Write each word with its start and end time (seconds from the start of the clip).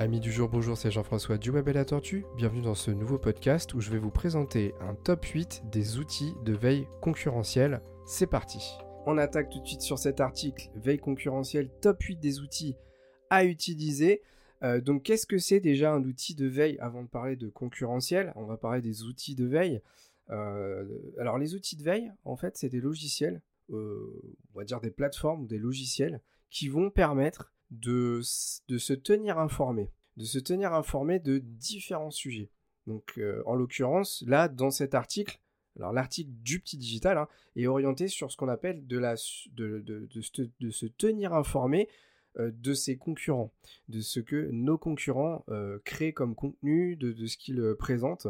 Amis 0.00 0.18
du 0.18 0.32
jour, 0.32 0.48
bonjour, 0.48 0.76
c'est 0.76 0.90
Jean-François 0.90 1.38
du 1.38 1.50
Web 1.50 1.68
et 1.68 1.72
la 1.72 1.84
Tortue. 1.84 2.26
Bienvenue 2.36 2.62
dans 2.62 2.74
ce 2.74 2.90
nouveau 2.90 3.16
podcast 3.16 3.74
où 3.74 3.80
je 3.80 3.92
vais 3.92 3.98
vous 3.98 4.10
présenter 4.10 4.74
un 4.80 4.96
top 4.96 5.24
8 5.24 5.62
des 5.70 5.98
outils 5.98 6.34
de 6.44 6.52
veille 6.52 6.88
concurrentielle. 7.00 7.80
C'est 8.04 8.26
parti. 8.26 8.76
On 9.06 9.18
attaque 9.18 9.50
tout 9.50 9.60
de 9.60 9.66
suite 9.66 9.82
sur 9.82 10.00
cet 10.00 10.18
article 10.18 10.68
veille 10.74 10.98
concurrentielle, 10.98 11.70
top 11.80 12.02
8 12.02 12.16
des 12.16 12.40
outils 12.40 12.74
à 13.30 13.44
utiliser. 13.44 14.20
Euh, 14.64 14.80
donc 14.80 15.04
qu'est-ce 15.04 15.28
que 15.28 15.38
c'est 15.38 15.60
déjà 15.60 15.92
un 15.92 16.02
outil 16.02 16.34
de 16.34 16.46
veille 16.46 16.76
avant 16.80 17.04
de 17.04 17.08
parler 17.08 17.36
de 17.36 17.48
concurrentiel? 17.48 18.32
On 18.34 18.46
va 18.46 18.56
parler 18.56 18.82
des 18.82 19.04
outils 19.04 19.36
de 19.36 19.46
veille. 19.46 19.80
Euh, 20.30 20.84
alors 21.20 21.38
les 21.38 21.54
outils 21.54 21.76
de 21.76 21.84
veille, 21.84 22.10
en 22.24 22.34
fait, 22.34 22.56
c'est 22.56 22.68
des 22.68 22.80
logiciels, 22.80 23.42
euh, 23.70 24.20
on 24.54 24.58
va 24.58 24.64
dire 24.64 24.80
des 24.80 24.90
plateformes 24.90 25.42
ou 25.42 25.46
des 25.46 25.58
logiciels 25.58 26.20
qui 26.50 26.66
vont 26.68 26.90
permettre 26.90 27.53
de, 27.70 28.20
se 28.22 28.92
tenir 28.92 29.38
informé, 29.38 29.90
de 30.16 30.24
se 30.24 30.38
tenir 30.38 30.72
informé 30.74 31.18
de 31.18 31.38
différents 31.38 32.10
sujets. 32.10 32.50
Donc, 32.86 33.14
euh, 33.18 33.42
en 33.46 33.54
l'occurrence, 33.54 34.22
là, 34.26 34.48
dans 34.48 34.70
cet 34.70 34.94
article, 34.94 35.40
l'article 35.76 36.30
du 36.42 36.60
petit 36.60 36.76
digital 36.76 37.18
hein, 37.18 37.28
est 37.56 37.66
orienté 37.66 38.08
sur 38.08 38.30
ce 38.30 38.36
qu'on 38.36 38.48
appelle 38.48 38.86
de, 38.86 39.00
se 39.16 40.86
tenir 40.86 41.32
informé 41.32 41.88
euh, 42.38 42.50
de 42.52 42.74
ses 42.74 42.96
concurrents, 42.96 43.52
de 43.88 44.00
ce 44.00 44.20
que 44.20 44.50
nos 44.52 44.78
concurrents 44.78 45.44
euh, 45.48 45.78
créent 45.84 46.12
comme 46.12 46.34
contenu, 46.34 46.96
de, 46.96 47.26
ce 47.26 47.36
qu'ils 47.36 47.74
présentent. 47.78 48.28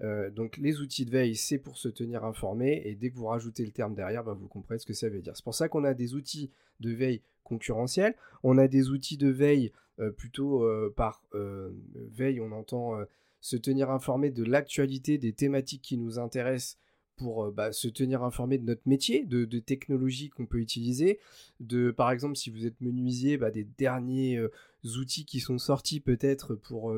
Donc 0.00 0.56
les 0.58 0.80
outils 0.80 1.04
de 1.04 1.10
veille, 1.10 1.34
c'est 1.34 1.58
pour 1.58 1.76
se 1.76 1.88
tenir 1.88 2.24
informé, 2.24 2.82
et 2.84 2.94
dès 2.94 3.10
que 3.10 3.16
vous 3.16 3.26
rajoutez 3.26 3.64
le 3.64 3.72
terme 3.72 3.94
derrière, 3.94 4.22
bah, 4.22 4.36
vous 4.38 4.46
comprenez 4.46 4.78
ce 4.78 4.86
que 4.86 4.92
ça 4.92 5.08
veut 5.08 5.20
dire. 5.20 5.36
C'est 5.36 5.44
pour 5.44 5.54
ça 5.54 5.68
qu'on 5.68 5.84
a 5.84 5.94
des 5.94 6.14
outils 6.14 6.50
de 6.80 6.92
veille 6.92 7.20
concurrentielle. 7.48 8.14
On 8.42 8.58
a 8.58 8.68
des 8.68 8.90
outils 8.90 9.16
de 9.16 9.28
veille 9.28 9.72
euh, 10.00 10.10
plutôt 10.10 10.62
euh, 10.62 10.92
par 10.96 11.24
euh, 11.34 11.70
veille, 12.12 12.40
on 12.40 12.52
entend 12.52 12.98
se 13.40 13.56
tenir 13.56 13.90
informé 13.90 14.30
de 14.30 14.44
l'actualité, 14.44 15.18
des 15.18 15.32
thématiques 15.32 15.82
qui 15.82 15.96
nous 15.96 16.18
intéressent 16.18 16.76
pour 17.16 17.50
bah, 17.50 17.72
se 17.72 17.88
tenir 17.88 18.22
informé 18.22 18.58
de 18.58 18.64
notre 18.64 18.86
métier, 18.86 19.24
de, 19.24 19.44
technologies 19.58 20.28
qu'on 20.28 20.46
peut 20.46 20.58
utiliser, 20.58 21.18
de 21.58 21.90
par 21.90 22.12
exemple 22.12 22.36
si 22.36 22.50
vous 22.50 22.64
êtes 22.64 22.80
menuisier, 22.80 23.36
bah, 23.38 23.50
des 23.50 23.64
derniers 23.64 24.40
outils 24.84 25.24
qui 25.24 25.40
sont 25.40 25.58
sortis 25.58 25.98
peut-être 25.98 26.54
pour 26.54 26.96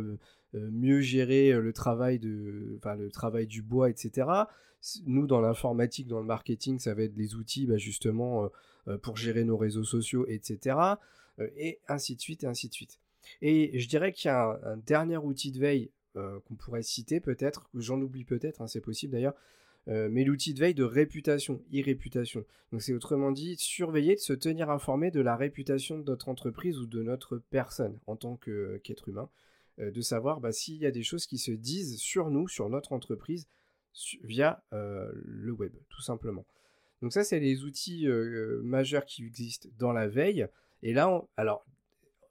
mieux 0.55 1.01
gérer 1.01 1.53
le 1.53 1.73
travail, 1.73 2.19
de, 2.19 2.79
le 2.83 3.11
travail 3.11 3.47
du 3.47 3.63
bois, 3.63 3.91
etc. 3.91 4.27
Nous, 5.07 5.27
dans 5.27 5.41
l'informatique, 5.41 6.07
dans 6.07 6.21
le 6.21 6.27
marketing, 6.27 6.79
ça 6.79 6.95
va 6.95 7.03
être 7.03 7.15
des 7.15 7.35
outils 7.35 7.67
bah, 7.67 7.77
justement 7.77 8.51
euh, 8.89 8.97
pour 8.97 9.17
gérer 9.17 9.45
nos 9.45 9.59
réseaux 9.59 9.85
sociaux, 9.85 10.25
etc. 10.27 10.77
Euh, 11.39 11.49
et 11.57 11.81
ainsi 11.89 12.17
de 12.17 12.21
suite, 12.21 12.45
et 12.45 12.47
ainsi 12.47 12.69
de 12.69 12.75
suite. 12.75 12.99
Et 13.43 13.79
je 13.79 13.89
dirais 13.89 14.13
qu'il 14.13 14.29
y 14.29 14.33
a 14.33 14.59
un, 14.65 14.79
dernier 14.79 15.19
outil 15.19 15.53
de 15.53 15.59
veille 15.59 15.91
euh, 16.17 16.41
qu'on 16.41 16.55
pourrait 16.55 16.83
citer 16.83 17.21
peut-être, 17.21 17.69
j'en 17.75 18.01
oublie 18.01 18.25
peut-être, 18.25 18.63
hein, 18.63 18.67
c'est 18.67 18.81
possible 18.81 19.13
d'ailleurs, 19.13 19.35
mais 19.87 20.23
l'outil 20.23 20.55
de 20.55 20.61
veille 20.61 20.75
de 20.75 20.85
réputation, 20.85 21.65
e-réputation. 21.75 22.45
Donc 22.71 22.81
c'est 22.81 22.95
autrement 22.95 23.33
dit, 23.33 23.57
surveiller, 23.59 24.15
de 24.15 24.21
se 24.21 24.33
tenir 24.33 24.71
informé 24.71 25.11
de 25.11 25.21
la 25.21 25.35
réputation 25.35 25.99
de 25.99 26.05
notre 26.05 26.29
entreprise 26.29 26.79
ou 26.79 26.87
de 26.87 27.03
notre 27.03 27.39
personne 27.39 27.99
en 28.07 28.15
tant 28.15 28.37
qu'être 28.37 29.09
humain, 29.09 29.29
de 29.81 30.01
savoir 30.01 30.41
bah, 30.41 30.53
s'il 30.53 30.77
y 30.77 30.87
a 30.87 30.91
des 30.91 31.03
choses 31.03 31.27
qui 31.27 31.39
se 31.39 31.53
disent 31.53 31.99
sur 31.99 32.31
nous, 32.31 32.49
sur 32.49 32.69
notre 32.69 32.93
entreprise, 32.93 33.49
via 34.23 34.63
le 34.73 35.53
web, 35.53 35.73
tout 35.89 36.03
simplement. 36.03 36.45
Donc 37.03 37.13
ça, 37.13 37.25
c'est 37.25 37.41
les 37.41 37.65
outils 37.65 38.07
euh, 38.07 38.61
majeurs 38.63 39.05
qui 39.05 39.25
existent 39.25 39.69
dans 39.79 39.93
la 39.93 40.07
veille. 40.07 40.47
Et 40.83 40.93
là, 40.93 41.23
alors, 41.37 41.65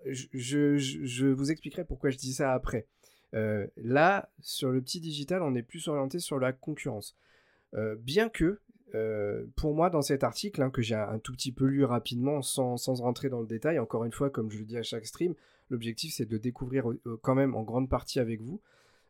je, 0.06 1.32
vous 1.32 1.52
expliquerai 1.52 1.86
pourquoi 1.86 2.10
je 2.10 2.18
dis 2.18 2.34
ça 2.34 2.54
après. 2.54 2.88
Euh, 3.34 3.68
là, 3.78 4.30
sur 4.42 4.70
le 4.70 4.82
petit 4.82 5.00
digital, 5.00 5.42
on 5.42 5.56
est 5.56 5.64
plus 5.64 5.88
orienté 5.88 6.20
sur 6.20 6.40
la 6.40 6.54
concurrence. 6.54 7.16
Euh, 7.74 7.96
bien 7.96 8.30
que, 8.30 8.60
pour 9.56 9.76
moi, 9.76 9.90
dans 9.90 10.02
cet 10.02 10.24
article, 10.24 10.62
hein, 10.64 10.72
que 10.72 10.82
j'ai 10.82 10.96
un 10.96 11.20
tout 11.20 11.34
petit 11.34 11.52
peu 11.52 11.66
lu 11.66 11.84
rapidement 11.84 12.42
sans, 12.42 12.78
sans, 12.78 12.96
rentrer 12.96 13.30
dans 13.30 13.42
le 13.42 13.48
détail, 13.48 13.78
encore 13.78 14.04
une 14.04 14.12
fois, 14.12 14.32
comme 14.32 14.50
je 14.50 14.58
le 14.58 14.66
dis 14.66 14.78
à 14.78 14.84
chaque 14.84 15.06
stream, 15.06 15.36
l'objectif 15.70 16.14
c'est 16.14 16.26
de 16.26 16.38
découvrir 16.38 16.86
quand 17.22 17.36
même 17.36 17.56
en 17.56 17.64
grande 17.64 17.90
partie 17.90 18.20
avec 18.20 18.42
vous. 18.42 18.62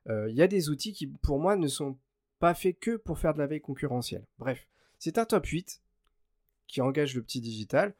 Il 0.07 0.33
y 0.33 0.41
a 0.41 0.47
des 0.47 0.69
outils 0.69 0.91
qui, 0.91 1.05
pour 1.05 1.39
moi, 1.39 1.55
ne 1.55 1.67
sont 1.67 1.95
pas 2.39 2.55
faits 2.55 2.79
que 2.79 2.95
pour 2.95 3.19
faire 3.19 3.33
de 3.33 3.39
la 3.39 3.47
veille 3.47 3.61
concurrentielle. 3.61 4.25
Bref, 4.39 4.67
c'est 4.97 5.17
un 5.17 5.25
top 5.25 5.45
8 5.45 5.81
qui 6.67 6.81
engage 6.81 7.15
le 7.15 7.21
petit 7.21 7.41
digital. 7.41 7.93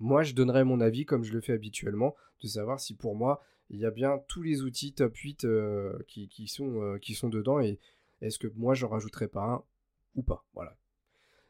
Moi, 0.00 0.22
je 0.22 0.34
donnerai 0.34 0.64
mon 0.64 0.80
avis 0.80 1.04
comme 1.04 1.22
je 1.22 1.32
le 1.32 1.40
fais 1.40 1.52
habituellement, 1.52 2.16
de 2.42 2.48
savoir 2.48 2.80
si 2.80 2.94
pour 2.94 3.14
moi, 3.14 3.42
il 3.70 3.78
y 3.78 3.86
a 3.86 3.90
bien 3.90 4.18
tous 4.28 4.42
les 4.42 4.62
outils 4.62 4.92
top 4.92 5.14
8 5.16 5.44
euh, 5.44 5.98
qui, 6.08 6.48
sont, 6.48 6.82
euh, 6.82 7.28
dedans 7.30 7.60
et 7.60 7.78
est-ce 8.20 8.38
que 8.38 8.48
moi, 8.56 8.74
j'en 8.74 8.88
rajouterai 8.88 9.28
pas 9.28 9.44
un 9.44 9.64
ou 10.14 10.22
pas? 10.22 10.44
Voilà. 10.54 10.76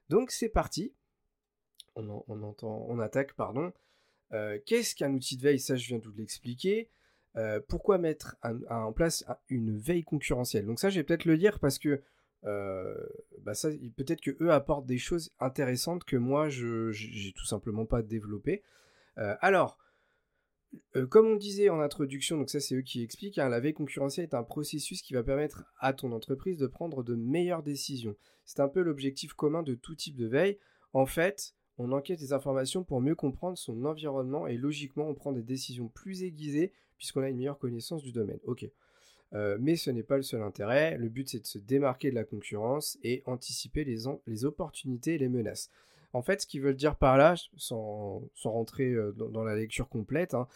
Donc, 0.09 0.31
c'est 0.31 0.49
parti. 0.49 0.93
On 1.97 2.99
attaque, 3.01 3.35
pardon. 3.35 3.73
Euh, 4.33 4.59
qu'est-ce 4.65 4.95
qu'un 4.95 5.13
outil 5.13 5.37
de 5.37 5.43
veille? 5.43 5.61
Ça, 5.61 5.77
je 5.77 5.87
viens 5.87 5.99
de 5.99 6.05
vous 6.05 6.17
l'expliquer. 6.17 6.89
pourquoi 7.69 7.99
mettre 7.99 8.37
en 8.69 8.93
place 8.93 9.25
une 9.49 9.77
veille 9.77 10.05
concurrentielle? 10.05 10.67
Donc 10.67 10.79
ça, 10.79 10.91
je 10.91 11.01
vais 11.01 11.05
peut-être 11.05 11.25
le 11.25 11.39
dire 11.39 11.59
parce 11.61 11.79
que 11.79 12.03
euh, 12.45 12.95
bah 13.43 13.53
peut-être 13.97 14.21
que 14.21 14.37
eux 14.41 14.51
apportent 14.51 14.87
des 14.87 14.99
choses 14.99 15.31
intéressantes 15.39 16.05
que 16.05 16.17
moi, 16.17 16.49
je 16.49 16.91
j'ai 16.91 17.33
tout 17.33 17.45
simplement 17.45 17.87
pas 17.87 18.03
développé. 18.03 18.63
Euh, 19.19 19.37
alors, 19.41 19.79
euh, 20.97 21.07
comme 21.07 21.27
on 21.27 21.37
disait 21.37 21.69
en 21.69 21.81
introduction, 21.81 22.37
donc 22.39 22.51
ça 22.51 22.61
c'est 22.61 22.75
eux 22.75 22.83
qui 22.83 23.03
expliquent, 23.03 23.39
hein, 23.39 23.49
la 23.49 23.61
veille 23.61 23.75
concurrentielle 23.75 24.27
est 24.27 24.35
un 24.35 24.43
processus 24.43 25.03
qui 25.03 25.15
va 25.15 25.23
permettre 25.23 25.65
à 25.79 25.93
ton 25.93 26.13
entreprise 26.13 26.59
de 26.59 26.67
prendre 26.67 27.03
de 27.03 27.15
meilleures 27.15 27.63
décisions. 27.63 28.17
C'est 28.45 28.61
un 28.61 28.69
peu 28.69 28.83
l'objectif 28.83 29.35
commun 29.35 29.63
de 29.63 29.75
tout 29.75 29.95
type 29.95 30.17
de 30.17 30.27
veille. 30.27 30.59
En 30.95 31.07
fait, 31.07 31.55
on 31.83 31.93
enquête 31.93 32.21
des 32.21 32.33
informations 32.33 32.85
pour 32.85 33.01
mieux 33.01 33.15
comprendre 33.15 33.59
son 33.59 33.85
environnement 33.85 34.47
et 34.47 34.57
logiquement 34.57 35.09
on 35.09 35.15
prend 35.15 35.33
des 35.33 35.43
décisions 35.43 35.89
plus 35.89 36.23
aiguisées 36.23 36.73
puisqu'on 36.97 37.23
a 37.23 37.29
une 37.29 37.37
meilleure 37.37 37.59
connaissance 37.59 38.03
du 38.03 38.13
domaine. 38.13 38.39
Ok. 38.45 38.65
Euh, 39.35 39.57
mais 39.61 39.77
ce 39.77 39.91
n'est 39.91 40.03
pas 40.03 40.17
le 40.17 40.23
seul 40.23 40.43
intérêt. 40.43 40.97
Le 40.99 41.09
but, 41.09 41.29
c'est 41.29 41.41
de 41.41 41.47
se 41.47 41.59
démarquer 41.59 42.11
de 42.11 42.15
la 42.15 42.25
concurrence 42.25 42.99
et 43.03 43.23
anticiper 43.27 43.85
les, 43.85 44.07
opportunités 44.45 45.15
et 45.15 45.19
les 45.19 45.29
menaces. 45.29 45.71
En 46.13 46.23
fait, 46.23 46.43
ce 46.43 46.47
qu'ils 46.47 46.61
veulent 46.61 46.77
dire 46.77 46.97
par 46.97 47.17
là, 47.17 47.35
sans, 47.57 48.23
rentrer 48.45 48.93
euh, 48.93 49.13
dans, 49.13 49.43
la 49.43 49.57
lecture 49.57 49.89
complète, 49.89 50.35
hein, 50.35 50.47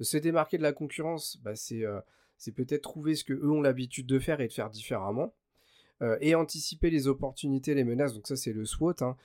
se 0.00 0.18
démarquer 0.18 0.58
de 0.58 0.62
la 0.62 0.72
concurrence, 0.72 1.38
bah, 1.42 1.54
euh, 1.72 2.00
c'est 2.36 2.52
peut-être 2.52 2.82
trouver 2.82 3.14
ce 3.14 3.24
que 3.24 3.32
eux 3.32 3.50
ont 3.50 3.62
l'habitude 3.62 4.06
de 4.06 4.18
faire 4.18 4.40
et 4.40 4.48
de 4.48 4.52
faire 4.52 4.70
différemment. 4.70 5.32
et 6.20 6.34
anticiper 6.34 6.90
les 6.90 7.08
opportunités, 7.08 7.74
les 7.74 7.82
menaces, 7.82 8.12
donc 8.12 8.26
ça 8.26 8.36
c'est 8.36 8.52
le 8.52 8.66
SWOT, 8.66 9.00
hein. 9.00 9.16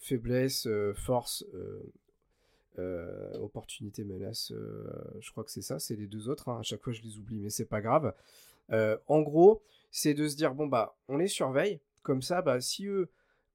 Faiblesse, 0.00 0.68
force, 0.94 1.44
euh, 2.78 3.32
opportunité, 3.38 4.04
menace, 4.04 4.52
euh, 4.52 4.84
je 5.20 5.30
crois 5.30 5.44
que 5.44 5.50
c'est 5.50 5.62
ça, 5.62 5.78
c'est 5.78 5.96
les 5.96 6.06
deux 6.06 6.28
autres. 6.28 6.50
Hein. 6.50 6.58
À 6.60 6.62
chaque 6.62 6.82
fois, 6.82 6.92
je 6.92 7.00
les 7.00 7.16
oublie, 7.16 7.38
mais 7.40 7.48
c'est 7.48 7.64
pas 7.64 7.80
grave. 7.80 8.12
Euh, 8.70 8.98
en 9.06 9.22
gros, 9.22 9.62
c'est 9.90 10.12
de 10.12 10.28
se 10.28 10.36
dire 10.36 10.54
bon 10.54 10.66
bah, 10.66 10.94
on 11.08 11.16
les 11.16 11.28
surveille. 11.28 11.80
Comme 12.02 12.20
ça, 12.20 12.42
bah, 12.42 12.60
si 12.60 12.86
eux, 12.86 13.08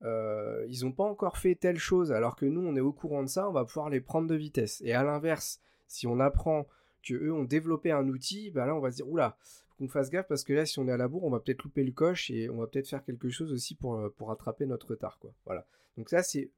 ils 0.03 0.79
n'ont 0.81 0.91
pas 0.91 1.03
encore 1.03 1.38
fait 1.38 1.53
telle 1.53 1.78
chose, 1.78 2.12
alors 2.12 2.35
que 2.35 2.47
nous, 2.47 2.66
on 2.66 2.75
est 2.75 2.81
au 2.81 2.91
courant 2.91 3.22
de 3.22 3.28
ça, 3.28 3.47
on 3.47 3.52
va 3.52 3.63
pouvoir 3.63 3.91
les 3.91 4.02
prendre 4.02 4.28
de 4.28 4.34
vitesse. 4.34 4.81
Et 4.84 4.94
à 4.94 5.03
l'inverse, 5.03 5.62
si 5.88 6.08
on 6.08 6.19
apprend 6.19 6.66
que 7.03 7.13
eux 7.13 7.31
ont 7.31 7.44
développé 7.44 7.91
un 7.91 8.08
outil, 8.08 8.50
bah 8.50 8.66
là, 8.66 8.75
on 8.75 8.79
va 8.79 8.90
se 8.90 8.96
dire 8.96 9.09
oula, 9.09 9.38
faut 9.44 9.75
qu'on 9.78 9.88
fasse 9.88 10.09
gaffe 10.09 10.28
parce 10.28 10.44
que 10.44 10.53
là, 10.53 10.66
si 10.66 10.79
on 10.79 10.88
est 10.88 10.91
à 10.91 10.97
la 10.97 11.08
bourre, 11.08 11.25
on 11.25 11.29
va 11.29 11.40
peut-être 11.40 11.62
louper 11.63 11.84
le 11.84 11.91
coche 11.91 12.31
et 12.31 12.50
on 12.50 12.58
va 12.58 12.66
peut-être 12.66 12.88
faire 12.88 13.03
quelque 13.03 13.29
chose 13.29 13.53
aussi 13.53 13.75
pour 13.75 14.12
pour 14.18 14.29
rattraper 14.29 14.66
notre 14.66 14.88
retard, 14.90 15.19
quoi. 15.19 15.31
Voilà. 15.46 15.68
Donc 15.97 16.09
ça, 16.09 16.24
c'est 16.24 16.52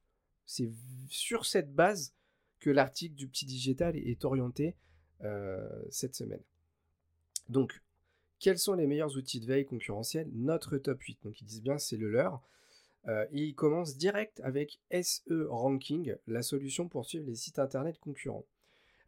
sur 1.10 1.46
cette 1.46 1.74
base 1.74 2.14
que 2.60 2.70
l'article 2.70 3.16
du 3.16 3.28
petit 3.28 3.46
digital 3.46 3.98
est 3.98 4.26
orienté 4.26 4.76
euh, 5.24 5.68
cette 5.90 6.16
semaine. 6.16 6.44
Donc, 7.50 7.82
quels 8.40 8.58
sont 8.58 8.74
les 8.74 8.88
meilleurs 8.88 9.16
outils 9.18 9.40
de 9.40 9.46
veille 9.46 9.66
concurrentielle 9.66 10.30
Notre 10.34 10.78
top 10.78 11.02
8. 11.02 11.20
Donc, 11.24 11.42
ils 11.42 11.46
disent 11.46 11.62
bien 11.62 11.78
c'est 11.78 11.98
le 11.98 12.10
leur. 12.10 12.42
Euh, 13.08 13.26
et 13.32 13.44
ils 13.44 13.56
commencent 13.56 13.98
direct 13.98 14.40
avec 14.44 14.80
SE 14.92 15.46
Ranking, 15.50 16.16
la 16.26 16.42
solution 16.42 16.88
pour 16.88 17.06
suivre 17.06 17.26
les 17.26 17.36
sites 17.36 17.60
internet 17.60 18.00
concurrents. 18.00 18.46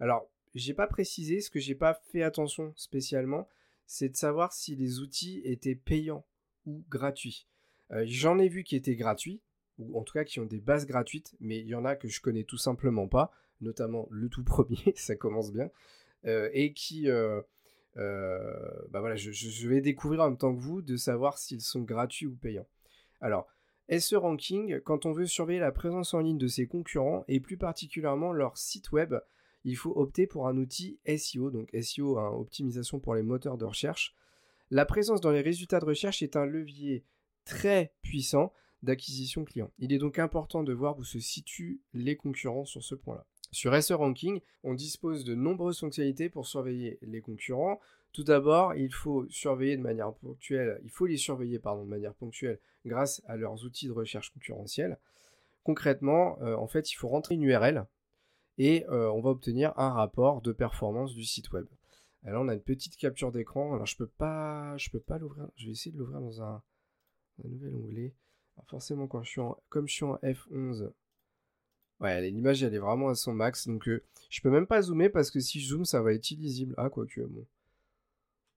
Alors, 0.01 0.29
j'ai 0.53 0.73
pas 0.73 0.87
précisé, 0.87 1.39
ce 1.39 1.49
que 1.49 1.59
j'ai 1.59 1.75
pas 1.75 1.93
fait 1.93 2.23
attention 2.23 2.73
spécialement, 2.75 3.47
c'est 3.87 4.09
de 4.09 4.15
savoir 4.17 4.51
si 4.51 4.75
les 4.75 4.99
outils 4.99 5.41
étaient 5.45 5.75
payants 5.75 6.25
ou 6.65 6.83
gratuits. 6.89 7.47
Euh, 7.91 8.03
j'en 8.05 8.37
ai 8.39 8.49
vu 8.49 8.63
qui 8.63 8.75
étaient 8.75 8.95
gratuits, 8.95 9.41
ou 9.79 9.99
en 9.99 10.03
tout 10.03 10.13
cas 10.13 10.23
qui 10.23 10.39
ont 10.39 10.45
des 10.45 10.59
bases 10.59 10.85
gratuites, 10.85 11.35
mais 11.39 11.59
il 11.59 11.67
y 11.67 11.75
en 11.75 11.85
a 11.85 11.95
que 11.95 12.07
je 12.07 12.21
connais 12.21 12.43
tout 12.43 12.57
simplement 12.57 13.07
pas 13.07 13.31
notamment 13.61 14.07
le 14.11 14.29
tout 14.29 14.43
premier, 14.45 14.93
ça 14.95 15.15
commence 15.15 15.51
bien, 15.51 15.69
euh, 16.25 16.49
et 16.53 16.73
qui, 16.73 17.09
euh, 17.09 17.41
euh, 17.97 18.39
bah 18.89 18.99
voilà, 18.99 19.15
je, 19.15 19.67
vais 19.67 19.81
découvrir 19.81 20.21
en 20.21 20.29
même 20.29 20.37
temps 20.37 20.55
que 20.55 20.61
vous 20.61 20.81
de 20.81 20.95
savoir 20.95 21.37
s'ils 21.37 21.61
sont 21.61 21.81
gratuits 21.81 22.27
ou 22.27 22.35
payants. 22.35 22.67
Alors, 23.21 23.47
SE 23.89 24.15
Ranking, 24.15 24.79
quand 24.81 25.05
on 25.05 25.11
veut 25.11 25.27
surveiller 25.27 25.59
la 25.59 25.71
présence 25.71 26.13
en 26.13 26.19
ligne 26.19 26.39
de 26.39 26.47
ses 26.47 26.67
concurrents 26.67 27.23
et 27.27 27.39
plus 27.39 27.57
particulièrement 27.57 28.33
leur 28.33 28.57
site 28.57 28.91
web, 28.91 29.15
il 29.63 29.77
faut 29.77 29.93
opter 29.95 30.27
pour 30.27 30.47
un 30.47 30.57
outil 30.57 30.99
SEO, 31.05 31.51
donc 31.51 31.69
SEO, 31.79 32.17
hein, 32.17 32.29
optimisation 32.29 32.99
pour 32.99 33.15
les 33.15 33.23
moteurs 33.23 33.57
de 33.57 33.65
recherche. 33.65 34.15
La 34.71 34.85
présence 34.85 35.21
dans 35.21 35.31
les 35.31 35.41
résultats 35.41 35.79
de 35.79 35.85
recherche 35.85 36.23
est 36.23 36.35
un 36.35 36.45
levier 36.45 37.03
très 37.45 37.93
puissant 38.01 38.51
d'acquisition 38.85 39.43
client. 39.43 39.71
Il 39.79 39.91
est 39.91 39.97
donc 39.97 40.19
important 40.19 40.63
de 40.63 40.73
voir 40.73 40.97
où 40.97 41.03
se 41.03 41.19
situent 41.19 41.81
les 41.93 42.15
concurrents 42.15 42.65
sur 42.65 42.83
ce 42.83 42.95
point-là. 42.95 43.25
Sur 43.51 43.81
SE 43.81 43.93
Ranking, 43.93 44.41
on 44.63 44.73
dispose 44.73 45.23
de 45.23 45.35
nombreuses 45.35 45.79
fonctionnalités 45.79 46.29
pour 46.29 46.47
surveiller 46.47 46.97
les 47.01 47.21
concurrents. 47.21 47.79
Tout 48.11 48.23
d'abord, 48.23 48.75
il 48.75 48.93
faut 48.93 49.27
surveiller 49.29 49.77
de 49.77 49.81
manière 49.81 50.13
ponctuelle, 50.13 50.79
il 50.83 50.89
faut 50.89 51.05
les 51.05 51.17
surveiller 51.17 51.59
pardon, 51.59 51.83
de 51.83 51.89
manière 51.89 52.13
ponctuelle 52.13 52.59
grâce 52.85 53.21
à 53.27 53.35
leurs 53.35 53.63
outils 53.65 53.87
de 53.87 53.91
recherche 53.91 54.31
concurrentielle. 54.31 54.97
Concrètement, 55.63 56.37
euh, 56.41 56.55
en 56.55 56.67
fait, 56.67 56.91
il 56.91 56.95
faut 56.95 57.07
rentrer 57.07 57.35
une 57.35 57.43
URL 57.43 57.85
et 58.57 58.85
euh, 58.89 59.11
on 59.11 59.21
va 59.21 59.31
obtenir 59.31 59.73
un 59.77 59.89
rapport 59.89 60.41
de 60.41 60.51
performance 60.51 61.13
du 61.13 61.25
site 61.25 61.51
web. 61.51 61.65
Alors 62.23 62.43
on 62.43 62.47
a 62.47 62.53
une 62.53 62.61
petite 62.61 62.97
capture 62.97 63.31
d'écran. 63.31 63.73
Alors 63.73 63.85
je 63.85 63.97
peux 63.97 64.07
pas, 64.07 64.75
je 64.77 64.89
peux 64.89 64.99
pas 64.99 65.17
l'ouvrir. 65.17 65.47
Je 65.55 65.65
vais 65.65 65.71
essayer 65.71 65.91
de 65.91 65.97
l'ouvrir 65.97 66.21
dans 66.21 66.41
un, 66.41 66.61
nouvel 67.43 67.75
onglet. 67.75 68.13
Forcément 68.67 69.07
quand 69.07 69.23
je 69.23 69.29
suis 69.29 69.41
en, 69.41 69.57
comme 69.69 69.87
je 69.87 69.93
suis 69.93 70.05
en 70.05 70.15
F11, 70.17 70.91
ouais, 71.99 72.29
l'image 72.29 72.63
elle 72.63 72.73
est 72.73 72.79
vraiment 72.79 73.09
à 73.09 73.15
son 73.15 73.33
max. 73.33 73.67
Donc 73.67 73.87
euh, 73.87 74.03
je 74.29 74.41
peux 74.41 74.49
même 74.49 74.67
pas 74.67 74.81
zoomer 74.81 75.09
parce 75.09 75.31
que 75.31 75.39
si 75.39 75.59
je 75.59 75.69
zoome 75.69 75.85
ça 75.85 76.01
va 76.01 76.13
être 76.13 76.31
illisible. 76.31 76.73
Ah 76.77 76.89
bon. 76.89 77.05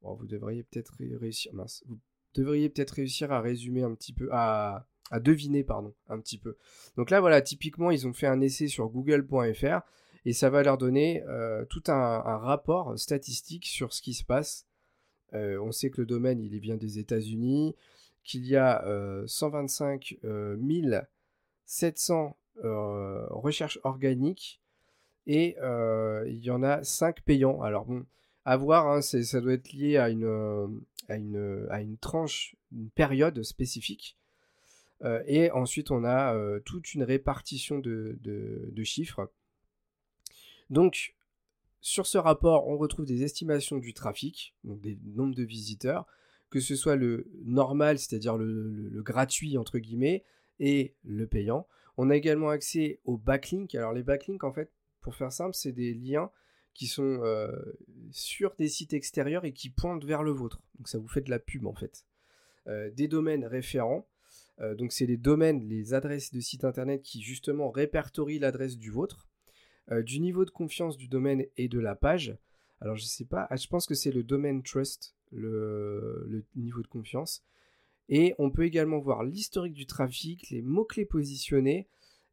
bon 0.03 0.15
vous 0.15 0.27
devriez 0.27 0.63
peut-être 0.63 0.95
réussir. 0.99 1.53
Vous 1.87 1.99
devriez 2.35 2.69
peut-être 2.69 2.93
réussir 2.93 3.33
à 3.33 3.41
résumer 3.41 3.83
un 3.83 3.95
petit 3.95 4.13
peu, 4.13 4.29
à, 4.33 4.87
à 5.11 5.21
deviner 5.21 5.65
pardon, 5.65 5.95
un 6.09 6.21
petit 6.21 6.39
peu. 6.39 6.57
Donc 6.97 7.11
là 7.11 7.21
voilà, 7.21 7.43
typiquement 7.43 7.91
ils 7.91 8.07
ont 8.07 8.13
fait 8.13 8.27
un 8.27 8.41
essai 8.41 8.69
sur 8.69 8.89
Google.fr 8.89 9.81
et 10.25 10.33
ça 10.33 10.51
va 10.51 10.63
leur 10.63 10.79
donner 10.79 11.23
euh, 11.23 11.65
tout 11.67 11.83
un, 11.87 12.21
rapport 12.21 12.99
statistique 12.99 13.67
sur 13.67 13.93
ce 13.93 14.03
qui 14.03 14.15
se 14.15 14.25
passe. 14.25 14.67
Euh, 15.35 15.59
on 15.61 15.73
sait 15.73 15.91
que 15.91 16.01
le 16.01 16.07
domaine 16.07 16.41
il 16.41 16.55
est 16.55 16.61
bien 16.61 16.77
des 16.77 16.99
États-Unis, 16.99 17.75
qu'il 18.29 18.47
y 18.47 18.57
a 18.57 18.85
125 19.27 20.19
700 21.65 22.37
recherches 23.31 23.79
organiques 23.85 24.61
et 25.27 25.57
euh, 25.61 26.25
il 26.29 26.45
y 26.45 26.51
en 26.51 26.63
a 26.63 26.83
5 26.83 27.23
payants. 27.23 27.61
Alors 27.63 27.85
bon, 27.85 28.07
à 28.45 28.57
voir, 28.57 28.89
hein, 28.89 29.03
ça 29.03 29.41
doit 29.41 29.53
être 29.53 29.73
lié 29.73 29.97
à 29.97 30.09
une, 30.09 30.83
à 31.09 31.17
une, 31.17 31.67
à 31.71 31.81
une 31.81 31.97
tranche, 31.99 32.57
une 32.73 32.91
période 32.91 33.43
spécifique. 33.43 34.17
et 35.27 35.51
ensuite, 35.51 35.91
on 35.91 36.05
a 36.05 36.35
toute 36.65 36.95
une 36.95 37.03
répartition 37.03 37.79
de, 37.79 38.19
de 38.23 38.85
chiffres 38.85 39.31
donc, 40.71 41.15
sur 41.81 42.07
ce 42.07 42.19
rapport, 42.19 42.69
on 42.69 42.77
retrouve 42.77 43.07
des 43.07 43.23
estimations 43.23 43.79
du 43.79 43.95
trafic, 43.95 44.55
donc 44.65 44.81
des 44.81 44.99
nombres 45.15 45.35
de 45.35 45.45
visiteurs, 45.45 46.07
que 46.51 46.61
ce 46.61 46.77
soit 46.77 46.97
le 46.97 47.27
normal, 47.45 47.99
c'est-à-dire 47.99 48.37
le, 48.37 49.03
gratuit 49.03 49.59
entre 49.59 49.79
guillemets, 49.79 50.25
et 50.61 50.95
le 51.05 51.27
payant. 51.27 51.67
On 51.97 52.11
a 52.11 52.17
également 52.17 52.51
accès 52.51 53.01
aux 53.05 53.17
backlinks. 53.17 53.75
Alors 53.75 53.93
les 53.93 54.03
backlinks, 54.03 54.45
en 54.45 54.53
fait, 54.53 54.73
pour 55.01 55.15
faire 55.15 55.33
simple, 55.33 55.55
c'est 55.55 55.73
des 55.73 55.95
liens 55.95 56.31
qui 56.75 56.87
sont 56.87 57.21
euh, 57.25 57.51
sur 58.13 58.55
des 58.55 58.69
sites 58.69 58.93
extérieurs 58.93 59.45
et 59.45 59.53
qui 59.53 59.69
pointent 59.69 60.05
vers 60.05 60.23
le 60.23 60.31
vôtre. 60.31 60.61
Donc 60.77 60.89
ça 60.89 60.99
vous 60.99 61.09
fait 61.09 61.23
de 61.23 61.31
la 61.31 61.41
pub 61.41 61.67
en 61.67 61.75
fait. 61.75 62.05
Euh, 62.69 62.91
des 62.91 63.09
domaines 63.09 63.45
référents. 63.45 64.07
Euh, 64.61 64.77
donc 64.77 64.93
c'est 64.93 65.07
les 65.07 65.17
domaines, 65.17 65.69
les 65.69 65.93
adresses 65.93 66.33
de 66.33 66.39
sites 66.41 66.65
internet 66.65 67.03
qui 67.03 67.21
justement 67.21 67.71
répertorient 67.71 68.39
l'adresse 68.39 68.79
du 68.79 68.91
vôtre. 68.91 69.27
Du 70.05 70.21
niveau 70.21 70.45
de 70.45 70.51
confiance 70.51 70.99
du 70.99 71.09
domaine 71.09 71.47
et 71.57 71.67
de 71.67 71.79
la 71.79 71.95
page. 71.95 72.37
Alors 72.81 72.97
je 72.97 73.05
sais 73.05 73.25
pas, 73.25 73.47
ah, 73.51 73.57
je 73.57 73.67
pense 73.67 73.87
que 73.87 73.95
c'est 73.95 74.13
le 74.13 74.23
domaine 74.23 74.63
trust, 74.63 75.15
le, 75.33 76.45
niveau 76.57 76.83
de 76.83 76.87
confiance. 76.87 77.43
Et 78.09 78.35
on 78.39 78.51
peut 78.51 78.65
également 78.65 78.99
voir 78.99 79.23
l'historique 79.23 79.75
du 79.75 79.87
trafic, 79.87 80.49
les 80.51 80.63
mots-clés 80.63 81.05
positionnés 81.05 81.89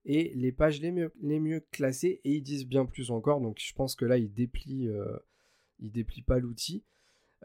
et 0.06 0.31
les 0.36 0.51
pages 0.51 0.80
les 0.80 0.92
mieux, 0.92 1.65
classées. 1.71 2.21
Et 2.24 2.36
ils 2.36 2.44
disent 2.44 2.68
bien 2.68 2.86
plus 2.86 3.12
encore, 3.12 3.42
donc 3.42 3.59
je 3.59 3.74
pense 3.74 3.95
que 3.95 4.06
là 4.06 4.18
ils 4.18 4.31
déplient, 4.31 4.88
euh, 4.88 5.18
ils 5.80 5.92
déplient 5.92 6.21
pas 6.21 6.39
l'outil. 6.39 6.83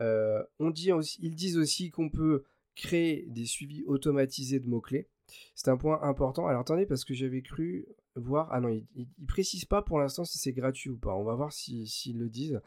Euh, 0.01 0.43
on 0.59 0.71
dit 0.71 0.91
ils 1.21 1.35
disent 1.35 1.59
aussi 1.59 1.91
qu'on 1.91 2.09
peut 2.09 2.45
créer 2.77 3.27
des 3.29 3.47
suivis 3.47 3.85
automatisés 3.85 4.61
de 4.61 4.69
mots-clés. 4.69 5.09
C'est 5.55 5.69
un 5.69 5.77
point 5.77 6.03
important. 6.03 6.47
Alors 6.47 6.63
attendez, 6.63 6.87
parce 6.87 7.05
que 7.05 7.15
j'avais 7.15 7.43
cru 7.43 7.87
voir. 8.17 8.49
Ah 8.53 8.61
non, 8.61 8.69
il, 8.69 8.87
ne 9.19 9.27
précise 9.27 9.65
pas 9.65 9.83
pour 9.83 9.99
l'instant 9.99 10.25
si 10.25 10.39
c'est 10.39 10.53
gratuit 10.53 10.91
ou 10.91 10.97
pas. 10.97 11.15
On 11.15 11.25
va 11.25 11.35
voir 11.35 11.53
s'ils 11.53 12.19
le 12.19 12.29
disent. 12.29 12.61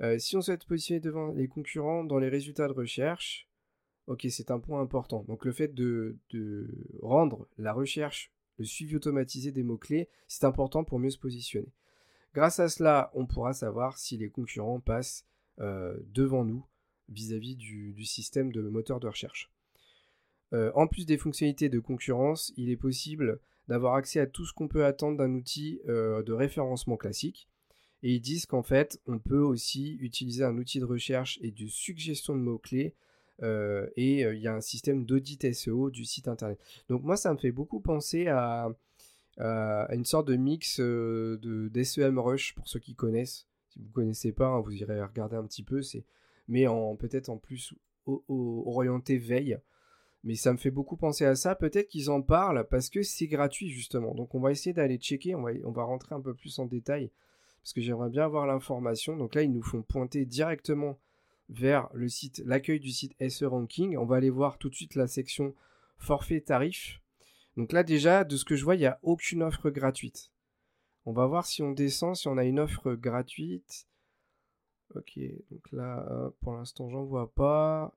Euh, 0.00 0.18
si 0.18 0.36
on 0.36 0.40
souhaite 0.40 0.64
positionner 0.64 1.00
devant 1.00 1.32
les 1.32 1.48
concurrents 1.48 2.04
dans 2.04 2.18
les 2.18 2.28
résultats 2.28 2.66
de 2.66 2.72
recherche, 2.72 3.48
ok, 4.06 4.26
c'est 4.30 4.50
un 4.50 4.58
point 4.58 4.80
important. 4.80 5.24
Donc 5.28 5.44
le 5.44 5.52
fait 5.52 5.74
de, 5.74 6.16
rendre 7.02 7.46
la 7.58 7.72
recherche, 7.72 8.32
le 8.58 8.64
suivi 8.64 8.96
automatisé 8.96 9.52
des 9.52 9.62
mots-clés, 9.62 10.08
c'est 10.28 10.44
important 10.44 10.84
pour 10.84 10.98
mieux 10.98 11.10
se 11.10 11.18
positionner. 11.18 11.72
Grâce 12.34 12.60
à 12.60 12.68
cela, 12.68 13.10
on 13.14 13.26
pourra 13.26 13.52
savoir 13.52 13.98
si 13.98 14.16
les 14.16 14.30
concurrents 14.30 14.80
passent 14.80 15.26
euh, 15.60 15.98
devant 16.12 16.44
nous 16.44 16.64
vis-à-vis 17.08 17.56
du, 17.56 18.04
système 18.04 18.52
de 18.52 18.62
moteur 18.62 19.00
de 19.00 19.08
recherche. 19.08 19.52
Euh, 20.54 20.72
en 20.74 20.86
plus 20.86 21.04
des 21.04 21.18
fonctionnalités 21.18 21.68
de 21.68 21.78
concurrence, 21.78 22.52
il 22.56 22.70
est 22.70 22.76
possible 22.76 23.38
d'avoir 23.68 23.94
accès 23.94 24.18
à 24.18 24.26
tout 24.26 24.46
ce 24.46 24.52
qu'on 24.54 24.68
peut 24.68 24.84
attendre 24.84 25.18
d'un 25.18 25.34
outil 25.34 25.80
de 25.86 26.32
référencement 26.32 26.96
classique. 26.96 27.48
Et 28.02 28.14
ils 28.14 28.20
disent 28.20 28.46
qu'en 28.46 28.62
fait, 28.62 29.00
on 29.06 29.18
peut 29.18 29.40
aussi 29.40 29.96
utiliser 30.00 30.44
un 30.44 30.56
outil 30.58 30.80
de 30.80 30.84
recherche 30.84 31.38
et 31.42 31.50
de 31.50 31.66
suggestion 31.66 32.34
de 32.34 32.40
mots-clés. 32.40 32.94
Euh, 33.42 33.88
et 33.96 34.22
il 34.22 34.38
y 34.38 34.48
a 34.48 34.54
un 34.54 34.60
système 34.60 35.04
d'audit 35.04 35.52
SEO 35.52 35.90
du 35.90 36.04
site 36.04 36.28
internet. 36.28 36.58
Donc 36.88 37.02
moi, 37.02 37.16
ça 37.16 37.32
me 37.32 37.38
fait 37.38 37.52
beaucoup 37.52 37.80
penser 37.80 38.28
à, 38.28 38.68
une 39.38 40.04
sorte 40.04 40.28
de 40.28 40.36
mix 40.36 40.78
de 40.78 41.70
d'SEM 41.72 42.18
Rush 42.18 42.54
pour 42.54 42.68
ceux 42.68 42.80
qui 42.80 42.94
connaissent. 42.94 43.46
Si 43.70 43.78
vous 43.78 43.86
ne 43.86 43.92
connaissez 43.92 44.32
pas, 44.32 44.48
hein, 44.48 44.60
vous 44.60 44.72
irez 44.72 45.02
regarder 45.02 45.36
un 45.36 45.44
petit 45.44 45.62
peu. 45.62 45.80
Mais 46.48 46.66
en 46.66 46.96
peut-être 46.96 47.30
en 47.30 47.38
plus 47.38 47.74
orienté 48.06 49.16
veille. 49.16 49.58
Mais 50.24 50.34
ça 50.36 50.52
me 50.52 50.58
fait 50.58 50.70
beaucoup 50.70 50.96
penser 50.96 51.24
à 51.24 51.34
ça. 51.34 51.54
Peut-être 51.54 51.88
qu'ils 51.88 52.10
en 52.10 52.22
parlent 52.22 52.66
parce 52.70 52.90
que 52.90 53.02
c'est 53.02 53.26
gratuit 53.26 53.70
justement. 53.70 54.14
Donc 54.14 54.34
on 54.34 54.40
va 54.40 54.52
essayer 54.52 54.72
d'aller 54.72 54.98
checker. 54.98 55.34
On 55.34 55.42
va, 55.42 55.50
on 55.64 55.72
va 55.72 55.82
rentrer 55.84 56.14
un 56.14 56.20
peu 56.20 56.34
plus 56.34 56.58
en 56.58 56.66
détail 56.66 57.10
parce 57.62 57.72
que 57.72 57.80
j'aimerais 57.80 58.10
bien 58.10 58.24
avoir 58.24 58.46
l'information. 58.46 59.16
Donc 59.16 59.34
là, 59.34 59.42
ils 59.42 59.52
nous 59.52 59.62
font 59.62 59.82
pointer 59.82 60.24
directement 60.24 60.98
vers 61.48 61.88
le 61.92 62.08
site, 62.08 62.42
l'accueil 62.44 62.80
du 62.80 62.90
site 62.90 63.14
SE 63.28 63.44
Ranking. 63.44 63.96
On 63.96 64.04
va 64.04 64.16
aller 64.16 64.30
voir 64.30 64.58
tout 64.58 64.68
de 64.68 64.74
suite 64.74 64.94
la 64.94 65.06
section 65.06 65.54
forfait 65.96 66.40
tarif. 66.40 67.00
Donc 67.56 67.72
là 67.72 67.82
déjà, 67.82 68.24
de 68.24 68.36
ce 68.36 68.44
que 68.44 68.56
je 68.56 68.64
vois, 68.64 68.74
il 68.74 68.80
n'y 68.80 68.86
a 68.86 68.98
aucune 69.02 69.42
offre 69.42 69.70
gratuite. 69.70 70.32
On 71.04 71.12
va 71.12 71.26
voir 71.26 71.46
si 71.46 71.62
on 71.62 71.72
descend, 71.72 72.16
si 72.16 72.28
on 72.28 72.38
a 72.38 72.44
une 72.44 72.60
offre 72.60 72.94
gratuite. 72.94 73.86
Ok, 74.94 75.18
donc 75.50 75.72
là, 75.72 76.30
pour 76.40 76.54
l'instant, 76.54 76.88
j'en 76.88 77.04
vois 77.04 77.32
pas 77.32 77.94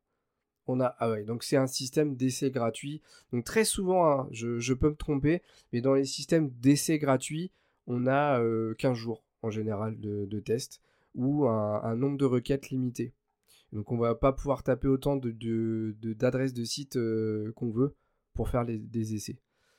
on 0.68 0.80
a 0.80 0.96
ah 1.00 1.12
ouais 1.12 1.24
donc 1.24 1.44
c'est 1.44 1.58
un 1.58 1.68
système 1.68 2.16
d'essai 2.16 2.52
gratuit 2.52 3.02
donc 3.32 3.44
très 3.44 3.66
souvent 3.66 4.10
hein, 4.10 4.28
je, 4.32 4.74
peux 4.74 4.90
me 4.90 4.96
tromper 4.96 5.42
mais 5.72 5.82
dans 5.82 5.94
les 5.94 6.06
systèmes 6.06 6.50
d'essai 6.50 6.98
gratuits 6.98 7.52
on 7.88 8.08
a 8.08 8.40
15 8.78 8.92
euh, 8.92 8.94
jours 8.94 9.25
en 9.46 9.52
général 9.52 10.00
de, 10.00 10.40
tests 10.40 10.82
ou 11.14 11.48
un, 11.48 11.96
nombre 11.96 12.18
de 12.18 12.26
requêtes 12.26 12.70
limité 12.70 13.14
donc 13.72 13.92
on 13.92 13.98
va 13.98 14.16
pas 14.16 14.32
pouvoir 14.32 14.64
taper 14.64 14.88
autant 14.88 15.16
de 15.16 15.96
d'adresses 16.14 16.54
de, 16.54 16.64
sites 16.64 16.98
euh, 16.98 17.52
qu'on 17.56 17.72
veut 17.72 17.96
pour 18.34 18.50
faire 18.50 18.66
des 18.66 19.16
essais 19.16 19.38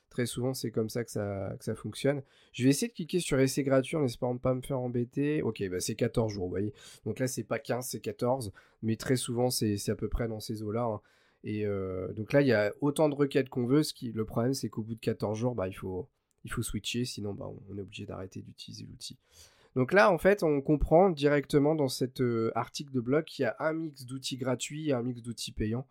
Très 0.09 0.25
souvent, 0.25 0.53
c'est 0.53 0.71
comme 0.71 0.89
ça 0.89 1.03
que, 1.03 1.11
ça 1.11 1.55
que 1.59 1.65
ça 1.65 1.75
fonctionne. 1.75 2.23
Je 2.53 2.63
vais 2.63 2.69
essayer 2.69 2.87
de 2.87 2.93
cliquer 2.93 3.19
sur 3.19 3.39
essai 3.39 3.63
gratuit 3.63 3.97
en 3.97 4.03
espérant 4.05 4.33
ne 4.33 4.39
pas 4.39 4.53
me 4.53 4.61
faire 4.61 4.79
embêter. 4.79 5.41
Ok, 5.41 5.61
bah 5.69 5.79
c'est 5.79 5.95
14 5.95 6.31
jours, 6.31 6.45
vous 6.45 6.49
voyez. 6.49 6.73
Donc 7.05 7.19
là, 7.19 7.27
c'est 7.27 7.43
pas 7.43 7.59
15, 7.59 7.85
c'est 7.87 7.99
14. 7.99 8.53
Mais 8.83 8.95
très 8.95 9.17
souvent, 9.17 9.49
c'est 9.49 9.77
à 9.89 9.95
peu 9.95 10.07
près 10.07 10.27
dans 10.27 10.39
ces 10.39 10.63
eaux-là. 10.63 10.85
Hein. 10.85 11.01
Et 11.43 11.65
euh, 11.65 12.13
donc 12.13 12.33
là, 12.33 12.41
il 12.41 12.47
y 12.47 12.53
a 12.53 12.73
autant 12.81 13.09
de 13.09 13.15
requêtes 13.15 13.49
qu'on 13.49 13.67
veut. 13.67 13.83
Ce 13.83 13.93
qui, 13.93 14.11
le 14.11 14.25
problème, 14.25 14.53
c'est 14.53 14.69
qu'au 14.69 14.81
bout 14.81 14.95
de 14.95 15.01
14 15.01 15.37
jours, 15.37 15.55
bah, 15.55 15.67
il, 15.67 15.75
faut, 15.75 16.07
il 16.45 16.51
faut 16.51 16.63
switcher. 16.63 17.03
Sinon, 17.03 17.33
bah, 17.33 17.49
on 17.69 17.77
est 17.77 17.81
obligé 17.81 18.05
d'arrêter 18.05 18.41
d'utiliser 18.41 18.85
l'outil. 18.85 19.17
Donc 19.77 19.93
là, 19.93 20.11
en 20.11 20.17
fait, 20.17 20.41
on 20.41 20.59
comprend 20.59 21.11
directement 21.11 21.75
dans 21.75 21.87
cet 21.87 22.19
euh, 22.19 22.51
article 22.55 22.91
de 22.91 22.99
blog 22.99 23.25
qu'il 23.25 23.43
y 23.43 23.45
a 23.45 23.55
un 23.59 23.73
mix 23.73 24.07
d'outils 24.07 24.35
gratuits 24.35 24.89
et 24.89 24.93
un 24.93 25.03
mix 25.03 25.21
d'outils 25.21 25.51
payants. 25.51 25.85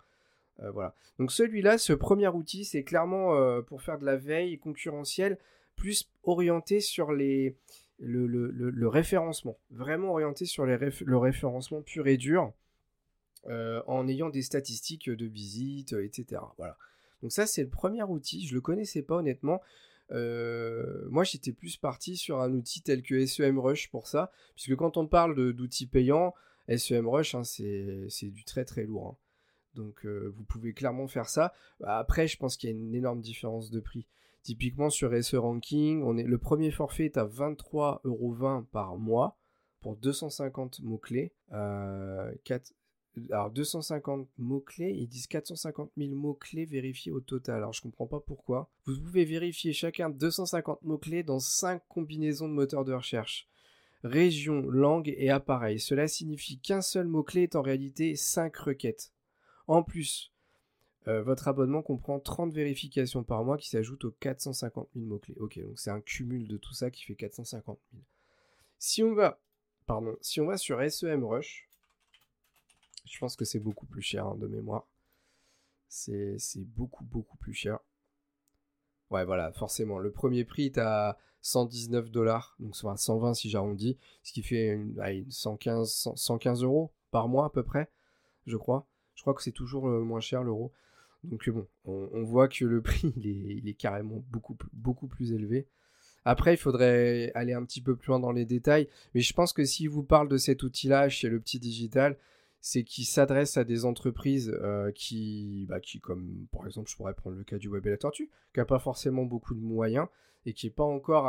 Euh, 0.58 0.72
voilà. 0.72 0.92
Donc 1.20 1.30
celui-là, 1.30 1.78
ce 1.78 1.92
premier 1.92 2.26
outil, 2.26 2.64
c'est 2.64 2.82
clairement 2.82 3.36
euh, 3.36 3.62
pour 3.62 3.82
faire 3.82 4.00
de 4.00 4.04
la 4.04 4.16
veille 4.16 4.58
concurrentielle, 4.58 5.38
plus 5.76 6.10
orienté 6.24 6.80
sur 6.80 7.12
le, 7.12 7.54
référencement. 8.88 9.56
Vraiment 9.70 10.10
orienté 10.10 10.46
sur 10.46 10.66
le 10.66 11.16
référencement 11.16 11.80
pur 11.80 12.08
et 12.08 12.16
dur, 12.16 12.52
en 13.48 14.08
ayant 14.08 14.30
des 14.30 14.42
statistiques 14.42 15.08
de 15.08 15.26
visite, 15.26 15.92
etc. 15.92 16.42
Voilà. 16.58 16.76
Donc 17.22 17.30
ça, 17.30 17.46
c'est 17.46 17.62
le 17.62 17.70
premier 17.70 18.02
outil. 18.02 18.48
Je 18.48 18.54
le 18.54 18.60
connaissais 18.60 19.02
pas 19.02 19.14
honnêtement. 19.14 19.62
Moi 20.10 21.24
j'étais 21.24 21.52
plus 21.52 21.76
parti 21.76 22.16
sur 22.16 22.40
un 22.40 22.52
outil 22.52 22.82
tel 22.82 23.02
que 23.02 23.24
SEMrush 23.26 23.90
pour 23.90 24.06
ça, 24.06 24.30
puisque 24.54 24.76
quand 24.76 24.96
on 24.96 25.06
parle 25.06 25.52
d'outils 25.52 25.86
payants, 25.86 26.34
SEMrush 26.68 27.34
hein, 27.34 27.44
c'est 27.44 28.30
du 28.30 28.44
très 28.44 28.64
très 28.64 28.84
lourd. 28.84 29.08
Hein. 29.08 29.16
Donc 29.74 30.06
vous 30.06 30.44
pouvez 30.44 30.72
clairement 30.72 31.08
faire 31.08 31.28
ça. 31.28 31.52
Après, 31.84 32.26
je 32.26 32.36
pense 32.38 32.56
qu'il 32.56 32.70
y 32.70 32.72
a 32.72 32.76
une 32.76 32.94
énorme 32.94 33.20
différence 33.20 33.70
de 33.70 33.80
prix. 33.80 34.06
Typiquement 34.46 34.90
sur 34.90 35.10
SE 35.24 35.36
Ranking, 35.36 36.04
on 36.04 36.16
est, 36.16 36.22
le 36.22 36.38
premier 36.38 36.70
forfait 36.70 37.06
est 37.06 37.16
à 37.16 37.26
23,20€ 37.26 38.66
par 38.66 38.96
mois 38.96 39.36
pour 39.80 39.96
250 39.96 40.82
mots-clés. 40.82 41.32
Euh, 41.52 42.32
alors 43.30 43.50
250 43.50 44.28
mots-clés, 44.38 44.92
ils 44.92 45.08
disent 45.08 45.26
450 45.26 45.90
000 45.96 46.14
mots-clés 46.14 46.64
vérifiés 46.64 47.12
au 47.12 47.20
total. 47.20 47.56
Alors 47.56 47.72
je 47.72 47.82
comprends 47.82 48.06
pas 48.06 48.20
pourquoi. 48.20 48.70
Vous 48.84 49.00
pouvez 49.00 49.24
vérifier 49.24 49.72
chacun 49.72 50.10
250 50.10 50.82
mots-clés 50.82 51.22
dans 51.22 51.38
5 51.38 51.82
combinaisons 51.88 52.48
de 52.48 52.54
moteurs 52.54 52.84
de 52.84 52.92
recherche. 52.92 53.48
Région, 54.04 54.62
langue 54.68 55.14
et 55.16 55.30
appareil. 55.30 55.80
Cela 55.80 56.08
signifie 56.08 56.58
qu'un 56.58 56.82
seul 56.82 57.06
mot-clé 57.06 57.44
est 57.44 57.56
en 57.56 57.62
réalité 57.62 58.14
5 58.14 58.54
requêtes. 58.56 59.12
En 59.66 59.82
plus, 59.82 60.32
euh, 61.08 61.22
votre 61.22 61.48
abonnement 61.48 61.82
comprend 61.82 62.20
30 62.20 62.52
vérifications 62.52 63.24
par 63.24 63.44
mois 63.44 63.56
qui 63.56 63.70
s'ajoutent 63.70 64.04
aux 64.04 64.10
450 64.20 64.88
000 64.94 65.06
mots-clés. 65.06 65.36
Ok, 65.38 65.58
donc 65.60 65.78
c'est 65.78 65.90
un 65.90 66.00
cumul 66.00 66.46
de 66.46 66.56
tout 66.56 66.74
ça 66.74 66.90
qui 66.90 67.04
fait 67.04 67.14
450 67.14 67.78
000. 67.92 68.02
Si 68.78 69.02
on 69.02 69.14
va, 69.14 69.40
pardon, 69.86 70.16
si 70.20 70.40
on 70.40 70.46
va 70.46 70.58
sur 70.58 70.78
SEMrush, 70.90 71.65
je 73.06 73.18
pense 73.18 73.36
que 73.36 73.44
c'est 73.44 73.60
beaucoup 73.60 73.86
plus 73.86 74.02
cher 74.02 74.26
hein, 74.26 74.36
de 74.36 74.46
mémoire. 74.46 74.86
C'est 75.88 76.36
beaucoup, 76.56 77.04
beaucoup 77.04 77.36
plus 77.38 77.54
cher. 77.54 77.78
Ouais, 79.10 79.24
voilà, 79.24 79.52
forcément. 79.52 79.98
Le 79.98 80.10
premier 80.10 80.44
prix 80.44 80.66
est 80.66 80.78
à 80.78 81.16
119 81.42 82.10
dollars, 82.10 82.56
donc 82.58 82.74
soit 82.74 82.96
120 82.96 83.34
si 83.34 83.48
j'arrondis, 83.48 83.96
ce 84.22 84.32
qui 84.32 84.42
fait 84.42 84.68
une, 84.68 85.30
115, 85.30 86.10
115 86.16 86.64
euros 86.64 86.92
par 87.12 87.28
mois 87.28 87.46
à 87.46 87.50
peu 87.50 87.62
près, 87.62 87.88
je 88.46 88.56
crois. 88.56 88.86
Je 89.14 89.22
crois 89.22 89.32
que 89.32 89.42
c'est 89.42 89.52
toujours 89.52 89.88
euh, 89.88 90.02
moins 90.02 90.20
cher 90.20 90.42
l'euro. 90.42 90.72
Donc 91.22 91.48
bon, 91.48 91.66
on, 91.84 92.22
voit 92.24 92.48
que 92.48 92.64
le 92.64 92.82
prix 92.82 93.12
il 93.16 93.68
est, 93.68 93.74
carrément 93.74 94.22
beaucoup, 94.28 94.56
beaucoup 94.72 95.06
plus 95.06 95.32
élevé. 95.32 95.68
Après, 96.24 96.54
il 96.54 96.56
faudrait 96.56 97.30
aller 97.36 97.52
un 97.52 97.64
petit 97.64 97.80
peu 97.80 97.94
plus 97.94 98.08
loin 98.08 98.18
dans 98.18 98.32
les 98.32 98.44
détails, 98.44 98.88
mais 99.14 99.20
je 99.20 99.32
pense 99.32 99.52
que 99.52 99.64
si 99.64 99.86
vous 99.86 100.02
parle 100.02 100.28
de 100.28 100.36
cet 100.36 100.64
outil-là 100.64 101.08
chez 101.08 101.28
le 101.28 101.40
petit 101.40 101.60
digital, 101.60 102.18
c'est 102.66 102.82
qu'il 102.82 103.04
s'adresse 103.04 103.56
à 103.58 103.62
des 103.62 103.84
entreprises 103.84 104.52
euh, 104.60 104.90
qui, 104.90 105.66
bah, 105.68 105.78
qui, 105.78 106.00
comme 106.00 106.48
par 106.50 106.66
exemple, 106.66 106.90
je 106.90 106.96
pourrais 106.96 107.14
prendre 107.14 107.36
le 107.36 107.44
cas 107.44 107.58
du 107.58 107.68
Web 107.68 107.86
et 107.86 107.90
la 107.90 107.96
Tortue, 107.96 108.28
qui 108.52 108.58
n'a 108.58 108.64
pas 108.64 108.80
forcément 108.80 109.22
beaucoup 109.22 109.54
de 109.54 109.60
moyens 109.60 110.08
et 110.46 110.52
qui 110.52 110.66
n'a 110.66 110.72
pas 110.72 110.82
encore 110.82 111.26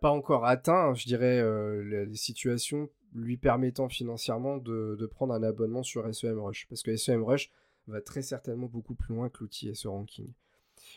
pas 0.00 0.10
encore 0.10 0.44
atteint, 0.44 0.92
je 0.94 1.06
dirais, 1.06 1.38
euh, 1.38 2.04
les 2.04 2.16
situations 2.16 2.90
lui 3.14 3.36
permettant 3.36 3.88
financièrement 3.88 4.56
de, 4.56 5.08
prendre 5.08 5.34
un 5.34 5.42
abonnement 5.44 5.84
sur 5.84 6.12
SEMrush. 6.12 6.66
Parce 6.68 6.82
que 6.82 6.96
SEMrush, 6.96 7.52
va 7.86 8.00
très 8.00 8.22
certainement 8.22 8.66
beaucoup 8.66 8.96
plus 8.96 9.14
loin 9.14 9.28
que 9.28 9.38
l'outil 9.38 9.72
SE 9.72 9.86
Ranking. 9.86 10.32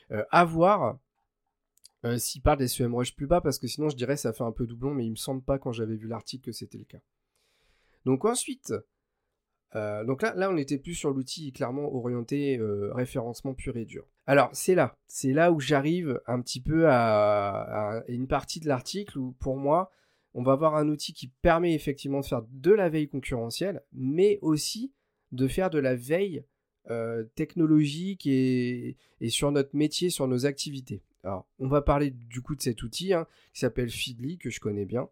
Euh, 0.09 0.25
à 0.31 0.45
voir 0.45 0.97
euh, 2.05 2.17
s'il 2.17 2.41
parle 2.41 2.57
des 2.57 2.67
SEMrush 2.67 3.15
plus 3.15 3.27
bas, 3.27 3.39
parce 3.39 3.59
que 3.59 3.67
sinon 3.67 3.89
je 3.89 3.95
dirais 3.95 4.17
ça 4.17 4.33
fait 4.33 4.43
un 4.43 4.51
peu 4.51 4.65
doublon, 4.65 4.95
mais 4.95 5.05
il 5.05 5.11
me 5.11 5.15
semble 5.15 5.43
pas 5.43 5.59
quand 5.59 5.71
j'avais 5.71 5.95
vu 5.95 6.07
l'article 6.07 6.45
que 6.45 6.51
c'était 6.51 6.79
le 6.79 6.85
cas. 6.85 7.01
Donc 8.05 8.25
ensuite, 8.25 8.73
euh, 9.75 10.03
donc 10.03 10.21
là, 10.21 10.33
là 10.35 10.49
on 10.49 10.57
était 10.57 10.77
plus 10.77 10.95
sur 10.95 11.11
l'outil 11.11 11.51
clairement 11.51 11.93
orienté 11.93 12.59
référencement 12.91 13.53
pur 13.53 13.77
et 13.77 13.85
dur. 13.85 14.05
Alors 14.27 14.49
c'est 14.53 14.75
là, 14.75 14.95
c'est 15.07 15.33
là 15.33 15.51
où 15.51 15.59
j'arrive 15.59 16.19
un 16.27 16.41
petit 16.41 16.61
peu 16.61 16.87
à, 16.87 17.97
à 17.97 18.03
une 18.07 18.27
partie 18.27 18.59
de 18.59 18.67
l'article 18.67 19.17
où 19.17 19.31
pour 19.39 19.57
moi, 19.57 19.91
on 20.33 20.43
va 20.43 20.53
avoir 20.53 20.75
un 20.75 20.87
outil 20.87 21.13
qui 21.13 21.27
permet 21.27 21.73
effectivement 21.73 22.21
de 22.21 22.25
faire 22.25 22.43
de 22.49 22.71
la 22.71 22.89
veille 22.89 23.09
concurrentielle, 23.09 23.81
mais 23.93 24.39
aussi 24.41 24.93
de 25.31 25.47
faire 25.47 25.69
de 25.69 25.79
la 25.79 25.95
veille 25.95 26.43
euh, 26.89 27.23
technologique 27.35 28.25
et, 28.25 28.97
sur 29.29 29.51
notre 29.51 29.75
métier, 29.75 30.09
sur 30.09 30.27
nos 30.27 30.45
activités. 30.45 31.03
Alors, 31.23 31.47
on 31.59 31.67
va 31.67 31.81
parler 31.81 32.09
du 32.09 32.41
coup 32.41 32.55
de 32.55 32.61
cet 32.61 32.81
outil 32.81 33.13
hein, 33.13 33.27
qui 33.53 33.59
s'appelle 33.59 33.89
Feedly, 33.89 34.37
que 34.37 34.49
je 34.49 34.59
connais 34.59 34.85
bien. 34.85 35.07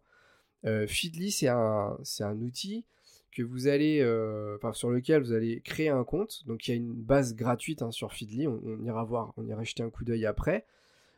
Euh, 0.64 0.86
Feedly, 0.86 1.30
c'est 1.30 1.48
un, 1.48 1.96
un 2.20 2.40
outil 2.40 2.84
que 3.30 3.42
vous 3.42 3.68
allez, 3.68 4.00
euh, 4.00 4.58
sur 4.72 4.90
lequel 4.90 5.22
vous 5.22 5.32
allez 5.32 5.60
créer 5.60 5.88
un 5.88 6.04
compte. 6.04 6.46
Donc, 6.46 6.66
il 6.66 6.70
y 6.70 6.74
a 6.74 6.76
une 6.76 6.92
base 6.92 7.34
gratuite 7.34 7.82
hein, 7.82 7.90
sur 7.90 8.12
Feedly. 8.12 8.46
On, 8.46 8.82
ira 8.82 9.04
voir, 9.04 9.32
on 9.36 9.46
ira 9.46 9.62
jeter 9.64 9.82
un 9.82 9.90
coup 9.90 10.04
d'œil 10.04 10.26
après. 10.26 10.66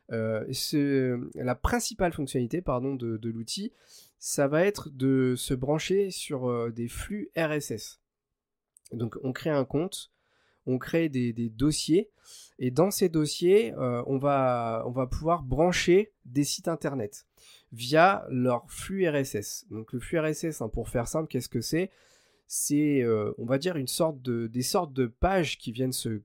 la 0.08 1.54
principale 1.54 2.12
fonctionnalité 2.12 2.60
pardon, 2.60 2.94
de, 2.94 3.28
l'outil, 3.28 3.72
ça 4.18 4.48
va 4.48 4.64
être 4.64 4.90
de 4.90 5.34
se 5.36 5.54
brancher 5.54 6.10
sur 6.10 6.70
des 6.72 6.88
flux 6.88 7.30
RSS. 7.36 8.00
Donc 8.92 9.16
on 9.22 9.32
crée 9.32 9.50
un 9.50 9.64
compte, 9.64 10.12
on 10.66 10.78
crée 10.78 11.08
des, 11.08 11.32
dossiers 11.50 12.10
et 12.58 12.70
dans 12.70 12.90
ces 12.90 13.08
dossiers, 13.08 13.74
euh, 13.74 14.02
on, 14.06 14.18
va, 14.18 14.84
on 14.86 14.90
va 14.90 15.06
pouvoir 15.06 15.42
brancher 15.42 16.12
des 16.24 16.44
sites 16.44 16.68
internet 16.68 17.26
via 17.72 18.26
leur 18.30 18.70
flux 18.70 19.08
RSS. 19.08 19.66
Donc 19.70 19.92
le 19.92 20.00
flux 20.00 20.18
RSS, 20.18 20.60
hein, 20.60 20.68
pour 20.68 20.88
faire 20.88 21.08
simple, 21.08 21.28
qu'est-ce 21.28 21.48
que 21.48 21.60
c'est? 21.60 21.90
C'est, 22.46 23.02
euh, 23.02 23.32
on 23.38 23.46
va 23.46 23.58
dire, 23.58 23.74
des 23.74 24.62
sortes 24.62 24.92
de 24.92 25.06
pages 25.06 25.58
qui 25.58 25.72
viennent 25.72 25.92
se, 25.92 26.20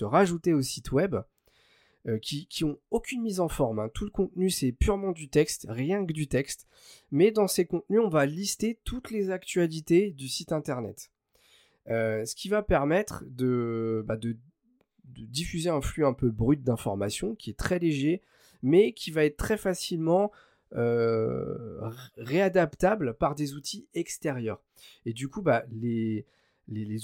rajouter 0.00 0.52
au 0.52 0.62
site 0.62 0.92
web. 0.92 1.16
Euh, 2.06 2.18
qui, 2.18 2.46
qui 2.46 2.64
ont 2.64 2.78
aucune 2.90 3.20
mise 3.20 3.40
en 3.40 3.48
forme. 3.50 3.78
Hein. 3.78 3.90
Tout 3.92 4.06
le 4.06 4.10
contenu, 4.10 4.48
c'est 4.48 4.72
purement 4.72 5.12
du 5.12 5.28
texte, 5.28 5.66
rien 5.68 6.06
que 6.06 6.14
du 6.14 6.28
texte. 6.28 6.66
Mais 7.10 7.30
dans 7.30 7.46
ces 7.46 7.66
contenus, 7.66 8.00
on 8.02 8.08
va 8.08 8.24
lister 8.24 8.80
toutes 8.84 9.10
les 9.10 9.28
actualités 9.28 10.10
du 10.10 10.26
site 10.26 10.52
internet. 10.52 11.10
Euh, 11.90 12.24
ce 12.24 12.34
qui 12.34 12.48
va 12.48 12.62
permettre 12.62 13.24
bah, 13.26 14.16
de, 14.16 14.38
diffuser 15.04 15.68
un 15.68 15.82
flux 15.82 16.06
un 16.06 16.14
peu 16.14 16.30
brut 16.30 16.62
d'informations 16.62 17.34
qui 17.34 17.50
est 17.50 17.58
très 17.58 17.78
léger, 17.78 18.22
mais 18.62 18.92
qui 18.92 19.10
va 19.10 19.24
être 19.24 19.36
très 19.36 19.58
facilement 19.58 20.30
réadaptable 22.16 23.14
par 23.14 23.34
des 23.34 23.54
outils 23.54 23.86
extérieurs. 23.94 24.60
Et 25.04 25.12
du 25.12 25.28
coup, 25.28 25.42
bah, 25.42 25.64
les, 25.70 26.26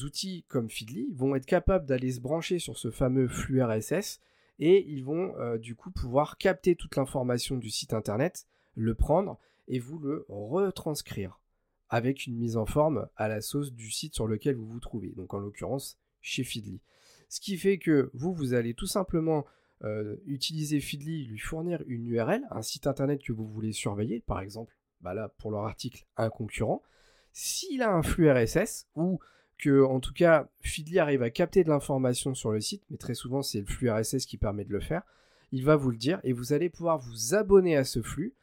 outils 0.05 0.45
comme 0.49 0.71
Feedly 0.71 1.09
vont 1.15 1.35
être 1.35 1.47
capables 1.47 1.87
d'aller 1.87 2.13
se 2.13 2.21
brancher 2.21 2.59
sur 2.59 2.79
ce 2.79 2.91
fameux 2.91 3.29
flux 3.29 3.63
RSS 3.63 4.21
et 4.59 4.87
ils 4.89 5.05
vont 5.05 5.37
euh, 5.39 5.59
du 5.59 5.75
coup 5.75 5.91
pouvoir 5.91 6.39
capter 6.39 6.77
toute 6.77 6.97
l'information 6.97 7.57
du 7.57 7.71
site 7.71 7.93
internet, 7.93 8.47
le 8.75 8.95
prendre 8.95 9.39
et 9.69 9.79
vous 9.79 9.99
le 9.99 10.25
retranscrire 10.29 11.41
avec 11.89 12.27
une 12.27 12.37
mise 12.37 12.57
en 12.57 12.67
forme 12.67 13.09
à 13.17 13.29
la 13.29 13.41
sauce 13.41 13.73
du 13.73 13.91
site 13.91 14.15
sur 14.15 14.27
lequel 14.27 14.57
vous 14.57 14.67
vous 14.67 14.81
trouvez, 14.81 15.11
donc 15.11 15.35
en 15.35 15.39
l'occurrence 15.39 15.99
chez 16.21 16.43
Feedly. 16.43 16.81
Ce 17.29 17.41
qui 17.41 17.57
fait 17.57 17.79
que 17.79 18.11
vous, 18.15 18.33
vous 18.33 18.55
allez 18.55 18.75
tout 18.75 18.87
simplement 18.87 19.45
euh, 19.85 20.17
utiliser 20.27 20.81
Feedly, 20.81 21.25
lui 21.25 21.39
fournir 21.39 21.83
une 21.87 22.07
URL, 22.07 22.43
un 22.51 22.63
site 22.63 22.87
internet 22.87 23.23
que 23.23 23.33
vous 23.33 23.47
voulez 23.47 23.73
surveiller, 23.73 24.21
par 24.21 24.41
exemple, 24.41 24.77
bah 25.01 25.15
là 25.15 25.29
pour 25.39 25.51
leur 25.51 25.65
article, 25.65 26.07
un 26.17 26.31
concurrent. 26.31 26.83
S'il 27.33 27.83
a 27.83 27.93
un 27.93 28.03
flux 28.03 28.31
RSS 28.31 28.87
ou 28.95 29.21
que 29.59 29.85
en 29.85 30.01
tout 30.01 30.13
cas 30.13 30.49
Feedly 30.61 30.99
arrive 30.99 31.23
à 31.23 31.31
capter 31.31 31.65
de 31.65 31.69
l'information 31.69 32.35
sur 32.35 32.51
le 32.51 32.61
site, 32.61 32.85
mais 32.91 32.97
très 32.97 33.15
souvent 33.15 33.43
c'est 33.43 33.61
le 33.61 33.67
flux 33.67 33.91
RSS 33.91 34.27
qui 34.27 34.39
permet 34.39 34.65
de 34.65 34.73
le 34.73 34.81
faire, 34.81 35.03
il 35.53 35.65
va 35.65 35.77
vous 35.77 35.91
le 35.91 35.99
dire 35.99 36.21
et 36.25 36.33
vous 36.33 36.53
allez 36.53 36.71
pouvoir 36.71 36.99
vous 36.99 37.35
abonner 37.35 37.77
à 37.77 37.85
ce 37.85 38.03
flux, 38.03 38.35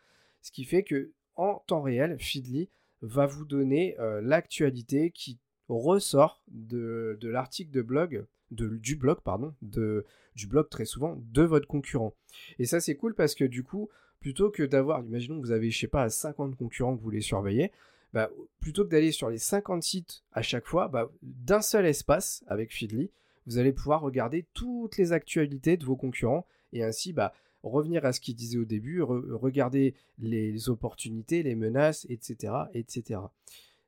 ce 0.42 0.52
qui 0.52 0.64
fait 0.64 0.84
que 0.84 1.12
en 1.36 1.64
temps 1.66 1.82
réel, 1.82 2.18
Feedly 2.20 2.70
va 3.02 3.26
vous 3.26 3.46
donner 3.46 4.00
euh, 4.00 4.22
l'actualité 4.22 5.12
qui 5.12 5.40
ressort 5.70 6.42
de, 6.50 7.18
l'article 7.22 7.72
de 7.72 7.82
blog, 7.82 8.26
du 8.52 8.96
blog, 8.96 9.20
pardon, 9.24 9.54
du 9.62 10.48
blog 10.48 10.70
très 10.70 10.86
souvent, 10.86 11.22
de 11.32 11.44
votre 11.44 11.68
concurrent. 11.68 12.14
Et 12.60 12.66
ça, 12.66 12.80
c'est 12.80 12.96
cool 12.96 13.16
parce 13.16 13.36
que 13.36 13.46
du 13.46 13.64
coup, 13.64 13.90
plutôt 14.20 14.50
que 14.50 14.64
d'avoir, 14.64 15.04
imaginons 15.04 15.40
que 15.42 15.46
vous 15.46 15.52
avez, 15.52 15.70
je 15.70 15.80
sais 15.80 15.88
pas, 15.88 16.10
50 16.10 16.56
concurrents 16.56 16.94
que 16.94 17.00
vous 17.00 17.04
voulez 17.04 17.22
surveiller, 17.22 17.72
bah, 18.14 18.30
plutôt 18.60 18.86
que 18.86 18.90
d'aller 18.90 19.12
sur 19.12 19.30
les 19.30 19.40
50 19.40 19.82
sites 19.82 20.24
à 20.32 20.42
chaque 20.42 20.68
fois, 20.68 20.88
bah, 20.88 21.12
d'un 21.24 21.62
seul 21.62 21.86
espace 21.86 22.44
avec 22.48 22.72
Feedly, 22.72 23.10
vous 23.48 23.58
allez 23.58 23.74
pouvoir 23.74 24.02
regarder 24.02 24.46
toutes 24.54 24.98
les 24.98 25.12
actualités 25.12 25.78
de 25.78 25.84
vos 25.84 25.96
concurrents 25.96 26.46
et 26.72 26.84
ainsi 26.84 27.12
bah, 27.12 27.34
revenir 27.64 28.06
à 28.06 28.14
ce 28.14 28.22
qu'il 28.22 28.36
disait 28.36 28.58
au 28.58 28.66
début, 28.66 29.02
regarder 29.02 29.96
les 30.20 30.70
opportunités, 30.70 31.44
les 31.44 31.56
menaces, 31.56 32.06
etc., 32.10 32.54
etc. 32.74 33.20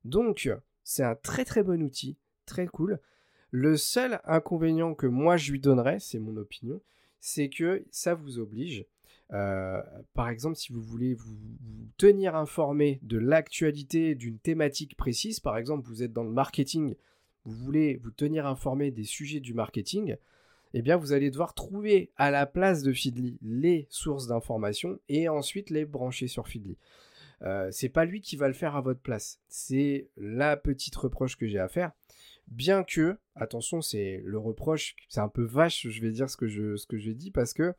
Donc, 0.03 0.49
c'est 0.85 1.03
un 1.03 1.15
très 1.15 1.43
très 1.43 1.63
bon 1.63 1.83
outil, 1.83 2.15
très 2.45 2.67
cool. 2.67 3.01
Le 3.51 3.75
seul 3.75 4.21
inconvénient 4.23 4.93
que 4.93 5.07
moi 5.07 5.35
je 5.35 5.51
lui 5.51 5.59
donnerais, 5.59 5.99
c'est 5.99 6.19
mon 6.19 6.37
opinion, 6.37 6.81
c'est 7.19 7.49
que 7.49 7.85
ça 7.91 8.13
vous 8.13 8.39
oblige, 8.39 8.85
euh, 9.33 9.81
par 10.13 10.29
exemple, 10.29 10.55
si 10.55 10.71
vous 10.71 10.81
voulez 10.81 11.13
vous, 11.13 11.35
tenir 11.97 12.35
informé 12.35 12.99
de 13.03 13.17
l'actualité 13.17 14.15
d'une 14.15 14.37
thématique 14.37 14.95
précise, 14.97 15.39
par 15.39 15.57
exemple, 15.57 15.87
vous 15.87 16.03
êtes 16.03 16.13
dans 16.13 16.23
le 16.23 16.31
marketing, 16.31 16.95
vous 17.45 17.55
voulez 17.55 17.95
vous 18.03 18.11
tenir 18.11 18.45
informé 18.45 18.91
des 18.91 19.05
sujets 19.05 19.39
du 19.39 19.53
marketing, 19.53 20.17
eh 20.73 20.81
bien 20.81 20.97
vous 20.97 21.13
allez 21.13 21.31
devoir 21.31 21.53
trouver 21.53 22.11
à 22.17 22.31
la 22.31 22.45
place 22.45 22.83
de 22.83 22.91
Feedly 22.91 23.37
les 23.41 23.87
sources 23.89 24.27
d'informations 24.27 24.99
et 25.07 25.29
ensuite 25.29 25.69
les 25.69 25.85
brancher 25.85 26.27
sur 26.27 26.47
Feedly. 26.49 26.77
Euh, 27.41 27.69
c'est 27.71 27.89
pas 27.89 28.05
lui 28.05 28.21
qui 28.21 28.35
va 28.35 28.47
le 28.47 28.53
faire 28.53 28.75
à 28.75 28.81
votre 28.81 29.01
place. 29.01 29.39
C'est 29.47 30.09
la 30.17 30.57
petite 30.57 30.95
reproche 30.95 31.37
que 31.37 31.47
j'ai 31.47 31.59
à 31.59 31.67
faire. 31.67 31.91
Bien 32.47 32.83
que, 32.83 33.17
attention, 33.35 33.81
c'est 33.81 34.21
le 34.23 34.37
reproche, 34.37 34.95
c'est 35.09 35.19
un 35.19 35.29
peu 35.29 35.43
vache, 35.43 35.87
je 35.89 36.01
vais 36.01 36.11
dire 36.11 36.29
ce 36.29 36.37
que 36.37 36.47
je, 36.47 36.75
ce 36.75 36.85
que 36.85 36.95
dit, 36.95 37.31
parce 37.31 37.53
que, 37.53 37.73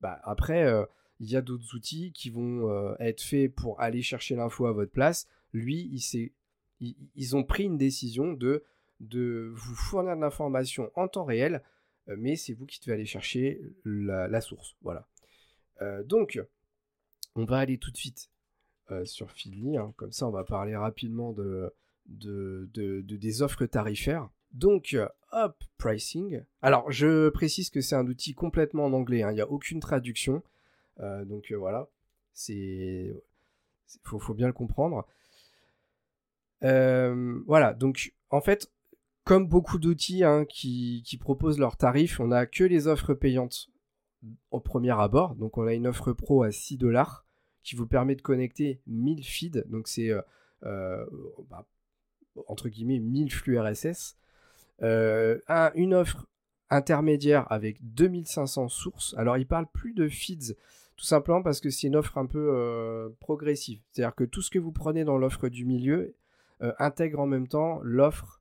bah, 0.00 0.18
après, 0.24 0.64
euh, 0.64 0.84
il 1.20 1.30
y 1.30 1.36
a 1.36 1.42
d'autres 1.42 1.74
outils 1.74 2.12
qui 2.12 2.30
vont 2.30 2.70
euh, 2.70 2.94
être 3.00 3.20
faits 3.20 3.54
pour 3.54 3.80
aller 3.80 4.02
chercher 4.02 4.34
l'info 4.34 4.66
à 4.66 4.72
votre 4.72 4.92
place. 4.92 5.28
Lui, 5.52 5.90
il 5.92 6.30
ils, 7.14 7.36
ont 7.36 7.42
pris 7.42 7.64
une 7.64 7.76
décision 7.76 8.32
de, 8.32 8.64
de 9.00 9.52
vous 9.54 9.74
fournir 9.74 10.16
de 10.16 10.20
l'information 10.20 10.90
en 10.94 11.08
temps 11.08 11.24
réel, 11.24 11.62
mais 12.06 12.36
c'est 12.36 12.54
vous 12.54 12.66
qui 12.66 12.80
devez 12.80 12.92
aller 12.92 13.04
chercher 13.04 13.60
la, 13.84 14.40
source. 14.40 14.76
Voilà. 14.82 15.06
donc, 16.04 16.40
on 17.34 17.44
va 17.44 17.58
aller 17.58 17.78
tout 17.78 17.90
de 17.90 17.96
suite 17.96 18.30
euh, 18.90 19.04
sur 19.04 19.30
Feedly. 19.30 19.76
Hein. 19.76 19.92
Comme 19.96 20.12
ça, 20.12 20.26
on 20.26 20.30
va 20.30 20.44
parler 20.44 20.74
rapidement 20.74 21.32
de, 21.32 21.72
des 22.06 23.42
offres 23.42 23.66
tarifaires. 23.66 24.28
Donc, 24.52 24.96
hop, 25.32 25.62
pricing. 25.76 26.42
Alors, 26.62 26.90
je 26.90 27.28
précise 27.28 27.68
que 27.68 27.82
c'est 27.82 27.96
un 27.96 28.06
outil 28.06 28.34
complètement 28.34 28.86
en 28.86 28.92
anglais. 28.94 29.22
Hein. 29.22 29.32
Il 29.32 29.34
n'y 29.34 29.40
a 29.42 29.50
aucune 29.50 29.80
traduction. 29.80 30.42
Euh, 31.00 31.24
donc, 31.24 31.52
euh, 31.52 31.56
voilà. 31.56 31.88
C'est. 32.32 33.14
Faut, 34.04 34.18
faut 34.18 34.34
bien 34.34 34.46
le 34.46 34.52
comprendre. 34.52 35.06
voilà. 36.62 37.74
Donc, 37.74 38.14
en 38.30 38.40
fait, 38.40 38.70
comme 39.24 39.46
beaucoup 39.46 39.78
d'outils 39.78 40.24
hein, 40.24 40.46
qui, 40.46 41.02
qui, 41.04 41.18
proposent 41.18 41.58
leurs 41.58 41.76
tarifs, 41.76 42.20
on 42.20 42.28
n'a 42.28 42.46
que 42.46 42.64
les 42.64 42.86
offres 42.86 43.12
payantes 43.12 43.68
au 44.50 44.60
premier 44.60 44.98
abord. 44.98 45.34
Donc, 45.34 45.58
on 45.58 45.66
a 45.66 45.74
une 45.74 45.86
offre 45.86 46.12
pro 46.12 46.42
à 46.42 46.50
6 46.50 46.78
dollars 46.78 47.27
qui 47.68 47.76
vous 47.76 47.86
permet 47.86 48.14
de 48.14 48.22
connecter 48.22 48.80
1000 48.86 49.22
feeds, 49.22 49.62
donc 49.66 49.88
c'est 49.88 50.10
euh, 50.10 50.22
euh, 50.64 51.04
bah, 51.50 51.68
entre 52.46 52.70
guillemets 52.70 52.98
1000 52.98 53.30
flux 53.30 53.60
RSS, 53.60 54.16
euh, 54.80 55.38
une 55.74 55.92
offre 55.92 56.26
intermédiaire 56.70 57.46
avec 57.52 57.76
2500 57.94 58.68
sources. 58.68 59.14
Alors 59.18 59.36
il 59.36 59.46
parle 59.46 59.66
plus 59.70 59.92
de 59.92 60.08
feeds, 60.08 60.54
tout 60.96 61.04
simplement 61.04 61.42
parce 61.42 61.60
que 61.60 61.68
c'est 61.68 61.88
une 61.88 61.96
offre 61.96 62.16
un 62.16 62.24
peu 62.24 63.14
progressive. 63.20 63.82
C'est-à-dire 63.92 64.14
que 64.14 64.24
tout 64.24 64.40
ce 64.40 64.50
que 64.50 64.58
vous 64.58 64.72
prenez 64.72 65.04
dans 65.04 65.18
l'offre 65.18 65.50
du 65.50 65.66
milieu 65.66 66.14
intègre 66.78 67.20
en 67.20 67.26
même 67.26 67.48
temps 67.48 67.80
l'offre 67.82 68.40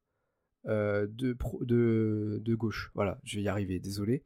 de, 0.63 1.09
de, 1.09 2.39
de, 2.41 2.55
gauche. 2.55 2.91
Voilà, 2.95 3.19
je 3.25 3.35
vais 3.37 3.43
y 3.43 3.47
arriver, 3.49 3.79
désolé. 3.79 4.23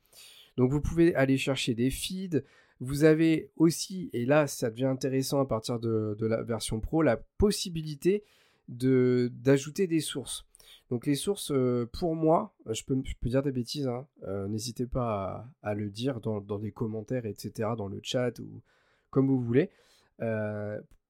Donc 0.58 0.72
vous 0.72 0.82
pouvez 0.82 1.16
aller 1.16 1.38
chercher 1.38 1.74
des 1.74 1.90
feeds, 1.90 2.44
vous 2.82 3.04
avez 3.04 3.52
aussi, 3.58 4.10
et 4.12 4.26
là 4.26 4.48
ça 4.48 4.72
devient 4.72 4.86
intéressant 4.86 5.40
à 5.40 5.46
partir 5.46 5.80
de, 5.80 6.18
la 6.20 6.42
version 6.42 6.80
pro, 6.80 7.04
la 7.04 7.18
possibilité 7.38 8.24
d'ajouter 8.68 9.88
des 9.88 10.00
sources. 10.00 10.46
Donc 10.90 11.06
les 11.06 11.16
sources, 11.16 11.52
euh, 11.52 11.88
pour 11.94 12.16
moi, 12.16 12.54
euh, 12.68 12.74
je 12.74 12.84
peux, 12.84 13.02
peux 13.22 13.30
dire 13.30 13.44
des 13.44 13.52
bêtises, 13.52 13.88
hein, 13.88 14.08
euh, 14.24 14.48
n'hésitez 14.48 14.88
pas 14.88 15.48
à, 15.62 15.74
le 15.74 15.90
dire 15.90 16.20
dans, 16.20 16.42
dans, 16.42 16.58
les 16.58 16.72
commentaires, 16.72 17.26
etc., 17.26 17.70
dans 17.78 17.88
le 17.88 18.00
chat 18.04 18.40
ou 18.40 18.62
comme 19.10 19.28
vous 19.28 19.40
voulez. 19.40 19.70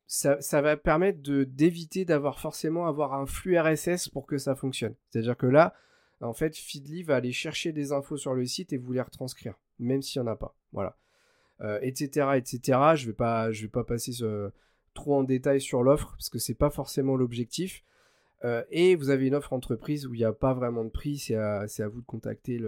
ça, 0.07 0.41
ça, 0.41 0.61
va 0.61 0.75
permettre 0.75 1.21
d'éviter 1.21 2.03
d'avoir 2.03 2.39
forcément 2.39 2.85
avoir 2.85 3.13
un 3.13 3.25
flux 3.25 3.57
RSS 3.57 4.09
pour 4.09 4.25
que 4.25 4.37
ça 4.37 4.55
fonctionne. 4.55 4.95
C'est-à-dire 5.09 5.37
que 5.37 5.47
là, 5.47 5.73
en 6.19 6.33
fait, 6.33 6.55
Feedly 6.55 7.03
va 7.03 7.15
aller 7.15 7.31
chercher 7.31 7.71
des 7.71 7.91
infos 7.91 8.17
sur 8.17 8.33
le 8.33 8.45
site 8.45 8.73
et 8.73 8.77
vous 8.77 8.91
les 8.91 9.01
retranscrire, 9.01 9.57
même 9.79 10.01
s'il 10.01 10.21
n'y 10.21 10.27
en 10.27 10.31
a 10.31 10.35
pas. 10.35 10.55
Voilà 10.73 10.97
etc., 11.81 12.27
euh, 12.27 12.33
etc. 12.33 12.79
Je 12.95 13.07
vais 13.07 13.13
pas, 13.13 13.51
je 13.51 13.63
vais 13.63 13.69
pas 13.69 13.83
passer 13.83 14.11
trop 14.93 15.15
en 15.15 15.23
détail 15.23 15.61
sur 15.61 15.83
l'offre 15.83 16.11
parce 16.11 16.29
que 16.29 16.39
c'est 16.39 16.55
pas 16.55 16.69
forcément 16.69 17.15
l'objectif. 17.15 17.83
Euh, 18.43 18.63
et 18.71 18.95
vous 18.95 19.09
avez 19.09 19.27
une 19.27 19.35
offre 19.35 19.53
entreprise 19.53 20.07
où 20.07 20.13
il 20.13 20.17
n'y 20.17 20.25
a 20.25 20.33
pas 20.33 20.53
vraiment 20.53 20.83
de 20.83 20.89
prix, 20.89 21.17
c'est 21.17 21.35
à, 21.35 21.67
vous 21.87 22.01
de 22.01 22.05
contacter 22.05 22.59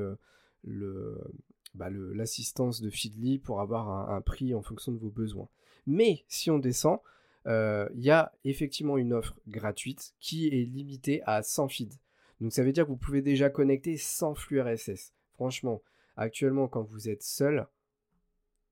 bah, 1.74 1.90
l'assistance 1.90 2.82
de 2.82 2.90
Feedly 2.90 3.40
pour 3.40 3.60
avoir 3.60 4.12
un, 4.12 4.22
prix 4.22 4.54
en 4.54 4.62
fonction 4.62 4.92
de 4.92 5.00
vos 5.00 5.10
besoins. 5.10 5.50
Mais 5.88 6.24
si 6.28 6.52
on 6.52 6.60
descend, 6.60 7.00
euh, 7.48 7.90
il 7.96 8.04
y 8.04 8.12
a 8.12 8.32
effectivement 8.46 8.98
une 8.98 9.14
offre 9.14 9.36
gratuite 9.48 10.14
qui 10.20 10.48
est 10.48 10.66
limitée 10.66 11.22
à 11.26 11.42
100 11.44 11.68
feeds. 11.68 11.98
Donc 12.40 12.54
ça 12.54 12.64
veut 12.64 12.72
dire 12.72 12.86
que 12.86 12.90
vous 12.90 12.98
pouvez 12.98 13.22
déjà 13.22 13.50
connecter 13.50 13.98
100 13.98 14.36
flux 14.36 14.62
RSS. 14.62 15.14
Franchement, 15.34 15.82
actuellement 16.16 16.68
quand 16.68 16.84
vous 16.84 17.10
êtes 17.10 17.24
seul, 17.24 17.68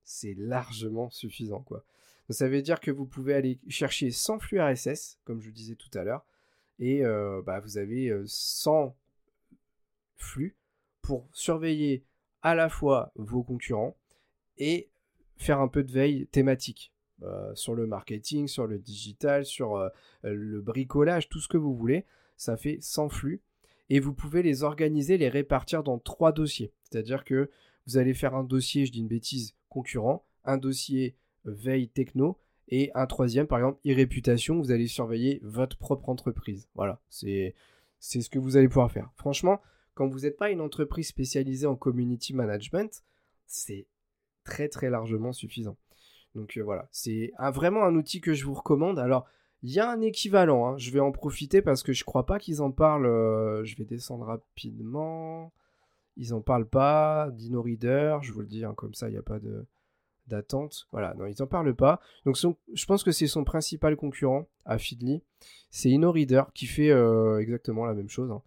c'est 0.03 0.33
largement 0.37 1.09
suffisant. 1.09 1.61
Quoi. 1.61 1.83
ça 2.29 2.47
veut 2.47 2.61
dire 2.61 2.79
que 2.79 2.91
vous 2.91 3.05
pouvez 3.05 3.33
aller 3.33 3.59
chercher 3.67 4.11
100 4.11 4.39
flux 4.39 4.61
RSS, 4.61 5.19
comme 5.23 5.41
je 5.41 5.49
disais 5.49 5.75
tout 5.75 5.89
à 5.97 6.03
l'heure, 6.03 6.25
et 6.79 7.05
euh, 7.05 7.41
bah, 7.45 7.59
vous 7.59 7.77
avez 7.77 8.11
100 8.25 8.85
euh, 8.85 8.89
flux 10.17 10.57
pour 11.01 11.27
surveiller 11.31 12.03
à 12.41 12.55
la 12.55 12.69
fois 12.69 13.11
vos 13.15 13.43
concurrents 13.43 13.95
et 14.57 14.89
faire 15.37 15.59
un 15.59 15.67
peu 15.67 15.83
de 15.83 15.91
veille 15.91 16.27
thématique 16.27 16.91
euh, 17.23 17.53
sur 17.55 17.75
le 17.75 17.85
marketing, 17.85 18.47
sur 18.47 18.65
le 18.67 18.79
digital, 18.79 19.45
sur 19.45 19.89
le 20.23 20.61
bricolage, 20.61 21.29
tout 21.29 21.39
ce 21.39 21.47
que 21.47 21.57
vous 21.57 21.75
voulez. 21.75 22.05
Ça 22.37 22.57
fait 22.57 22.79
100 22.81 23.09
flux 23.09 23.41
et 23.91 23.99
vous 23.99 24.13
pouvez 24.13 24.41
les 24.41 24.63
organiser, 24.63 25.17
les 25.17 25.27
répartir 25.27 25.83
dans 25.83 25.99
trois 25.99 26.31
dossiers. 26.31 26.73
C'est-à-dire 26.83 27.25
que 27.25 27.51
vous 27.85 27.97
allez 27.97 28.13
faire 28.13 28.35
un 28.35 28.43
dossier, 28.45 28.85
je 28.85 28.91
dis 28.91 28.99
une 28.99 29.07
bêtise, 29.07 29.53
concurrent, 29.71 30.25
un 30.43 30.57
dossier 30.57 31.15
veille 31.45 31.89
techno 31.89 32.37
et 32.67 32.91
un 32.93 33.07
troisième, 33.07 33.47
par 33.47 33.59
exemple, 33.59 33.79
e-réputation, 33.85 34.59
vous 34.59 34.71
allez 34.71 34.87
surveiller 34.87 35.39
votre 35.43 35.77
propre 35.77 36.09
entreprise. 36.09 36.69
Voilà, 36.75 37.01
c'est 37.09 37.55
ce 37.99 38.29
que 38.29 38.39
vous 38.39 38.57
allez 38.57 38.67
pouvoir 38.67 38.91
faire. 38.91 39.09
Franchement, 39.15 39.61
quand 39.95 40.07
vous 40.07 40.19
n'êtes 40.19 40.37
pas 40.37 40.51
une 40.51 40.61
entreprise 40.61 41.07
spécialisée 41.07 41.67
en 41.67 41.75
community 41.75 42.33
management, 42.33 43.03
c'est 43.45 43.87
très 44.43 44.69
très 44.69 44.89
largement 44.89 45.33
suffisant. 45.33 45.77
Donc 46.35 46.57
euh, 46.57 46.61
voilà, 46.63 46.87
c'est 46.91 47.31
vraiment 47.53 47.83
un 47.83 47.95
outil 47.95 48.21
que 48.21 48.33
je 48.33 48.45
vous 48.45 48.53
recommande. 48.53 48.99
Alors, 48.99 49.25
il 49.63 49.71
y 49.71 49.79
a 49.79 49.89
un 49.89 50.01
équivalent, 50.01 50.65
hein. 50.65 50.77
je 50.77 50.91
vais 50.91 50.99
en 50.99 51.11
profiter 51.11 51.61
parce 51.61 51.83
que 51.83 51.93
je 51.93 52.03
crois 52.03 52.25
pas 52.25 52.39
qu'ils 52.39 52.61
en 52.61 52.71
parlent. 52.71 53.05
Euh, 53.05 53.63
je 53.63 53.75
vais 53.75 53.85
descendre 53.85 54.25
rapidement. 54.25 55.51
Ils 56.17 56.33
en 56.33 56.41
parlent 56.41 56.69
pas. 56.69 57.29
Dino 57.31 57.61
Reader, 57.61 58.19
je 58.21 58.31
vous 58.31 58.41
le 58.41 58.47
dis, 58.47 58.65
hein, 58.65 58.73
comme 58.75 58.93
ça, 58.93 59.09
il 59.09 59.13
n'y 59.13 59.17
a 59.17 59.23
pas 59.23 59.39
de 59.39 59.65
d'attente. 60.27 60.87
Voilà, 60.91 61.13
non, 61.15 61.25
ils 61.25 61.35
n'en 61.39 61.47
parlent 61.47 61.75
pas. 61.75 61.99
Donc 62.25 62.37
je 62.37 62.85
pense 62.85 63.03
que 63.03 63.11
c'est 63.11 63.27
son 63.27 63.43
principal 63.43 63.95
concurrent 63.95 64.47
à 64.65 64.77
Feedly. 64.77 65.21
C'est 65.69 65.89
InnoReader 65.89 66.43
qui 66.53 66.67
fait 66.67 66.89
euh, 66.89 67.39
exactement 67.39 67.85
la 67.85 67.93
même 67.93 68.09
chose. 68.09 68.31
Hein. 68.31 68.41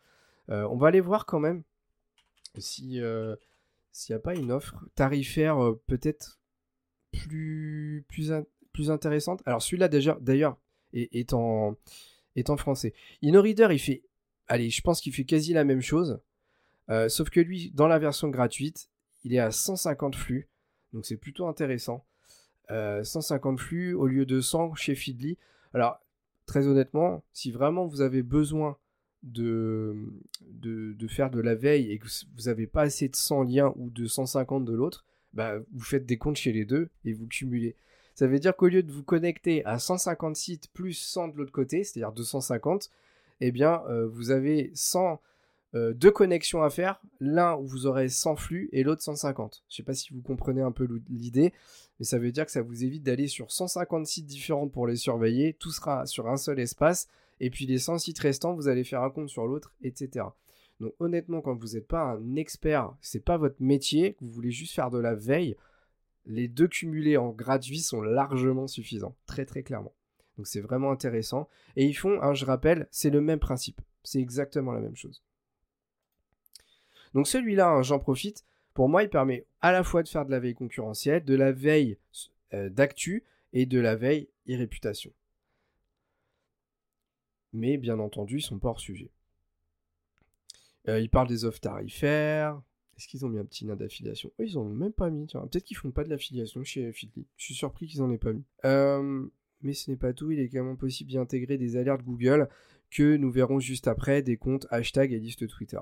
Euh, 0.50 0.66
on 0.70 0.76
va 0.76 0.88
aller 0.88 1.00
voir 1.00 1.26
quand 1.26 1.40
même 1.40 1.62
si 2.56 3.00
euh, 3.00 3.36
s'il 3.92 4.14
n'y 4.14 4.18
a 4.18 4.20
pas 4.20 4.34
une 4.34 4.50
offre 4.50 4.84
tarifaire 4.94 5.58
peut-être 5.86 6.38
plus, 7.12 8.04
plus, 8.08 8.32
plus 8.72 8.90
intéressante. 8.90 9.42
Alors 9.46 9.62
celui-là 9.62 9.88
d'ailleurs 9.88 10.58
est, 10.92 11.14
est, 11.14 11.32
en, 11.32 11.76
est 12.36 12.50
en 12.50 12.56
français. 12.56 12.94
InnoReader, 13.22 13.68
il 13.70 13.78
fait... 13.78 14.02
Allez, 14.46 14.68
je 14.68 14.82
pense 14.82 15.00
qu'il 15.00 15.14
fait 15.14 15.24
quasi 15.24 15.52
la 15.52 15.64
même 15.64 15.80
chose. 15.80 16.20
Euh, 16.90 17.08
sauf 17.08 17.30
que 17.30 17.40
lui, 17.40 17.70
dans 17.74 17.86
la 17.86 17.98
version 17.98 18.28
gratuite, 18.28 18.90
il 19.24 19.34
est 19.34 19.38
à 19.38 19.50
150 19.50 20.16
flux. 20.16 20.48
Donc 20.92 21.06
c'est 21.06 21.16
plutôt 21.16 21.46
intéressant. 21.46 22.04
150 22.68 23.58
euh, 23.58 23.62
flux 23.62 23.94
au 23.94 24.06
lieu 24.06 24.26
de 24.26 24.40
100 24.40 24.74
chez 24.74 24.94
Feedly. 24.94 25.38
Alors, 25.74 26.00
très 26.46 26.66
honnêtement, 26.66 27.22
si 27.32 27.50
vraiment 27.50 27.86
vous 27.86 28.00
avez 28.00 28.22
besoin 28.22 28.76
de, 29.22 29.96
de, 30.42 31.08
faire 31.08 31.30
de 31.30 31.40
la 31.40 31.54
veille 31.54 31.90
et 31.90 31.98
que 31.98 32.06
vous 32.36 32.44
n'avez 32.44 32.66
pas 32.66 32.82
assez 32.82 33.08
de 33.08 33.16
100 33.16 33.42
liens 33.44 33.72
ou 33.76 33.90
de 33.90 34.06
150 34.06 34.64
de 34.64 34.72
l'autre, 34.72 35.04
bah, 35.32 35.58
vous 35.72 35.82
faites 35.82 36.06
des 36.06 36.18
comptes 36.18 36.36
chez 36.36 36.52
les 36.52 36.64
deux 36.64 36.90
et 37.04 37.12
vous 37.12 37.26
cumulez. 37.26 37.76
Ça 38.14 38.26
veut 38.26 38.38
dire 38.38 38.54
qu'au 38.54 38.68
lieu 38.68 38.82
de 38.82 38.92
vous 38.92 39.02
connecter 39.02 39.64
à 39.64 39.78
150 39.78 40.36
sites 40.36 40.68
plus 40.72 40.92
100 40.92 41.28
de 41.28 41.38
l'autre 41.38 41.52
côté, 41.52 41.82
c'est-à-dire 41.82 42.12
250, 42.12 42.90
eh 43.40 43.50
bien, 43.50 43.82
euh, 43.88 44.06
vous 44.06 44.30
avez 44.30 44.70
100 44.74 45.20
euh, 45.74 45.92
deux 45.92 46.10
connexions 46.10 46.62
à 46.62 46.70
faire, 46.70 47.00
l'un 47.20 47.56
où 47.56 47.66
vous 47.66 47.86
aurez 47.86 48.08
100 48.08 48.36
flux 48.36 48.68
et 48.72 48.84
l'autre 48.84 49.02
150. 49.02 49.64
Je 49.68 49.76
sais 49.76 49.82
pas 49.82 49.94
si 49.94 50.12
vous 50.12 50.22
comprenez 50.22 50.62
un 50.62 50.70
peu 50.70 50.88
l'idée, 51.08 51.52
mais 51.98 52.04
ça 52.04 52.18
veut 52.18 52.30
dire 52.30 52.46
que 52.46 52.52
ça 52.52 52.62
vous 52.62 52.84
évite 52.84 53.02
d'aller 53.02 53.26
sur 53.26 53.50
150 53.50 54.06
sites 54.06 54.26
différents 54.26 54.68
pour 54.68 54.86
les 54.86 54.96
surveiller, 54.96 55.54
tout 55.54 55.72
sera 55.72 56.06
sur 56.06 56.28
un 56.28 56.36
seul 56.36 56.60
espace, 56.60 57.08
et 57.40 57.50
puis 57.50 57.66
les 57.66 57.78
100 57.78 57.98
sites 57.98 58.18
restants, 58.20 58.54
vous 58.54 58.68
allez 58.68 58.84
faire 58.84 59.02
un 59.02 59.10
compte 59.10 59.28
sur 59.28 59.46
l'autre, 59.46 59.74
etc. 59.82 60.26
Donc 60.80 60.94
honnêtement, 61.00 61.40
quand 61.40 61.54
vous 61.54 61.74
n'êtes 61.74 61.88
pas 61.88 62.02
un 62.02 62.36
expert, 62.36 62.94
c'est 63.00 63.24
pas 63.24 63.36
votre 63.36 63.60
métier, 63.60 64.16
vous 64.20 64.30
voulez 64.30 64.50
juste 64.50 64.74
faire 64.74 64.90
de 64.90 64.98
la 64.98 65.14
veille, 65.14 65.56
les 66.26 66.48
deux 66.48 66.68
cumulés 66.68 67.16
en 67.16 67.30
gratuit 67.30 67.80
sont 67.80 68.00
largement 68.00 68.66
suffisants, 68.66 69.16
très 69.26 69.44
très 69.44 69.62
clairement. 69.62 69.94
Donc 70.36 70.46
c'est 70.46 70.60
vraiment 70.60 70.90
intéressant. 70.90 71.48
Et 71.76 71.84
ils 71.84 71.94
font, 71.94 72.20
hein, 72.22 72.34
je 72.34 72.44
rappelle, 72.44 72.88
c'est 72.90 73.10
le 73.10 73.20
même 73.20 73.38
principe. 73.38 73.80
C'est 74.02 74.20
exactement 74.20 74.72
la 74.72 74.80
même 74.80 74.96
chose. 74.96 75.22
Donc 77.14 77.28
celui-là, 77.28 77.70
hein, 77.70 77.82
j'en 77.82 77.98
profite 77.98 78.44
Pour 78.74 78.88
moi, 78.88 79.02
il 79.02 79.08
permet 79.08 79.46
à 79.60 79.72
la 79.72 79.82
fois 79.82 80.02
de 80.02 80.08
faire 80.08 80.26
de 80.26 80.30
la 80.30 80.40
veille 80.40 80.54
concurrentielle, 80.54 81.24
de 81.24 81.34
la 81.34 81.52
veille 81.52 81.96
euh, 82.52 82.68
d'actu 82.68 83.24
et 83.52 83.66
de 83.66 83.78
la 83.78 83.94
veille 83.94 84.28
e-réputation. 84.48 85.12
Mais 87.52 87.78
bien 87.78 88.00
entendu, 88.00 88.38
ils 88.38 88.42
sont 88.42 88.58
pas 88.58 88.68
hors 88.68 88.80
sujet. 88.80 89.10
Euh, 90.88 91.00
ils 91.00 91.08
parlent 91.08 91.28
des 91.28 91.44
offres 91.44 91.60
tarifaires. 91.60 92.60
Est-ce 92.96 93.08
qu'ils 93.08 93.24
ont 93.24 93.28
mis 93.28 93.38
un 93.38 93.44
petit 93.44 93.64
nain 93.64 93.76
d'affiliation? 93.76 94.30
Eux, 94.40 94.46
ils 94.46 94.58
en 94.58 94.62
ont 94.62 94.68
même 94.68 94.92
pas 94.92 95.10
mis. 95.10 95.26
Peut-être 95.26 95.64
qu'ils 95.64 95.76
font 95.76 95.90
pas 95.90 96.04
de 96.04 96.10
l'affiliation 96.10 96.62
chez 96.62 96.92
Fitly. 96.92 97.26
Je 97.36 97.44
suis 97.44 97.54
surpris 97.54 97.86
qu'ils 97.86 98.02
en 98.02 98.10
aient 98.10 98.18
pas 98.18 98.32
mis. 98.32 98.44
Euh, 98.64 99.26
mais 99.62 99.72
ce 99.72 99.90
n'est 99.90 99.96
pas 99.96 100.12
tout. 100.12 100.30
Il 100.30 100.40
est 100.40 100.44
également 100.44 100.76
possible 100.76 101.10
d'y 101.10 101.18
intégrer 101.18 101.58
des 101.58 101.76
alertes 101.76 102.02
Google 102.02 102.48
que 102.94 103.16
nous 103.16 103.30
verrons 103.30 103.58
juste 103.58 103.88
après, 103.88 104.22
des 104.22 104.36
comptes 104.36 104.66
hashtag 104.70 105.12
et 105.12 105.18
liste 105.18 105.46
Twitter. 105.48 105.80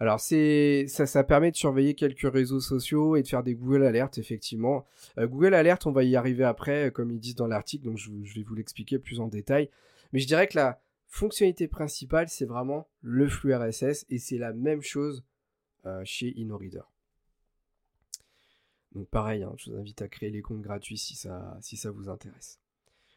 Alors 0.00 0.20
c'est 0.20 0.86
ça, 0.88 1.06
ça 1.06 1.22
permet 1.22 1.50
de 1.50 1.56
surveiller 1.56 1.94
quelques 1.94 2.30
réseaux 2.30 2.60
sociaux 2.60 3.14
et 3.14 3.22
de 3.22 3.28
faire 3.28 3.42
des 3.42 3.54
Google 3.54 3.84
Alerts 3.84 4.10
effectivement. 4.16 4.86
Euh, 5.18 5.26
Google 5.26 5.54
Alert, 5.54 5.86
on 5.86 5.92
va 5.92 6.02
y 6.02 6.16
arriver 6.16 6.44
après, 6.44 6.90
comme 6.90 7.10
ils 7.10 7.20
disent 7.20 7.34
dans 7.36 7.46
l'article, 7.46 7.84
donc 7.84 7.98
je, 7.98 8.10
vais 8.10 8.42
vous 8.42 8.54
l'expliquer 8.54 8.98
plus 8.98 9.20
en 9.20 9.28
détail. 9.28 9.70
Mais 10.12 10.18
je 10.18 10.26
dirais 10.26 10.48
que 10.48 10.56
la 10.56 10.80
fonctionnalité 11.08 11.68
principale, 11.68 12.28
c'est 12.28 12.46
vraiment 12.46 12.88
le 13.02 13.28
flux 13.28 13.54
RSS 13.54 14.06
et 14.08 14.18
c'est 14.18 14.38
la 14.38 14.54
même 14.54 14.82
chose 14.82 15.24
euh, 15.84 16.00
chez 16.04 16.34
InnoReader. 16.38 16.82
Donc 18.92 19.08
pareil, 19.08 19.42
hein, 19.42 19.52
je 19.58 19.70
vous 19.70 19.76
invite 19.76 20.00
à 20.00 20.08
créer 20.08 20.30
les 20.30 20.40
comptes 20.40 20.62
gratuits 20.62 20.96
si 20.96 21.16
ça, 21.16 21.58
si 21.60 21.76
ça 21.76 21.90
vous 21.90 22.08
intéresse. 22.08 22.60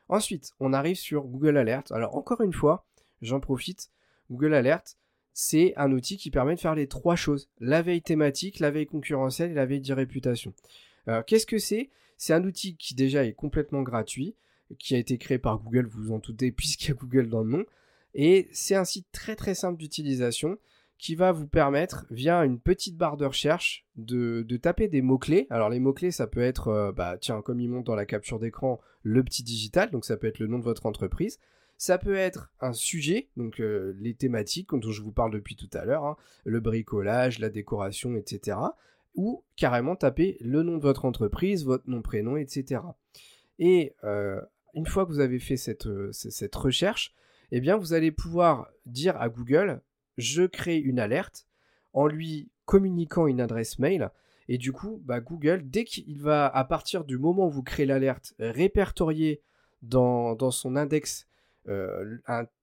Ensuite, 0.09 0.53
on 0.59 0.73
arrive 0.73 0.97
sur 0.97 1.23
Google 1.23 1.55
Alert. 1.55 1.91
Alors 1.93 2.17
encore 2.17 2.41
une 2.41 2.51
fois, 2.51 2.85
j'en 3.21 3.39
profite. 3.39 3.89
Google 4.29 4.53
Alert, 4.53 4.97
c'est 5.33 5.73
un 5.77 5.91
outil 5.91 6.17
qui 6.17 6.31
permet 6.31 6.55
de 6.55 6.59
faire 6.59 6.75
les 6.75 6.87
trois 6.87 7.15
choses. 7.15 7.49
La 7.59 7.81
veille 7.81 8.01
thématique, 8.01 8.59
la 8.59 8.71
veille 8.71 8.85
concurrentielle 8.85 9.51
et 9.51 9.55
la 9.55 9.65
veille 9.65 9.81
de 9.81 9.93
réputation. 9.93 10.53
Qu'est-ce 11.25 11.47
que 11.47 11.57
c'est? 11.57 11.89
C'est 12.17 12.33
un 12.33 12.43
outil 12.43 12.75
qui 12.75 12.93
déjà 12.93 13.25
est 13.25 13.33
complètement 13.33 13.81
gratuit, 13.81 14.35
qui 14.77 14.93
a 14.93 14.97
été 14.97 15.17
créé 15.17 15.39
par 15.39 15.57
Google, 15.59 15.87
vous 15.87 16.03
vous 16.03 16.13
en 16.13 16.19
doutez, 16.19 16.51
puisqu'il 16.55 16.89
y 16.89 16.91
a 16.91 16.95
Google 16.95 17.29
dans 17.29 17.43
le 17.43 17.49
nom. 17.49 17.65
Et 18.13 18.47
c'est 18.51 18.75
un 18.75 18.85
site 18.85 19.07
très 19.11 19.35
très 19.35 19.55
simple 19.55 19.77
d'utilisation 19.77 20.57
qui 20.97 21.15
va 21.15 21.31
vous 21.31 21.47
permettre, 21.47 22.05
via 22.11 22.43
une 22.43 22.59
petite 22.59 22.97
barre 22.97 23.15
de 23.15 23.25
recherche, 23.25 23.85
de, 23.95 24.43
taper 24.61 24.89
des 24.89 25.01
mots-clés. 25.01 25.47
Alors 25.49 25.69
les 25.69 25.79
mots-clés, 25.79 26.11
ça 26.11 26.27
peut 26.27 26.41
être, 26.41 26.67
euh, 26.67 26.91
bah, 26.91 27.17
tiens, 27.19 27.41
comme 27.41 27.61
il 27.61 27.69
montre 27.69 27.85
dans 27.85 27.95
la 27.95 28.05
capture 28.05 28.37
d'écran, 28.37 28.81
le 29.01 29.23
petit 29.23 29.41
digital, 29.41 29.91
donc 29.91 30.03
ça 30.03 30.17
peut 30.17 30.27
être 30.27 30.39
le 30.39 30.47
nom 30.47 30.59
de 30.59 30.63
votre 30.63 30.85
entreprise. 30.85 31.39
Ça 31.81 31.97
peut 31.97 32.17
être 32.17 32.51
un 32.59 32.73
sujet, 32.73 33.29
donc 33.37 33.61
euh, 33.61 33.95
les 34.01 34.13
thématiques 34.13 34.71
dont 34.73 34.91
je 34.91 35.01
vous 35.01 35.13
parle 35.13 35.31
depuis 35.31 35.55
tout 35.55 35.69
à 35.71 35.85
l'heure, 35.85 36.03
hein, 36.03 36.17
le 36.43 36.59
bricolage, 36.59 37.39
la 37.39 37.49
décoration, 37.49 38.17
etc. 38.17 38.57
Ou 39.15 39.45
carrément 39.55 39.95
taper 39.95 40.35
le 40.41 40.61
nom 40.61 40.75
de 40.75 40.81
votre 40.81 41.05
entreprise, 41.05 41.63
votre 41.63 41.89
nom, 41.89 42.01
prénom, 42.01 42.35
etc. 42.35 42.81
Et 43.59 43.95
euh, 44.03 44.41
une 44.73 44.87
fois 44.87 45.05
que 45.05 45.11
vous 45.11 45.21
avez 45.21 45.39
fait 45.39 45.55
cette, 45.55 45.87
cette 46.11 46.55
recherche, 46.57 47.15
eh 47.53 47.61
bien 47.61 47.77
vous 47.77 47.93
allez 47.93 48.11
pouvoir 48.11 48.67
dire 48.85 49.15
à 49.15 49.29
Google, 49.29 49.81
je 50.17 50.43
crée 50.43 50.79
une 50.79 50.99
alerte 50.99 51.47
en 51.93 52.07
lui 52.07 52.51
communiquant 52.65 53.25
une 53.25 53.39
adresse 53.39 53.79
mail. 53.79 54.11
Et 54.49 54.57
du 54.57 54.73
coup, 54.73 55.01
bah, 55.05 55.21
Google, 55.21 55.61
dès 55.63 55.85
qu'il 55.85 56.19
va, 56.19 56.45
à 56.45 56.65
partir 56.65 57.05
du 57.05 57.17
moment 57.17 57.47
où 57.47 57.51
vous 57.51 57.63
créez 57.63 57.85
l'alerte, 57.85 58.33
répertorier 58.37 59.41
dans, 59.81 60.51
son 60.51 60.75
index 60.75 61.28
euh, 61.69 62.17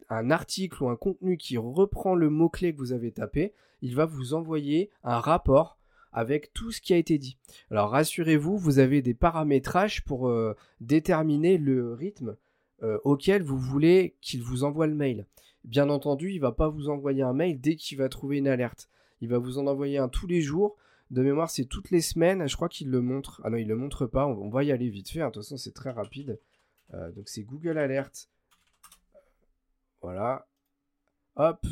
un, 0.09 0.31
article 0.31 0.83
ou 0.83 0.89
un 0.89 0.97
contenu 0.97 1.37
qui 1.37 1.59
reprend 1.59 2.15
le 2.15 2.29
mot-clé 2.29 2.73
que 2.73 2.79
vous 2.79 2.93
avez 2.93 3.13
tapé, 3.13 3.53
il 3.83 3.95
va 3.95 4.05
vous 4.05 4.35
envoyer 4.35 4.91
un 5.05 5.21
rapport 5.21 5.79
avec 6.13 6.53
tout 6.53 6.73
ce 6.73 6.81
qui 6.81 6.93
a 6.93 6.97
été 6.97 7.19
dit. 7.19 7.39
Alors 7.71 7.91
rassurez-vous, 7.91 8.57
vous 8.57 8.79
avez 8.79 9.03
des 9.03 9.15
paramétrages 9.15 10.05
pour 10.05 10.29
euh, 10.29 10.57
déterminer 10.81 11.59
le 11.59 11.93
rythme 11.93 12.37
euh, 12.83 12.99
auquel 13.05 13.43
vous 13.43 13.59
voulez 13.59 14.17
qu'il 14.21 14.43
vous 14.43 14.65
envoie 14.65 14.87
le 14.87 14.95
mail. 14.95 15.27
Bien 15.65 15.89
entendu, 15.89 16.33
il 16.33 16.39
va 16.41 16.53
pas 16.53 16.69
vous 16.69 16.89
envoyer 16.89 17.23
un 17.23 17.33
mail 17.33 17.61
dès 17.61 17.77
qu'il 17.77 17.99
va 17.99 18.09
trouver 18.09 18.39
une 18.39 18.49
alerte. 18.49 18.89
Il 19.21 19.29
va 19.29 19.39
vous 19.39 19.59
en 19.59 19.67
envoyer 19.67 19.99
un 19.99 20.09
tous 20.09 20.27
les 20.27 20.41
jours. 20.41 20.77
De 21.11 21.23
mémoire, 21.23 21.51
c'est 21.51 21.65
toutes 21.65 21.91
les 21.91 22.01
semaines. 22.01 22.49
Je 22.49 22.57
crois 22.57 22.69
qu'il 22.69 22.91
le 22.91 23.01
montre. 23.01 23.41
Ah 23.45 23.51
non, 23.51 23.57
il 23.57 23.69
le 23.69 23.77
montre 23.77 24.07
pas. 24.07 24.27
On 24.27 24.49
va 24.49 24.65
y 24.65 24.73
aller 24.73 24.89
vite 24.89 25.11
fait. 25.11 25.21
De 25.21 25.25
toute 25.27 25.37
façon, 25.37 25.57
c'est 25.57 25.75
très 25.75 25.91
rapide. 25.91 26.41
Donc 26.93 27.29
c'est 27.29 27.43
Google 27.43 27.79
Alert. 27.79 28.29
Voilà. 30.07 30.47
Hop. 31.35 31.67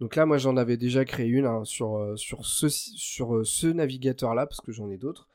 Donc 0.00 0.16
là, 0.16 0.26
moi, 0.26 0.36
j'en 0.36 0.56
avais 0.56 0.76
déjà 0.76 1.04
créé 1.04 1.28
une 1.28 1.46
hein, 1.46 1.64
sur, 1.64 1.96
euh, 1.96 2.16
euh, 2.16 3.44
ce 3.44 3.66
navigateur-là, 3.68 4.46
parce 4.46 4.60
que 4.60 4.72
j'en 4.72 4.90
ai 4.90 4.96
d'autres. 4.96 5.28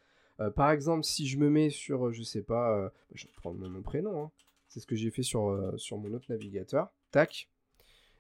par 0.57 0.71
exemple, 0.71 1.05
si 1.05 1.25
je 1.25 1.37
me 1.37 1.49
mets 1.49 1.69
sur, 1.69 2.11
je 2.11 2.21
sais 2.21 2.41
pas, 2.41 2.91
je 3.13 3.27
vais 3.27 3.31
prendre 3.37 3.65
mon, 3.65 3.81
prénom. 3.81 4.25
Hein. 4.25 4.31
C'est 4.67 4.81
ce 4.81 4.87
que 4.87 4.97
j'ai 4.97 5.09
fait 5.09 5.23
sur, 5.23 5.39
mon 5.41 6.13
autre 6.13 6.25
navigateur. 6.27 6.89
Tac. 7.11 7.49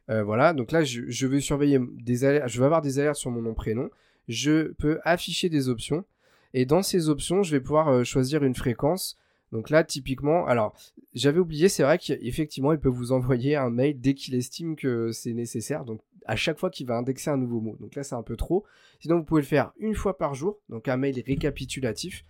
Euh, 0.09 0.23
voilà, 0.23 0.53
donc 0.53 0.71
là, 0.71 0.85
je, 0.85 1.27
vais 1.27 1.41
surveiller 1.41 1.81
des 1.97 2.23
alertes. 2.23 2.47
Je 2.47 2.59
vais 2.59 2.65
avoir 2.65 2.81
des 2.81 2.99
alertes 2.99 3.17
sur 3.17 3.31
mon 3.31 3.41
nom 3.41 3.53
prénom. 3.53 3.89
Je 4.29 4.71
peux 4.73 5.01
afficher 5.03 5.49
des 5.49 5.67
options. 5.67 6.05
Et 6.53 6.65
dans 6.65 6.81
ces 6.81 7.09
options, 7.09 7.43
je 7.43 7.51
vais 7.51 7.59
pouvoir 7.59 7.89
euh, 7.89 8.03
choisir 8.05 8.45
une 8.45 8.55
fréquence. 8.55 9.17
Donc 9.55 9.69
là, 9.69 9.85
typiquement, 9.85 10.45
alors, 10.47 10.75
j'avais 11.13 11.39
oublié, 11.39 11.69
c'est 11.69 11.83
vrai 11.83 11.97
qu'effectivement, 11.97 12.73
il 12.73 12.77
peut 12.77 12.89
vous 12.89 13.13
envoyer 13.13 13.55
un 13.55 13.69
mail 13.69 14.01
dès 14.01 14.13
qu'il 14.13 14.35
estime 14.35 14.75
que 14.75 15.13
c'est 15.13 15.31
nécessaire. 15.31 15.85
Donc, 15.85 16.01
à 16.25 16.35
chaque 16.35 16.59
fois 16.59 16.69
qu'il 16.69 16.87
va 16.87 16.97
indexer 16.97 17.29
un 17.29 17.37
nouveau 17.37 17.61
mot. 17.61 17.77
Donc 17.79 17.95
là, 17.95 18.03
c'est 18.03 18.15
un 18.15 18.21
peu 18.21 18.35
trop. 18.35 18.65
Sinon, 18.99 19.19
vous 19.19 19.23
pouvez 19.23 19.43
le 19.43 19.47
faire 19.47 19.71
une 19.77 19.95
fois 19.95 20.17
par 20.17 20.35
jour. 20.35 20.59
Donc, 20.67 20.89
un 20.89 20.97
mail 20.97 21.23
récapitulatif. 21.25 22.25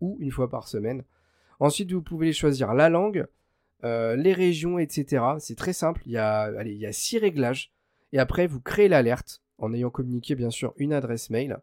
Ou 0.00 0.16
une 0.20 0.30
fois 0.30 0.48
par 0.48 0.68
semaine. 0.68 1.02
Ensuite, 1.58 1.90
vous 1.90 2.02
pouvez 2.02 2.32
choisir 2.32 2.74
la 2.74 2.88
langue. 2.88 3.26
Euh, 3.82 4.14
les 4.14 4.32
régions, 4.32 4.78
etc. 4.78 5.24
C'est 5.40 5.56
très 5.56 5.72
simple. 5.72 6.02
Il 6.06 6.12
y, 6.12 6.16
a, 6.16 6.62
il 6.62 6.76
y 6.76 6.86
a 6.86 6.92
six 6.92 7.18
réglages. 7.18 7.72
Et 8.12 8.20
après, 8.20 8.46
vous 8.46 8.60
créez 8.60 8.86
l'alerte 8.86 9.42
en 9.58 9.74
ayant 9.74 9.90
communiqué 9.90 10.36
bien 10.36 10.50
sûr 10.50 10.74
une 10.76 10.92
adresse 10.92 11.28
mail. 11.28 11.58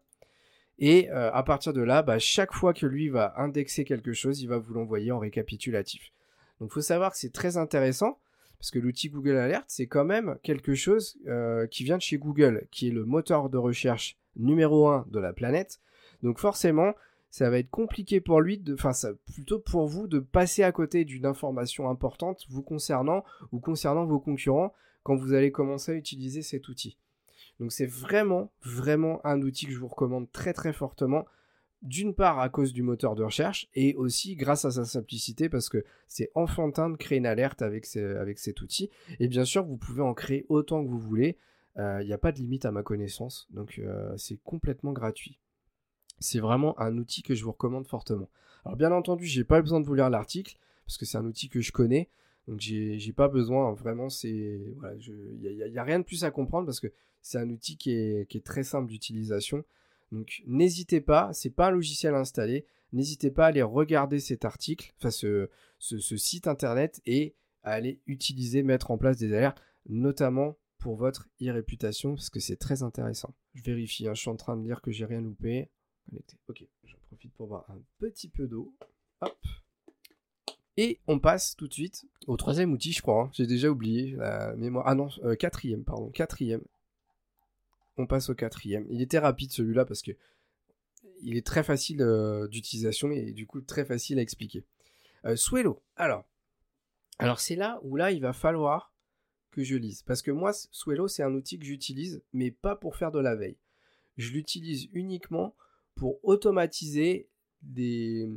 Et 0.80 1.10
euh, 1.10 1.30
à 1.32 1.42
partir 1.42 1.74
de 1.74 1.82
là, 1.82 2.02
bah, 2.02 2.18
chaque 2.18 2.52
fois 2.52 2.72
que 2.72 2.86
lui 2.86 3.10
va 3.10 3.34
indexer 3.36 3.84
quelque 3.84 4.14
chose, 4.14 4.40
il 4.40 4.48
va 4.48 4.58
vous 4.58 4.72
l'envoyer 4.72 5.12
en 5.12 5.18
récapitulatif. 5.18 6.10
Donc 6.58 6.70
il 6.70 6.74
faut 6.74 6.80
savoir 6.80 7.12
que 7.12 7.18
c'est 7.18 7.32
très 7.32 7.58
intéressant 7.58 8.18
parce 8.58 8.70
que 8.70 8.78
l'outil 8.78 9.08
Google 9.08 9.36
Alert, 9.36 9.64
c'est 9.68 9.86
quand 9.86 10.04
même 10.04 10.36
quelque 10.42 10.74
chose 10.74 11.18
euh, 11.26 11.66
qui 11.66 11.84
vient 11.84 11.96
de 11.96 12.02
chez 12.02 12.18
Google, 12.18 12.66
qui 12.70 12.88
est 12.88 12.92
le 12.92 13.04
moteur 13.04 13.48
de 13.48 13.56
recherche 13.58 14.18
numéro 14.36 14.88
un 14.88 15.06
de 15.10 15.18
la 15.18 15.32
planète. 15.32 15.80
Donc 16.22 16.38
forcément, 16.38 16.94
ça 17.30 17.48
va 17.48 17.58
être 17.58 17.70
compliqué 17.70 18.20
pour 18.20 18.40
lui, 18.40 18.62
enfin 18.72 18.92
plutôt 19.32 19.58
pour 19.58 19.86
vous, 19.86 20.08
de 20.08 20.18
passer 20.18 20.62
à 20.62 20.72
côté 20.72 21.04
d'une 21.04 21.26
information 21.26 21.88
importante 21.88 22.44
vous 22.48 22.62
concernant 22.62 23.24
ou 23.52 23.60
concernant 23.60 24.04
vos 24.04 24.20
concurrents 24.20 24.74
quand 25.02 25.16
vous 25.16 25.32
allez 25.32 25.52
commencer 25.52 25.92
à 25.92 25.94
utiliser 25.94 26.42
cet 26.42 26.68
outil. 26.68 26.98
Donc 27.60 27.72
c'est 27.72 27.86
vraiment, 27.86 28.50
vraiment 28.62 29.24
un 29.24 29.40
outil 29.42 29.66
que 29.66 29.72
je 29.72 29.78
vous 29.78 29.86
recommande 29.86 30.30
très 30.32 30.52
très 30.52 30.72
fortement. 30.72 31.24
D'une 31.82 32.14
part 32.14 32.40
à 32.40 32.50
cause 32.50 32.74
du 32.74 32.82
moteur 32.82 33.14
de 33.14 33.22
recherche 33.22 33.68
et 33.74 33.94
aussi 33.94 34.36
grâce 34.36 34.66
à 34.66 34.70
sa 34.70 34.84
simplicité 34.84 35.48
parce 35.48 35.70
que 35.70 35.82
c'est 36.08 36.30
enfantin 36.34 36.90
de 36.90 36.96
créer 36.96 37.18
une 37.18 37.26
alerte 37.26 37.62
avec, 37.62 37.86
cet 37.86 38.60
outil. 38.60 38.90
Et 39.18 39.28
bien 39.28 39.46
sûr, 39.46 39.64
vous 39.64 39.78
pouvez 39.78 40.02
en 40.02 40.12
créer 40.12 40.44
autant 40.50 40.84
que 40.84 40.90
vous 40.90 40.98
voulez. 40.98 41.38
Il 41.76 41.80
euh, 41.80 42.04
n'y 42.04 42.12
a 42.12 42.18
pas 42.18 42.32
de 42.32 42.38
limite 42.38 42.66
à 42.66 42.70
ma 42.70 42.82
connaissance. 42.82 43.46
Donc 43.50 43.78
euh, 43.78 44.12
c'est 44.18 44.36
complètement 44.42 44.92
gratuit 44.92 45.38
c'est 46.20 46.38
vraiment 46.38 46.78
un 46.78 46.96
outil 46.98 47.22
que 47.22 47.34
je 47.34 47.42
vous 47.42 47.52
recommande 47.52 47.88
fortement. 47.88 48.28
Alors 48.64 48.76
bien 48.76 48.92
entendu, 48.92 49.24
j'ai 49.24 49.44
pas 49.44 49.60
besoin 49.60 49.80
de 49.80 49.86
vous 49.86 49.94
lire 49.94 50.10
l'article 50.10 50.58
parce 50.86 50.98
que 50.98 51.06
c'est 51.06 51.18
un 51.18 51.24
outil 51.24 51.48
que 51.48 51.60
je 51.60 51.72
connais. 51.72 52.08
Donc 52.50 52.58
j'ai 52.58 53.12
pas 53.12 53.28
besoin, 53.28 53.72
vraiment, 53.74 54.08
c'est 54.08 54.74
voilà, 54.78 54.96
il 54.96 55.70
n'y 55.70 55.78
a, 55.78 55.84
rien 55.84 56.00
de 56.00 56.04
plus 56.04 56.24
à 56.24 56.32
comprendre 56.32 56.66
parce 56.66 56.80
que 56.80 56.92
c'est 57.22 57.38
un 57.38 57.48
outil 57.48 57.76
qui 57.76 57.92
est, 57.92 58.44
très 58.44 58.64
simple 58.64 58.88
d'utilisation. 58.88 59.64
Donc 60.10 60.42
n'hésitez 60.48 61.00
pas, 61.00 61.32
c'est 61.32 61.50
pas 61.50 61.68
un 61.68 61.70
logiciel 61.70 62.12
installé, 62.16 62.66
n'hésitez 62.92 63.30
pas 63.30 63.44
à 63.44 63.48
aller 63.50 63.62
regarder 63.62 64.18
cet 64.18 64.44
article, 64.44 64.92
enfin 64.98 65.12
ce, 65.12 65.48
site 65.78 66.48
internet 66.48 67.00
et 67.06 67.36
à 67.62 67.70
aller 67.70 68.00
utiliser, 68.08 68.64
mettre 68.64 68.90
en 68.90 68.98
place 68.98 69.18
des 69.18 69.32
alertes, 69.32 69.62
notamment 69.88 70.56
pour 70.78 70.96
votre 70.96 71.28
e-réputation 71.40 72.16
parce 72.16 72.30
que 72.30 72.40
c'est 72.40 72.56
très 72.56 72.82
intéressant. 72.82 73.32
Je 73.54 73.62
vérifie, 73.62 74.08
hein, 74.08 74.14
je 74.14 74.22
suis 74.22 74.30
en 74.30 74.34
train 74.34 74.56
de 74.56 74.64
dire 74.64 74.80
que 74.80 74.90
j'ai 74.90 75.04
rien 75.04 75.20
loupé. 75.20 75.70
Ok, 76.48 76.64
j'en 76.82 76.98
profite 77.06 77.32
pour 77.34 77.46
boire 77.46 77.64
un 77.68 77.80
petit 78.00 78.28
peu 78.28 78.48
d'eau. 78.48 78.74
Hop. 79.20 79.38
Et 80.76 81.00
on 81.06 81.18
passe 81.18 81.56
tout 81.56 81.68
de 81.68 81.72
suite 81.72 82.06
au 82.26 82.36
troisième 82.36 82.72
outil, 82.72 82.92
je 82.92 83.02
crois. 83.02 83.24
Hein. 83.24 83.30
J'ai 83.32 83.46
déjà 83.46 83.68
oublié 83.68 84.16
la 84.16 84.54
mémoire. 84.56 84.86
Ah 84.86 84.94
non, 84.94 85.08
euh, 85.24 85.34
quatrième, 85.34 85.84
pardon. 85.84 86.10
Quatrième. 86.10 86.62
On 87.96 88.06
passe 88.06 88.30
au 88.30 88.34
quatrième. 88.34 88.86
Il 88.88 89.02
était 89.02 89.18
rapide 89.18 89.52
celui-là 89.52 89.84
parce 89.84 90.02
que 90.02 90.12
il 91.22 91.36
est 91.36 91.46
très 91.46 91.62
facile 91.62 92.02
euh, 92.02 92.48
d'utilisation 92.48 93.10
et 93.10 93.32
du 93.32 93.46
coup 93.46 93.60
très 93.60 93.84
facile 93.84 94.18
à 94.18 94.22
expliquer. 94.22 94.64
Euh, 95.26 95.36
Swello. 95.36 95.82
Alors, 95.96 96.24
alors 97.18 97.40
c'est 97.40 97.56
là 97.56 97.78
où 97.82 97.96
là 97.96 98.10
il 98.10 98.22
va 98.22 98.32
falloir 98.32 98.94
que 99.50 99.62
je 99.62 99.76
lise 99.76 100.02
parce 100.02 100.22
que 100.22 100.30
moi 100.30 100.52
Swello 100.52 101.08
c'est 101.08 101.22
un 101.22 101.34
outil 101.34 101.58
que 101.58 101.66
j'utilise 101.66 102.22
mais 102.32 102.50
pas 102.50 102.76
pour 102.76 102.96
faire 102.96 103.10
de 103.10 103.18
la 103.18 103.34
veille 103.34 103.58
je 104.16 104.30
l'utilise 104.30 104.88
uniquement 104.92 105.54
pour 105.94 106.24
automatiser 106.24 107.28
des, 107.62 108.28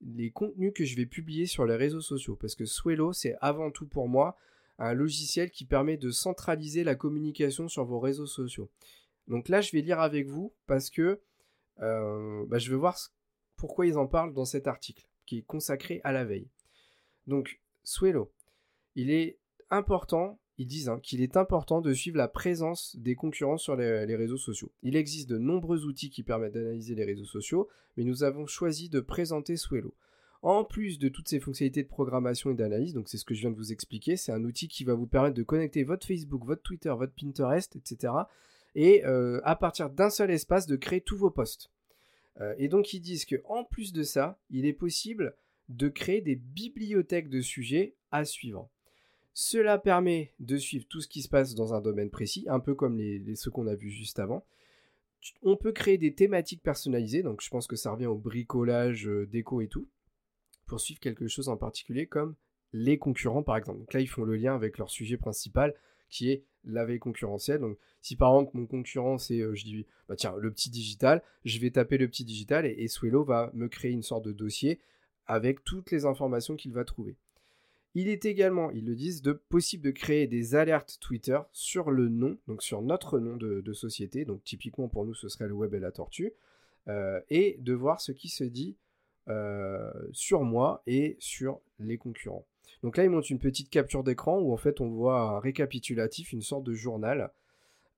les 0.00 0.30
contenus 0.30 0.72
que 0.74 0.84
je 0.84 0.96
vais 0.96 1.06
publier 1.06 1.46
sur 1.46 1.64
les 1.66 1.76
réseaux 1.76 2.00
sociaux. 2.00 2.36
Parce 2.36 2.54
que 2.54 2.64
Swello, 2.64 3.12
c'est 3.12 3.36
avant 3.40 3.70
tout 3.70 3.86
pour 3.86 4.08
moi 4.08 4.36
un 4.78 4.92
logiciel 4.92 5.50
qui 5.50 5.64
permet 5.64 5.96
de 5.96 6.10
centraliser 6.10 6.84
la 6.84 6.94
communication 6.94 7.68
sur 7.68 7.84
vos 7.84 7.98
réseaux 7.98 8.26
sociaux. 8.26 8.70
Donc 9.28 9.48
là, 9.48 9.60
je 9.60 9.72
vais 9.72 9.80
lire 9.80 10.00
avec 10.00 10.26
vous 10.26 10.52
parce 10.66 10.90
que 10.90 11.20
euh, 11.80 12.44
bah, 12.46 12.58
je 12.58 12.70
veux 12.70 12.76
voir 12.76 12.98
pourquoi 13.56 13.86
ils 13.86 13.98
en 13.98 14.06
parlent 14.06 14.34
dans 14.34 14.44
cet 14.44 14.66
article 14.66 15.06
qui 15.24 15.38
est 15.38 15.42
consacré 15.42 16.00
à 16.04 16.12
la 16.12 16.24
veille. 16.24 16.48
Donc, 17.26 17.60
Swello, 17.82 18.32
il 18.94 19.10
est 19.10 19.38
important, 19.70 20.38
ils 20.58 20.66
disent 20.66 20.88
hein, 20.88 21.00
qu'il 21.02 21.20
est 21.20 21.36
important 21.36 21.80
de 21.80 21.92
suivre 21.92 22.16
la 22.16 22.28
présence 22.28 22.96
des 22.96 23.14
concurrents 23.14 23.58
sur 23.58 23.76
les, 23.76 24.16
réseaux 24.16 24.38
sociaux. 24.38 24.72
Il 24.82 24.96
existe 24.96 25.28
de 25.28 25.38
nombreux 25.38 25.84
outils 25.84 26.10
qui 26.10 26.22
permettent 26.22 26.54
d'analyser 26.54 26.94
les 26.94 27.04
réseaux 27.04 27.24
sociaux, 27.24 27.68
mais 27.96 28.04
nous 28.04 28.22
avons 28.22 28.46
choisi 28.46 28.88
de 28.88 29.00
présenter 29.00 29.56
Swello. 29.56 29.94
En 30.42 30.64
plus 30.64 30.98
de 30.98 31.08
toutes 31.08 31.28
ces 31.28 31.40
fonctionnalités 31.40 31.82
de 31.82 31.88
programmation 31.88 32.50
et 32.50 32.54
d'analyse, 32.54 32.94
donc 32.94 33.08
c'est 33.08 33.18
ce 33.18 33.24
que 33.24 33.34
je 33.34 33.40
viens 33.40 33.50
de 33.50 33.56
vous 33.56 33.72
expliquer, 33.72 34.16
c'est 34.16 34.32
un 34.32 34.44
outil 34.44 34.68
qui 34.68 34.84
va 34.84 34.94
vous 34.94 35.06
permettre 35.06 35.34
de 35.34 35.42
connecter 35.42 35.82
votre 35.82 36.06
Facebook, 36.06 36.44
votre 36.44 36.62
Twitter, 36.62 36.92
votre 36.96 37.14
Pinterest, 37.14 37.74
etc. 37.76 38.12
Et 38.74 39.04
euh, 39.04 39.40
à 39.44 39.56
partir 39.56 39.90
d'un 39.90 40.10
seul 40.10 40.30
espace, 40.30 40.66
de 40.66 40.76
créer 40.76 41.00
tous 41.00 41.16
vos 41.16 41.30
posts. 41.30 41.70
Euh, 42.40 42.54
et 42.58 42.68
donc 42.68 42.92
ils 42.92 43.00
disent 43.00 43.24
que 43.24 43.36
en 43.46 43.64
plus 43.64 43.92
de 43.92 44.02
ça, 44.02 44.38
il 44.50 44.66
est 44.66 44.72
possible 44.72 45.34
de 45.68 45.88
créer 45.88 46.20
des 46.20 46.36
bibliothèques 46.36 47.28
de 47.28 47.40
sujets 47.40 47.96
à 48.10 48.24
suivre. 48.24 48.70
Cela 49.38 49.76
permet 49.76 50.32
de 50.40 50.56
suivre 50.56 50.86
tout 50.88 51.02
ce 51.02 51.08
qui 51.08 51.20
se 51.20 51.28
passe 51.28 51.54
dans 51.54 51.74
un 51.74 51.82
domaine 51.82 52.08
précis, 52.08 52.46
un 52.48 52.58
peu 52.58 52.74
comme 52.74 52.96
les, 52.96 53.34
ceux 53.34 53.50
qu'on 53.50 53.66
a 53.66 53.74
vus 53.74 53.90
juste 53.90 54.18
avant. 54.18 54.46
On 55.42 55.58
peut 55.58 55.72
créer 55.72 55.98
des 55.98 56.14
thématiques 56.14 56.62
personnalisées, 56.62 57.22
donc 57.22 57.42
je 57.42 57.50
pense 57.50 57.66
que 57.66 57.76
ça 57.76 57.90
revient 57.90 58.06
au 58.06 58.16
bricolage, 58.16 59.06
euh, 59.06 59.26
déco 59.26 59.60
et 59.60 59.68
tout, 59.68 59.90
pour 60.64 60.80
suivre 60.80 61.00
quelque 61.00 61.28
chose 61.28 61.50
en 61.50 61.58
particulier 61.58 62.06
comme 62.06 62.34
les 62.72 62.96
concurrents 62.96 63.42
par 63.42 63.58
exemple. 63.58 63.80
Donc 63.80 63.92
là, 63.92 64.00
ils 64.00 64.08
font 64.08 64.24
le 64.24 64.36
lien 64.36 64.54
avec 64.54 64.78
leur 64.78 64.88
sujet 64.88 65.18
principal 65.18 65.74
qui 66.08 66.30
est 66.30 66.46
la 66.64 66.86
veille 66.86 66.98
concurrentielle. 66.98 67.60
Donc, 67.60 67.76
si 68.00 68.16
par 68.16 68.32
exemple 68.32 68.56
mon 68.56 68.66
concurrent 68.66 69.18
c'est, 69.18 69.40
euh, 69.40 69.54
je 69.54 69.64
dis, 69.64 69.86
bah 70.08 70.16
tiens, 70.16 70.34
le 70.38 70.50
petit 70.50 70.70
digital, 70.70 71.22
je 71.44 71.58
vais 71.58 71.70
taper 71.70 71.98
le 71.98 72.08
petit 72.08 72.24
digital 72.24 72.64
et, 72.64 72.74
et 72.78 72.88
Swello 72.88 73.22
va 73.22 73.50
me 73.52 73.68
créer 73.68 73.90
une 73.90 74.02
sorte 74.02 74.24
de 74.24 74.32
dossier 74.32 74.80
avec 75.26 75.62
toutes 75.62 75.90
les 75.90 76.06
informations 76.06 76.56
qu'il 76.56 76.72
va 76.72 76.86
trouver. 76.86 77.18
Il 77.98 78.10
est 78.10 78.26
également, 78.26 78.70
ils 78.72 78.84
le 78.84 78.94
disent, 78.94 79.22
possible 79.48 79.82
de 79.82 79.90
créer 79.90 80.26
des 80.26 80.54
alertes 80.54 80.98
Twitter 81.00 81.38
sur 81.52 81.90
le 81.90 82.10
nom, 82.10 82.36
donc 82.46 82.62
sur 82.62 82.82
notre 82.82 83.18
nom 83.18 83.38
de, 83.38 83.72
société. 83.72 84.26
Donc 84.26 84.44
typiquement 84.44 84.86
pour 84.86 85.06
nous, 85.06 85.14
ce 85.14 85.30
serait 85.30 85.48
le 85.48 85.54
web 85.54 85.72
et 85.72 85.78
la 85.78 85.90
tortue, 85.90 86.34
euh, 86.88 87.18
et 87.30 87.56
de 87.58 87.72
voir 87.72 88.02
ce 88.02 88.12
qui 88.12 88.28
se 88.28 88.44
dit 88.44 88.76
euh, 89.28 89.90
sur 90.12 90.42
moi 90.42 90.82
et 90.86 91.16
sur 91.20 91.62
les 91.78 91.96
concurrents. 91.96 92.44
Donc 92.82 92.98
là, 92.98 93.04
il 93.04 93.08
montre 93.08 93.32
une 93.32 93.38
petite 93.38 93.70
capture 93.70 94.04
d'écran 94.04 94.40
où 94.40 94.52
en 94.52 94.58
fait 94.58 94.82
on 94.82 94.90
voit 94.90 95.40
récapitulatif, 95.40 96.32
une 96.32 96.42
sorte 96.42 96.64
de 96.64 96.74
journal. 96.74 97.32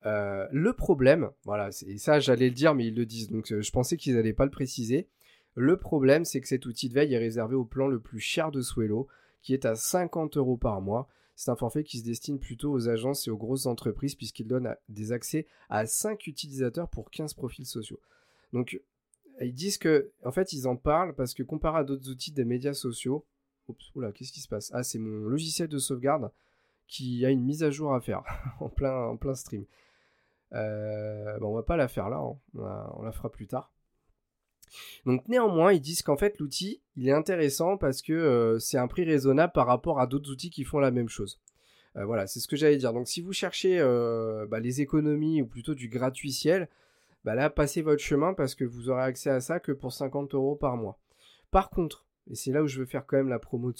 Euh, 0.06 0.46
le 0.52 0.74
problème, 0.74 1.30
voilà, 1.42 1.70
et 1.88 1.98
ça 1.98 2.20
j'allais 2.20 2.50
le 2.50 2.54
dire, 2.54 2.72
mais 2.72 2.86
ils 2.86 2.94
le 2.94 3.04
disent, 3.04 3.30
donc 3.30 3.46
je 3.48 3.70
pensais 3.72 3.96
qu'ils 3.96 4.14
n'allaient 4.14 4.32
pas 4.32 4.44
le 4.44 4.52
préciser. 4.52 5.08
Le 5.56 5.76
problème, 5.76 6.24
c'est 6.24 6.40
que 6.40 6.46
cet 6.46 6.66
outil 6.66 6.88
de 6.88 6.94
veille 6.94 7.14
est 7.14 7.18
réservé 7.18 7.56
au 7.56 7.64
plan 7.64 7.88
le 7.88 7.98
plus 7.98 8.20
cher 8.20 8.52
de 8.52 8.60
Swello, 8.60 9.08
qui 9.42 9.54
est 9.54 9.64
à 9.64 9.74
50 9.74 10.36
euros 10.36 10.56
par 10.56 10.80
mois. 10.80 11.08
C'est 11.36 11.50
un 11.50 11.56
forfait 11.56 11.84
qui 11.84 11.98
se 11.98 12.04
destine 12.04 12.38
plutôt 12.38 12.72
aux 12.72 12.88
agences 12.88 13.28
et 13.28 13.30
aux 13.30 13.36
grosses 13.36 13.66
entreprises, 13.66 14.16
puisqu'il 14.16 14.48
donne 14.48 14.74
des 14.88 15.12
accès 15.12 15.46
à 15.68 15.86
5 15.86 16.26
utilisateurs 16.26 16.88
pour 16.88 17.10
15 17.10 17.34
profils 17.34 17.66
sociaux. 17.66 18.00
Donc, 18.52 18.80
ils 19.40 19.54
disent 19.54 19.78
que, 19.78 20.10
en 20.24 20.32
fait, 20.32 20.52
ils 20.52 20.66
en 20.66 20.76
parlent 20.76 21.14
parce 21.14 21.34
que 21.34 21.44
comparé 21.44 21.78
à 21.78 21.84
d'autres 21.84 22.10
outils 22.10 22.32
des 22.32 22.44
médias 22.44 22.74
sociaux, 22.74 23.24
Oups, 23.68 23.90
oula, 23.94 24.12
qu'est-ce 24.12 24.32
qui 24.32 24.40
se 24.40 24.48
passe? 24.48 24.70
Ah, 24.74 24.82
c'est 24.82 24.98
mon 24.98 25.28
logiciel 25.28 25.68
de 25.68 25.78
sauvegarde 25.78 26.30
qui 26.86 27.24
a 27.26 27.30
une 27.30 27.44
mise 27.44 27.62
à 27.62 27.70
jour 27.70 27.94
à 27.94 28.00
faire 28.00 28.22
en, 28.60 28.68
plein, 28.68 29.34
stream. 29.34 29.66
Euh, 30.52 31.38
bon, 31.38 31.50
on 31.50 31.54
va 31.54 31.62
pas 31.62 31.76
la 31.76 31.86
faire 31.86 32.08
là, 32.08 32.16
hein. 32.16 32.38
on, 32.54 33.02
la 33.02 33.12
fera 33.12 33.30
plus 33.30 33.46
tard. 33.46 33.70
Donc 35.06 35.26
néanmoins, 35.28 35.72
ils 35.72 35.80
disent 35.80 36.02
qu'en 36.02 36.16
fait 36.16 36.38
l'outil, 36.38 36.80
il 36.96 37.08
est 37.08 37.12
intéressant 37.12 37.76
parce 37.76 38.02
que 38.02 38.12
euh, 38.12 38.58
c'est 38.58 38.78
un 38.78 38.88
prix 38.88 39.04
raisonnable 39.04 39.52
par 39.52 39.66
rapport 39.66 40.00
à 40.00 40.06
d'autres 40.06 40.30
outils 40.30 40.50
qui 40.50 40.64
font 40.64 40.78
la 40.78 40.90
même 40.90 41.08
chose. 41.08 41.40
Euh, 41.96 42.04
voilà, 42.04 42.26
c'est 42.26 42.40
ce 42.40 42.48
que 42.48 42.56
j'allais 42.56 42.76
dire. 42.76 42.92
Donc 42.92 43.08
si 43.08 43.20
vous 43.20 43.32
cherchez 43.32 43.78
bah, 44.48 44.60
les 44.60 44.80
économies 44.80 45.42
ou 45.42 45.46
plutôt 45.46 45.74
du 45.74 45.88
gratuitiel, 45.88 46.68
bah 47.24 47.34
là 47.34 47.50
passez 47.50 47.82
votre 47.82 48.02
chemin 48.02 48.34
parce 48.34 48.54
que 48.54 48.64
vous 48.64 48.90
aurez 48.90 49.02
accès 49.02 49.30
à 49.30 49.40
ça 49.40 49.60
que 49.60 49.72
pour 49.72 49.92
50 49.92 50.34
euros 50.34 50.56
par 50.56 50.76
mois. 50.76 50.98
Par 51.50 51.70
contre, 51.70 52.06
et 52.30 52.34
c'est 52.34 52.52
là 52.52 52.62
où 52.62 52.66
je 52.66 52.78
veux 52.78 52.86
faire 52.86 53.06
quand 53.06 53.16
même 53.16 53.28
la 53.28 53.38
promo 53.38 53.72
de. 53.72 53.76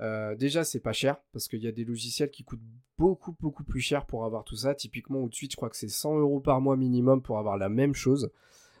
Euh, 0.00 0.34
déjà, 0.34 0.64
c'est 0.64 0.80
pas 0.80 0.92
cher 0.92 1.16
parce 1.32 1.46
qu'il 1.46 1.62
y 1.62 1.68
a 1.68 1.72
des 1.72 1.84
logiciels 1.84 2.30
qui 2.30 2.44
coûtent 2.44 2.60
beaucoup 2.98 3.36
beaucoup 3.40 3.64
plus 3.64 3.80
cher 3.80 4.06
pour 4.06 4.24
avoir 4.24 4.44
tout 4.44 4.56
ça. 4.56 4.74
Typiquement, 4.74 5.20
au 5.20 5.30
suite, 5.30 5.52
je 5.52 5.56
crois 5.56 5.70
que 5.70 5.76
c'est 5.76 5.88
100 5.88 6.18
euros 6.18 6.40
par 6.40 6.60
mois 6.60 6.76
minimum 6.76 7.22
pour 7.22 7.38
avoir 7.38 7.56
la 7.56 7.68
même 7.68 7.94
chose. 7.94 8.30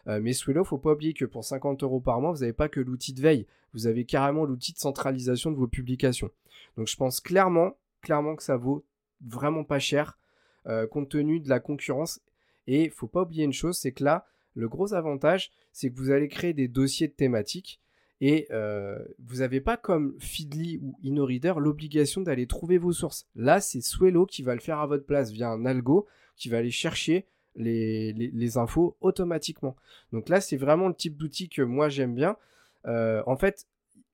Euh, 0.06 0.20
mais 0.22 0.32
Swello, 0.32 0.64
faut 0.64 0.78
pas 0.78 0.92
oublier 0.92 1.14
que 1.14 1.24
pour 1.24 1.44
50 1.44 1.82
euros 1.82 2.00
par 2.00 2.20
mois, 2.20 2.32
vous 2.32 2.40
n'avez 2.40 2.52
pas 2.52 2.68
que 2.68 2.80
l'outil 2.80 3.12
de 3.12 3.20
veille, 3.20 3.46
vous 3.72 3.86
avez 3.86 4.04
carrément 4.04 4.44
l'outil 4.44 4.72
de 4.72 4.78
centralisation 4.78 5.50
de 5.50 5.56
vos 5.56 5.66
publications. 5.66 6.30
Donc, 6.76 6.88
je 6.88 6.96
pense 6.96 7.20
clairement, 7.20 7.76
clairement 8.02 8.36
que 8.36 8.42
ça 8.42 8.56
vaut 8.56 8.84
vraiment 9.26 9.64
pas 9.64 9.78
cher 9.78 10.18
euh, 10.66 10.86
compte 10.86 11.10
tenu 11.10 11.40
de 11.40 11.48
la 11.48 11.60
concurrence. 11.60 12.20
Et 12.66 12.88
faut 12.88 13.06
pas 13.06 13.22
oublier 13.22 13.44
une 13.44 13.52
chose, 13.52 13.76
c'est 13.76 13.92
que 13.92 14.04
là, 14.04 14.26
le 14.54 14.68
gros 14.68 14.94
avantage, 14.94 15.50
c'est 15.72 15.90
que 15.90 15.96
vous 15.96 16.10
allez 16.10 16.28
créer 16.28 16.54
des 16.54 16.68
dossiers 16.68 17.08
de 17.08 17.12
thématiques 17.12 17.80
et 18.20 18.46
euh, 18.52 18.98
vous 19.18 19.36
n'avez 19.36 19.60
pas 19.60 19.76
comme 19.76 20.14
Feedly 20.20 20.78
ou 20.80 20.96
InnoReader 21.04 21.54
l'obligation 21.58 22.22
d'aller 22.22 22.46
trouver 22.46 22.78
vos 22.78 22.92
sources. 22.92 23.26
Là, 23.34 23.60
c'est 23.60 23.80
Swello 23.80 24.24
qui 24.24 24.42
va 24.42 24.54
le 24.54 24.60
faire 24.60 24.78
à 24.78 24.86
votre 24.86 25.04
place 25.04 25.30
via 25.30 25.50
un 25.50 25.66
algo 25.66 26.06
qui 26.36 26.48
va 26.48 26.58
aller 26.58 26.70
chercher 26.70 27.26
les, 27.56 28.58
infos 28.58 28.96
automatiquement. 29.00 29.76
Donc 30.12 30.28
là, 30.28 30.40
c'est 30.40 30.56
vraiment 30.56 30.88
le 30.88 30.94
type 30.94 31.16
d'outil 31.16 31.48
que 31.48 31.62
moi 31.62 31.88
j'aime 31.88 32.14
bien. 32.14 32.36
Euh, 32.86 33.22
en 33.26 33.36
fait, 33.36 33.66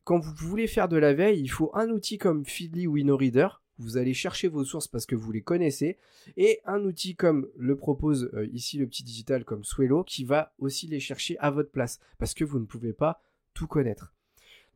quand 0.05 0.19
vous 0.19 0.33
voulez 0.35 0.67
faire 0.67 0.89
de 0.89 0.97
la 0.97 1.15
veille, 1.15 1.41
il 1.41 1.49
faut 1.49 1.71
un 1.75 1.89
outil 1.91 2.19
comme 2.19 2.45
Feedly 2.45 2.87
ou 2.87 2.97
InnoReader. 2.97 3.49
Vous 3.79 3.97
allez 3.97 4.13
chercher 4.13 4.49
vos 4.49 4.65
sources 4.65 4.89
parce 4.89 5.07
que 5.07 5.15
vous 5.15 5.33
les 5.33 5.41
connaissez. 5.41 5.97
Et 6.37 6.61
un 6.67 6.85
outil 6.85 7.17
comme 7.17 7.49
le 7.57 7.77
propose 7.77 8.31
euh, 8.35 8.47
ici 8.53 8.79
le 8.79 8.87
petit 8.87 9.03
digital 9.03 9.45
comme 9.45 9.65
Swello 9.65 10.05
qui 10.05 10.25
va 10.25 10.53
aussi 10.59 10.87
les 10.87 11.01
chercher 11.01 11.39
à 11.39 11.51
votre 11.51 11.71
place. 11.71 11.99
Parce 12.19 12.35
que 12.35 12.45
vous 12.45 12.59
ne 12.59 12.67
pouvez 12.67 12.93
pas 12.93 13.23
tout 13.55 13.67
connaître. 13.67 14.13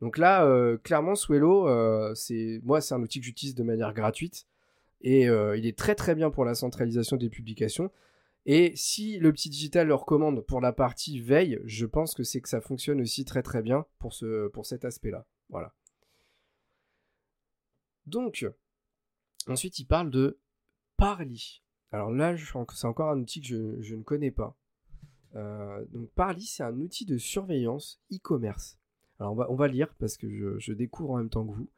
Donc 0.01 0.17
là, 0.17 0.45
euh, 0.45 0.77
clairement, 0.77 1.15
Swello, 1.15 1.67
c'est 2.15 2.59
moi, 2.63 2.81
c'est 2.81 2.95
un 2.95 3.01
outil 3.01 3.19
que 3.19 3.25
j'utilise 3.25 3.55
de 3.55 3.63
manière 3.63 3.93
gratuite 3.93 4.47
et 5.01 5.23
il 5.25 5.67
est 5.67 5.77
très 5.77 5.93
très 5.93 6.15
bien 6.15 6.31
pour 6.31 6.45
la 6.45 6.55
centralisation 6.55 7.15
des 7.15 7.29
publications. 7.29 7.91
Et 8.45 8.73
si 8.75 9.17
le 9.17 9.33
petit 9.33 9.49
digital 9.49 9.87
le 9.87 9.95
recommande 9.95 10.41
pour 10.41 10.61
la 10.61 10.71
partie 10.71 11.19
veille, 11.19 11.59
je 11.65 11.85
pense 11.85 12.13
que 12.13 12.23
c'est 12.23 12.41
que 12.41 12.49
ça 12.49 12.61
fonctionne 12.61 13.01
aussi 13.01 13.25
très 13.25 13.41
très 13.41 13.63
bien 13.63 13.85
pour, 13.97 14.13
ce, 14.13 14.47
pour 14.49 14.65
cet 14.65 14.85
aspect-là. 14.85 15.25
Voilà. 15.49 15.73
Donc, 18.05 18.45
ensuite, 19.47 19.79
il 19.79 19.85
parle 19.85 20.11
de 20.11 20.39
Parly. 20.97 21.63
Alors 21.91 22.11
là, 22.11 22.35
c'est 22.37 22.85
encore 22.85 23.09
un 23.09 23.19
outil 23.19 23.41
que 23.41 23.47
je, 23.47 23.81
je 23.81 23.95
ne 23.95 24.03
connais 24.03 24.31
pas. 24.31 24.55
Euh, 25.35 25.83
donc 25.91 26.09
Parly, 26.11 26.45
c'est 26.45 26.63
un 26.63 26.79
outil 26.79 27.05
de 27.05 27.17
surveillance 27.17 28.01
e-commerce. 28.11 28.77
Alors 29.19 29.33
on 29.33 29.35
va, 29.35 29.51
on 29.51 29.55
va 29.55 29.67
lire 29.67 29.93
parce 29.99 30.17
que 30.17 30.57
je, 30.59 30.73
découvre 30.73 31.11
en 31.11 31.17
même 31.17 31.29
temps 31.29 31.45
que 31.45 31.53
vous. 31.53 31.69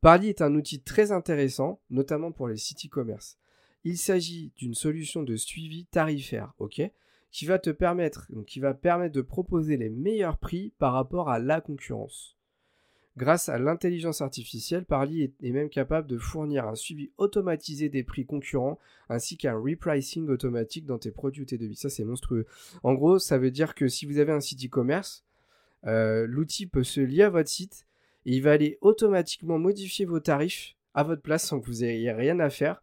Parly 0.00 0.28
est 0.28 0.42
un 0.42 0.54
outil 0.54 0.80
très 0.82 1.12
intéressant, 1.12 1.80
notamment 1.90 2.32
pour 2.32 2.48
les 2.48 2.56
sites 2.56 2.86
e-commerce. 2.86 3.38
Il 3.84 3.96
s'agit 3.96 4.52
d'une 4.56 4.74
solution 4.74 5.22
de 5.22 5.36
suivi 5.36 5.86
tarifaire, 5.86 6.52
ok, 6.58 6.82
qui 7.30 7.46
va 7.46 7.58
te 7.58 7.70
permettre, 7.70 8.26
donc 8.30 8.46
qui 8.46 8.60
va 8.60 8.74
permettre 8.74 9.14
de 9.14 9.22
proposer 9.22 9.76
les 9.76 9.88
meilleurs 9.88 10.38
prix 10.38 10.72
par 10.78 10.92
rapport 10.92 11.30
à 11.30 11.38
la 11.38 11.60
concurrence. 11.60 12.36
Grâce 13.16 13.48
à 13.48 13.58
l'intelligence 13.58 14.20
artificielle, 14.20 14.84
Parly 14.84 15.22
est, 15.22 15.50
même 15.50 15.68
capable 15.68 16.06
de 16.06 16.16
fournir 16.16 16.66
un 16.66 16.74
suivi 16.74 17.10
automatisé 17.18 17.88
des 17.88 18.04
prix 18.04 18.24
concurrents 18.24 18.78
ainsi 19.08 19.36
qu'un 19.36 19.58
repricing 19.58 20.28
automatique 20.28 20.86
dans 20.86 20.98
tes 20.98 21.10
produits 21.10 21.42
ou 21.42 21.44
tes 21.44 21.58
devis. 21.58 21.76
Ça, 21.76 21.90
c'est 21.90 22.04
monstrueux. 22.04 22.46
En 22.82 22.94
gros, 22.94 23.18
ça 23.18 23.36
veut 23.36 23.50
dire 23.50 23.74
que 23.74 23.88
si 23.88 24.06
vous 24.06 24.18
avez 24.18 24.32
un 24.32 24.40
site 24.40 24.64
e-commerce, 24.64 25.24
euh, 25.86 26.26
l'outil 26.26 26.66
peut 26.66 26.84
se 26.84 27.00
lier 27.00 27.22
à 27.22 27.30
votre 27.30 27.48
site 27.48 27.86
et 28.26 28.36
il 28.36 28.42
va 28.42 28.52
aller 28.52 28.78
automatiquement 28.80 29.58
modifier 29.58 30.04
vos 30.04 30.20
tarifs 30.20 30.76
à 30.94 31.02
votre 31.02 31.22
place 31.22 31.46
sans 31.46 31.60
que 31.60 31.66
vous 31.66 31.84
ayez 31.84 32.12
rien 32.12 32.38
à 32.38 32.48
faire 32.48 32.82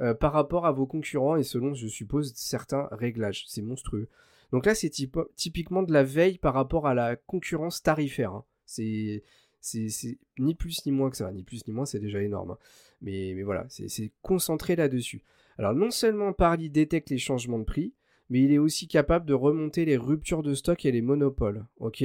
euh, 0.00 0.14
par 0.14 0.32
rapport 0.32 0.66
à 0.66 0.72
vos 0.72 0.86
concurrents 0.86 1.36
et 1.36 1.44
selon, 1.44 1.74
je 1.74 1.86
suppose, 1.86 2.32
certains 2.34 2.88
réglages. 2.92 3.44
C'est 3.46 3.62
monstrueux. 3.62 4.08
Donc 4.52 4.66
là, 4.66 4.74
c'est 4.74 4.90
typiquement 5.36 5.82
de 5.82 5.92
la 5.92 6.04
veille 6.04 6.38
par 6.38 6.54
rapport 6.54 6.86
à 6.86 6.94
la 6.94 7.16
concurrence 7.16 7.82
tarifaire. 7.82 8.32
Hein. 8.32 8.44
C'est 8.66 9.22
c'est 9.60 10.18
ni 10.38 10.54
plus 10.54 10.84
ni 10.84 10.92
moins 10.92 11.08
que 11.10 11.16
ça. 11.16 11.32
Ni 11.32 11.42
plus 11.42 11.66
ni 11.66 11.72
moins, 11.72 11.86
c'est 11.86 11.98
déjà 11.98 12.22
énorme. 12.22 12.52
Hein. 12.52 12.58
Mais, 13.00 13.32
mais 13.34 13.42
voilà, 13.42 13.66
c'est 13.68 14.12
concentré 14.22 14.76
là-dessus. 14.76 15.22
Alors 15.58 15.74
non 15.74 15.90
seulement 15.90 16.32
Parly 16.32 16.70
détecte 16.70 17.10
les 17.10 17.18
changements 17.18 17.58
de 17.58 17.64
prix, 17.64 17.94
mais 18.30 18.42
il 18.42 18.52
est 18.52 18.58
aussi 18.58 18.88
capable 18.88 19.26
de 19.26 19.34
remonter 19.34 19.84
les 19.84 19.96
ruptures 19.96 20.42
de 20.42 20.54
stock 20.54 20.84
et 20.84 20.92
les 20.92 21.02
monopoles. 21.02 21.64
Ok? 21.78 22.04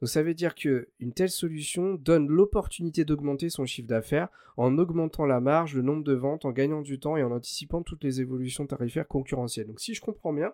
Donc 0.00 0.08
ça 0.08 0.22
veut 0.22 0.34
dire 0.34 0.54
qu'une 0.54 1.12
telle 1.14 1.30
solution 1.30 1.94
donne 1.94 2.28
l'opportunité 2.28 3.04
d'augmenter 3.04 3.48
son 3.48 3.64
chiffre 3.64 3.88
d'affaires 3.88 4.28
en 4.56 4.78
augmentant 4.78 5.24
la 5.24 5.40
marge, 5.40 5.74
le 5.74 5.82
nombre 5.82 6.04
de 6.04 6.12
ventes, 6.12 6.44
en 6.44 6.52
gagnant 6.52 6.82
du 6.82 7.00
temps 7.00 7.16
et 7.16 7.22
en 7.22 7.32
anticipant 7.32 7.82
toutes 7.82 8.04
les 8.04 8.20
évolutions 8.20 8.66
tarifaires 8.66 9.08
concurrentielles. 9.08 9.66
Donc 9.66 9.80
si 9.80 9.94
je 9.94 10.02
comprends 10.02 10.34
bien, 10.34 10.52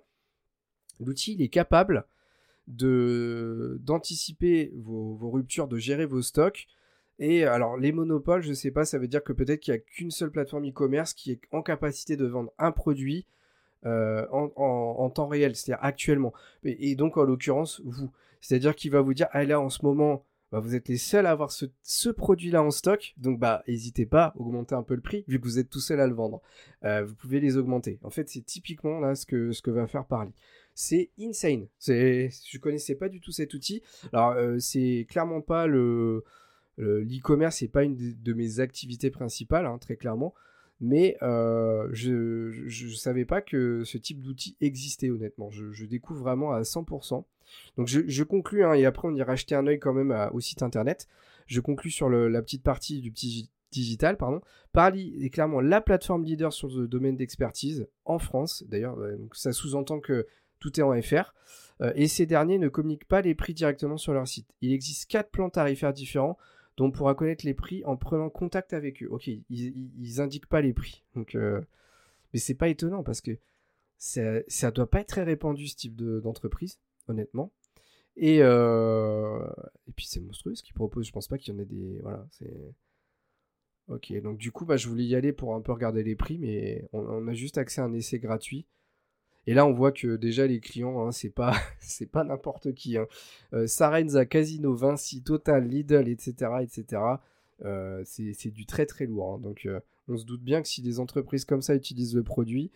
l'outil 1.00 1.36
est 1.42 1.48
capable 1.48 2.06
d'anticiper 2.68 4.72
vos, 4.76 5.14
vos, 5.14 5.30
ruptures, 5.30 5.66
de 5.66 5.78
gérer 5.78 6.06
vos 6.06 6.22
stocks. 6.22 6.68
Et 7.18 7.44
alors 7.44 7.76
les 7.76 7.90
monopoles, 7.90 8.42
je 8.42 8.50
ne 8.50 8.54
sais 8.54 8.70
pas, 8.70 8.84
ça 8.84 8.98
veut 8.98 9.08
dire 9.08 9.24
que 9.24 9.32
peut-être 9.32 9.58
qu'il 9.60 9.74
n'y 9.74 9.80
a 9.80 9.82
qu'une 9.82 10.12
seule 10.12 10.30
plateforme 10.30 10.68
e-commerce 10.68 11.14
qui 11.14 11.32
est 11.32 11.40
en 11.50 11.62
capacité 11.62 12.16
de 12.16 12.26
vendre 12.26 12.52
un 12.58 12.70
produit 12.70 13.26
euh, 13.84 14.24
en, 14.30 15.10
temps 15.10 15.26
réel, 15.26 15.56
c'est-à-dire 15.56 15.84
actuellement. 15.84 16.32
Et, 16.62 16.94
donc, 16.94 17.16
en 17.16 17.24
l'occurrence, 17.24 17.82
vous. 17.84 18.12
C'est-à-dire 18.42 18.76
qu'il 18.76 18.90
va 18.90 19.00
vous 19.00 19.14
dire, 19.14 19.28
ah 19.30 19.44
là, 19.44 19.58
en 19.60 19.70
ce 19.70 19.82
moment, 19.84 20.26
bah, 20.50 20.60
vous 20.60 20.74
êtes 20.74 20.88
les 20.88 20.98
seuls 20.98 21.24
à 21.24 21.30
avoir 21.30 21.50
ce, 21.50 22.10
produit-là 22.10 22.62
en 22.62 22.70
stock, 22.70 23.14
donc 23.16 23.38
bah, 23.38 23.62
n'hésitez 23.66 24.04
pas 24.04 24.34
augmenter 24.36 24.74
un 24.74 24.82
peu 24.82 24.94
le 24.94 25.00
prix, 25.00 25.24
vu 25.26 25.40
que 25.40 25.44
vous 25.44 25.58
êtes 25.58 25.70
tout 25.70 25.80
seul 25.80 25.98
à 26.00 26.06
le 26.06 26.12
vendre. 26.12 26.42
Euh, 26.84 27.04
vous 27.04 27.14
pouvez 27.14 27.40
les 27.40 27.56
augmenter. 27.56 27.98
En 28.02 28.10
fait, 28.10 28.28
c'est 28.28 28.42
typiquement 28.42 29.00
là 29.00 29.14
ce 29.14 29.24
que, 29.24 29.52
ce 29.52 29.62
que 29.62 29.70
va 29.70 29.86
faire 29.86 30.04
Parly. 30.04 30.32
C'est 30.74 31.10
insane. 31.18 31.68
C'est, 31.78 32.28
je 32.46 32.58
connaissais 32.58 32.96
pas 32.96 33.08
du 33.08 33.20
tout 33.20 33.32
cet 33.32 33.54
outil. 33.54 33.82
Alors, 34.12 34.32
euh, 34.32 34.58
c'est 34.58 35.06
clairement 35.08 35.40
pas 35.40 35.66
le, 35.66 36.22
l'e-commerce, 36.76 37.56
c'est 37.58 37.68
pas 37.68 37.84
une 37.84 37.96
de, 37.96 38.32
mes 38.34 38.60
activités 38.60 39.10
principales, 39.10 39.64
hein, 39.64 39.78
très 39.78 39.96
clairement 39.96 40.34
mais 40.84 41.16
euh, 41.22 41.88
je 41.92 42.10
ne 42.10 42.94
savais 42.94 43.24
pas 43.24 43.40
que 43.40 43.84
ce 43.84 43.96
type 43.98 44.20
d'outil 44.20 44.56
existait 44.60 45.10
honnêtement. 45.10 45.48
Je, 45.48 45.86
découvre 45.86 46.20
vraiment 46.20 46.50
à 46.50 46.62
100%. 46.62 47.24
Donc 47.76 47.88
je, 47.88 48.00
je 48.06 48.24
conclus, 48.24 48.64
hein, 48.64 48.74
et 48.74 48.84
après 48.84 49.08
on 49.08 49.14
ira 49.14 49.36
jeter 49.36 49.54
un 49.54 49.66
œil 49.66 49.78
quand 49.78 49.92
même 49.92 50.30
au 50.32 50.40
site 50.40 50.62
internet. 50.62 51.08
Je 51.46 51.60
conclus 51.60 51.90
sur 51.90 52.08
la 52.08 52.42
petite 52.42 52.62
partie 52.62 53.00
du 53.00 53.10
petit 53.10 53.50
digital, 53.72 54.16
pardon. 54.16 54.40
Parly 54.72 55.24
est 55.24 55.30
clairement 55.30 55.60
la 55.60 55.80
plateforme 55.80 56.24
leader 56.24 56.52
sur 56.52 56.68
le 56.68 56.86
domaine 56.86 57.16
d'expertise 57.16 57.88
en 58.04 58.18
France. 58.18 58.64
D'ailleurs, 58.68 58.96
ça 59.32 59.52
sous-entend 59.52 60.00
que 60.00 60.26
tout 60.62 60.78
est 60.78 60.82
en 60.82 61.00
FR. 61.02 61.34
Euh, 61.82 61.92
et 61.94 62.08
ces 62.08 62.26
derniers 62.26 62.58
ne 62.58 62.68
communiquent 62.68 63.08
pas 63.08 63.20
les 63.20 63.34
prix 63.34 63.52
directement 63.52 63.96
sur 63.96 64.14
leur 64.14 64.26
site. 64.26 64.48
Il 64.60 64.72
existe 64.72 65.10
quatre 65.10 65.30
plans 65.30 65.50
tarifaires 65.50 65.92
différents 65.92 66.38
dont 66.76 66.86
on 66.86 66.90
pourra 66.90 67.14
connaître 67.14 67.44
les 67.44 67.54
prix 67.54 67.84
en 67.84 67.96
prenant 67.96 68.30
contact 68.30 68.72
avec 68.72 69.02
eux. 69.02 69.08
Ok, 69.10 69.26
ils, 69.26 69.42
ils, 69.50 70.20
indiquent 70.20 70.46
pas 70.46 70.62
les 70.62 70.72
prix. 70.72 71.04
Donc, 71.14 71.34
euh, 71.34 71.60
mais 72.32 72.38
c'est 72.38 72.54
pas 72.54 72.68
étonnant 72.68 73.02
parce 73.02 73.20
que 73.20 73.32
ça, 73.98 74.40
ça 74.48 74.70
doit 74.70 74.88
pas 74.88 75.00
être 75.00 75.08
très 75.08 75.22
répandu 75.22 75.66
ce 75.66 75.76
type 75.76 75.96
d'entreprise, 75.96 76.78
honnêtement. 77.08 77.52
Et, 78.16 78.38
euh, 78.42 79.46
et 79.88 79.92
puis 79.92 80.06
c'est 80.06 80.20
monstrueux 80.20 80.54
ce 80.54 80.62
qu'ils 80.62 80.74
proposent. 80.74 81.06
Je 81.06 81.12
pense 81.12 81.28
pas 81.28 81.38
qu'il 81.38 81.54
y 81.54 81.56
en 81.56 81.60
ait 81.60 81.66
des. 81.66 82.00
Voilà, 82.02 82.26
c'est. 82.30 82.74
Ok, 83.88 84.12
donc 84.22 84.38
du 84.38 84.52
coup, 84.52 84.64
bah, 84.64 84.76
je 84.76 84.88
voulais 84.88 85.04
y 85.04 85.14
aller 85.14 85.32
pour 85.32 85.54
un 85.54 85.60
peu 85.60 85.72
regarder 85.72 86.02
les 86.02 86.14
prix, 86.14 86.38
mais 86.38 86.88
on 86.92 87.26
a 87.26 87.34
juste 87.34 87.58
accès 87.58 87.80
à 87.80 87.84
un 87.84 87.92
essai 87.92 88.18
gratuit. 88.18 88.66
Et 89.46 89.54
là, 89.54 89.66
on 89.66 89.72
voit 89.72 89.90
que 89.90 90.16
déjà 90.16 90.46
les 90.46 90.60
clients, 90.60 91.04
hein, 91.04 91.10
c'est 91.10 91.30
pas, 91.30 91.52
n'importe 92.24 92.74
qui. 92.74 92.96
Hein. 92.96 93.06
Euh, 93.54 93.66
Sarenza, 93.66 94.24
Casino, 94.24 94.74
Vinci, 94.74 95.22
Total, 95.22 95.66
Lidl, 95.66 96.08
etc., 96.08 96.52
etc. 96.62 97.02
Euh, 97.64 98.02
c'est 98.04 98.50
du 98.50 98.66
très 98.66 98.86
très 98.86 99.06
lourd. 99.06 99.34
Hein. 99.34 99.38
Donc, 99.40 99.68
on 100.08 100.16
se 100.16 100.24
doute 100.24 100.42
bien 100.42 100.62
que 100.62 100.68
si 100.68 100.80
des 100.80 101.00
entreprises 101.00 101.44
comme 101.44 101.62
ça 101.62 101.74
utilisent 101.74 102.14
le 102.14 102.22
produit, 102.22 102.70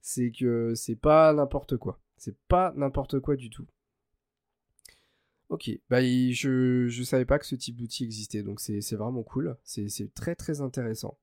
c'est 0.00 0.30
que 0.30 0.74
c'est 0.74 0.96
pas 0.96 1.32
n'importe 1.32 1.76
quoi. 1.76 1.98
C'est 2.22 2.38
pas 2.46 2.72
n'importe 2.76 3.18
quoi 3.18 3.34
du 3.34 3.50
tout. 3.50 3.66
Ok, 5.48 5.70
bah, 5.90 6.00
je 6.00 6.86
ne 6.86 7.04
savais 7.04 7.24
pas 7.24 7.40
que 7.40 7.46
ce 7.46 7.56
type 7.56 7.74
d'outil 7.74 8.04
existait, 8.04 8.44
donc 8.44 8.60
c'est 8.60 8.94
vraiment 8.94 9.24
cool. 9.24 9.56
C'est 9.64 10.14
très 10.14 10.36
très 10.36 10.60
intéressant. 10.60 11.18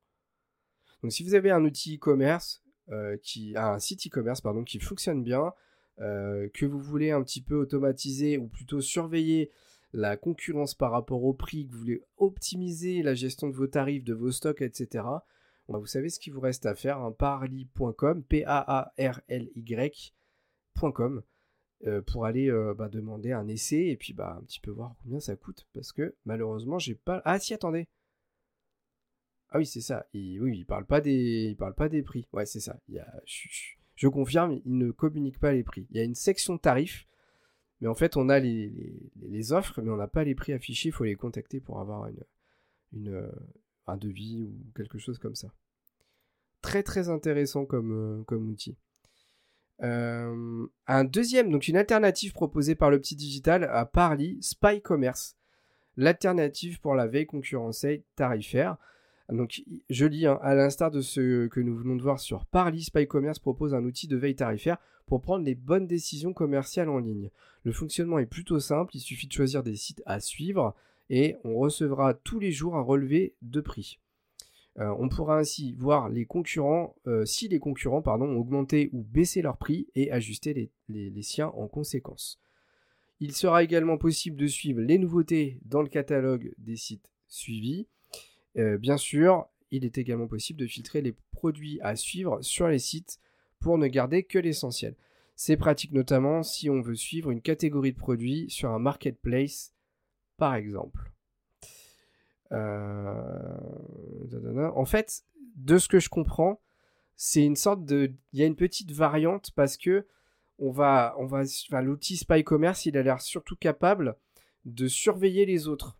Donc 1.02 1.14
si 1.14 1.24
vous 1.24 1.36
avez 1.36 1.52
un 1.52 1.64
outil 1.64 1.96
e-commerce, 1.96 2.66
euh, 2.90 3.16
un 3.56 3.80
site 3.80 4.08
e-commerce 4.08 4.42
pardon 4.42 4.66
qui 4.66 4.82
fonctionne 4.82 5.24
bien, 5.24 5.54
euh, 6.02 6.50
que 6.54 6.66
vous 6.66 6.82
voulez 6.82 7.12
un 7.12 7.24
petit 7.24 7.42
peu 7.42 7.56
automatiser 7.56 8.38
ou 8.38 8.50
plutôt 8.50 8.82
surveiller 8.82 9.52
la 9.94 10.18
concurrence 10.18 10.76
par 10.76 10.92
rapport 10.92 11.24
au 11.24 11.34
prix, 11.34 11.66
que 11.66 11.72
vous 11.72 11.80
voulez 11.80 12.04
optimiser 12.18 13.04
la 13.04 13.14
gestion 13.16 13.48
de 13.48 13.56
vos 13.56 13.68
tarifs, 13.68 14.04
de 14.04 14.14
vos 14.14 14.34
stocks, 14.34 14.62
etc. 14.62 15.06
Bah, 15.70 15.80
vous 15.80 15.86
savez 15.86 16.10
ce 16.10 16.20
qu'il 16.20 16.34
vous 16.34 16.42
reste 16.42 16.66
à 16.66 16.76
faire, 16.76 16.98
hein, 16.98 17.14
parly.com, 17.14 18.22
P-A-A-R-L-Y.com, 18.26 20.19
euh, 21.86 22.02
pour 22.02 22.26
aller 22.26 22.52
bah, 22.78 22.90
demander 22.90 23.32
un 23.32 23.48
essai 23.48 23.88
et 23.88 23.98
puis 23.98 24.14
bah, 24.14 24.38
un 24.40 24.44
petit 24.44 24.60
peu 24.60 24.72
voir 24.72 24.96
combien 25.04 25.20
ça 25.20 25.36
coûte. 25.36 25.68
Parce 25.74 25.92
que 25.92 26.16
malheureusement, 26.26 26.80
j'ai 26.80 26.96
pas. 26.96 27.22
Ah 27.26 27.40
si, 27.40 27.54
attendez, 27.54 27.88
ah 29.52 29.58
oui, 29.58 29.66
c'est 29.66 29.82
ça. 29.82 30.06
Il, 30.14 30.40
oui, 30.42 30.60
il 30.60 30.66
parle 30.66 30.86
pas 30.86 31.02
des, 31.02 31.56
parle 31.58 31.74
pas 31.74 31.90
des 31.90 32.04
prix. 32.04 32.28
Ouais, 32.34 32.46
c'est 32.46 32.60
ça. 32.60 32.80
Il 32.88 32.96
y 32.96 33.00
a, 33.00 33.22
je, 33.96 34.08
confirme, 34.08 34.62
il 34.66 34.78
ne 34.78 34.92
communique 34.92 35.40
pas 35.40 35.54
les 35.54 35.64
prix. 35.64 35.88
Il 35.90 35.98
y 35.98 36.00
a 36.00 36.04
une 36.04 36.16
section 36.16 36.58
tarifs, 36.58 37.08
mais 37.82 37.88
en 37.88 37.96
fait, 37.96 38.16
on 38.16 38.30
a 38.30 38.40
les, 38.40 39.52
offres, 39.52 39.82
mais 39.82 39.90
on 39.90 39.98
n'a 39.98 40.08
pas 40.08 40.24
les 40.24 40.36
prix 40.36 40.54
affichés. 40.54 40.90
Il 40.90 40.92
faut 40.92 41.04
les 41.04 41.16
contacter 41.16 41.60
pour 41.60 41.80
avoir 41.80 42.08
une, 42.08 42.24
une, 42.94 43.32
un 43.88 43.98
devis 43.98 44.44
ou 44.44 44.72
quelque 44.76 45.00
chose 45.00 45.18
comme 45.18 45.36
ça. 45.36 45.52
Très 46.62 46.84
très 46.84 47.10
intéressant 47.10 47.66
euh, 47.74 48.24
comme 48.24 48.50
outil. 48.50 48.78
Euh, 49.82 50.68
un 50.88 51.04
deuxième, 51.04 51.52
donc 51.52 51.68
une 51.68 51.78
alternative 51.78 52.34
proposée 52.34 52.76
par 52.76 52.90
le 52.90 53.00
petit 53.00 53.16
digital 53.16 53.64
à 53.64 53.86
Parly, 53.86 54.38
Spy 54.42 54.82
Commerce. 54.82 55.36
L'alternative 55.98 56.80
pour 56.80 56.96
la 56.96 57.08
veille 57.08 57.26
concurrentielle 57.26 58.04
tarifaire. 58.16 58.78
Donc, 59.30 59.62
je 59.90 60.06
lis, 60.06 60.26
hein, 60.26 60.40
à 60.42 60.56
l'instar 60.56 60.92
de 60.92 61.02
ce 61.02 61.48
que 61.48 61.60
nous 61.60 61.76
venons 61.76 61.96
de 61.96 62.02
voir 62.02 62.20
sur 62.20 62.46
Parly, 62.46 62.84
Spy 62.84 63.08
Commerce 63.08 63.40
propose 63.40 63.74
un 63.74 63.84
outil 63.84 64.08
de 64.08 64.18
veille 64.18 64.36
tarifaire 64.36 64.78
pour 65.06 65.22
prendre 65.22 65.46
les 65.46 65.56
bonnes 65.56 65.88
décisions 65.88 66.34
commerciales 66.34 66.90
en 66.90 67.00
ligne. 67.00 67.30
Le 67.64 67.72
fonctionnement 67.72 68.20
est 68.20 68.26
plutôt 68.26 68.60
simple, 68.60 68.96
il 68.96 69.02
suffit 69.02 69.28
de 69.28 69.34
choisir 69.34 69.62
des 69.64 69.76
sites 69.76 70.02
à 70.06 70.20
suivre 70.20 70.76
et 71.10 71.36
on 71.44 71.56
recevra 71.58 72.14
tous 72.14 72.40
les 72.40 72.52
jours 72.52 72.76
un 72.76 72.82
relevé 72.82 73.36
de 73.42 73.62
prix. 73.62 74.00
Euh, 74.80 74.96
on 75.00 75.10
pourra 75.10 75.40
ainsi 75.40 75.74
voir 75.74 76.10
les 76.10 76.26
concurrents, 76.26 76.96
euh, 77.08 77.26
si 77.26 77.48
les 77.48 77.60
concurrents 77.60 78.04
ont 78.06 78.38
augmenté 78.38 78.90
ou 78.94 79.04
baissé 79.04 79.42
leur 79.42 79.58
prix 79.58 79.88
et 79.96 80.12
ajuster 80.12 80.72
les 80.88 81.22
siens 81.22 81.50
en 81.50 81.68
conséquence. 81.68 82.40
Il 83.20 83.34
sera 83.34 83.64
également 83.64 83.98
possible 83.98 84.38
de 84.38 84.48
suivre 84.48 84.80
les 84.80 84.98
nouveautés 84.98 85.60
dans 85.66 85.82
le 85.82 85.90
catalogue 85.90 86.54
des 86.58 86.78
sites 86.78 87.12
suivis 87.28 87.88
euh, 88.58 88.78
bien 88.78 88.98
sûr, 88.98 89.48
il 89.72 89.86
est 89.86 89.98
également 89.98 90.28
possible 90.28 90.60
de 90.60 90.68
filtrer 90.68 91.02
les 91.02 91.16
produits 91.32 91.80
à 91.82 91.96
suivre 91.96 92.42
sur 92.42 92.68
les 92.68 92.80
sites 92.80 93.20
pour 93.60 93.78
ne 93.78 93.88
garder 93.88 94.24
que 94.24 94.40
l'essentiel. 94.40 94.96
C'est 95.36 95.58
pratique 95.58 95.94
notamment 95.94 96.44
si 96.44 96.70
on 96.70 96.82
veut 96.82 96.96
suivre 96.96 97.32
une 97.32 97.42
catégorie 97.42 97.94
de 97.94 97.98
produits 97.98 98.50
sur 98.50 98.72
un 98.72 98.80
marketplace, 98.80 99.74
par 100.38 100.56
exemple. 100.56 101.12
Euh, 102.52 103.58
en 104.76 104.86
fait, 104.86 105.24
de 105.56 105.78
ce 105.78 105.88
que 105.88 106.00
je 106.00 106.10
comprends, 106.10 106.62
c'est 107.16 107.44
une 107.44 107.56
sorte 107.56 107.86
de, 107.86 108.14
il 108.34 108.40
y 108.40 108.44
a 108.44 108.46
une 108.46 108.56
petite 108.56 108.92
variante 108.92 109.52
parce 109.56 109.78
que 109.78 110.08
on 110.58 110.72
va, 110.72 111.16
on 111.18 111.26
va, 111.26 111.44
l'outil 111.82 112.18
Spy 112.18 112.44
Commerce, 112.44 112.86
il 112.86 112.98
a 112.98 113.04
l'air 113.04 113.22
surtout 113.22 113.56
capable 113.56 114.16
de 114.66 114.88
surveiller 114.88 115.46
les 115.46 115.68
autres 115.68 116.00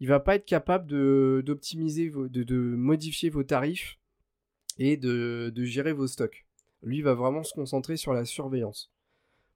il 0.00 0.08
va 0.08 0.20
pas 0.20 0.34
être 0.36 0.44
capable 0.44 0.86
de 0.86 1.42
d'optimiser, 1.44 2.10
de, 2.10 2.42
de, 2.42 2.56
modifier 2.56 3.30
vos 3.30 3.44
tarifs 3.44 3.98
et 4.78 4.96
de, 4.96 5.52
de, 5.54 5.64
gérer 5.64 5.92
vos 5.92 6.06
stocks. 6.06 6.46
Lui 6.82 7.02
va 7.02 7.14
vraiment 7.14 7.42
se 7.42 7.54
concentrer 7.54 7.96
sur 7.96 8.12
la 8.12 8.24
surveillance. 8.24 8.92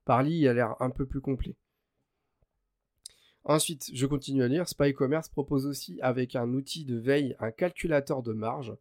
Parly, 0.04 0.38
il 0.38 0.48
a 0.48 0.54
l'air 0.54 0.76
un 0.80 0.90
peu 0.90 1.06
plus 1.06 1.20
complet. 1.20 1.56
Ensuite, 3.44 3.90
je 3.94 4.06
continue 4.06 4.42
à 4.42 4.48
lire. 4.48 4.68
Spy 4.68 4.92
Commerce 4.92 5.28
propose 5.28 5.66
aussi, 5.66 5.98
avec 6.02 6.36
un 6.36 6.52
outil 6.52 6.84
de 6.84 6.96
veille, 6.96 7.36
un 7.40 7.50
calculateur 7.50 8.22
de 8.22 8.32
marge. 8.32 8.74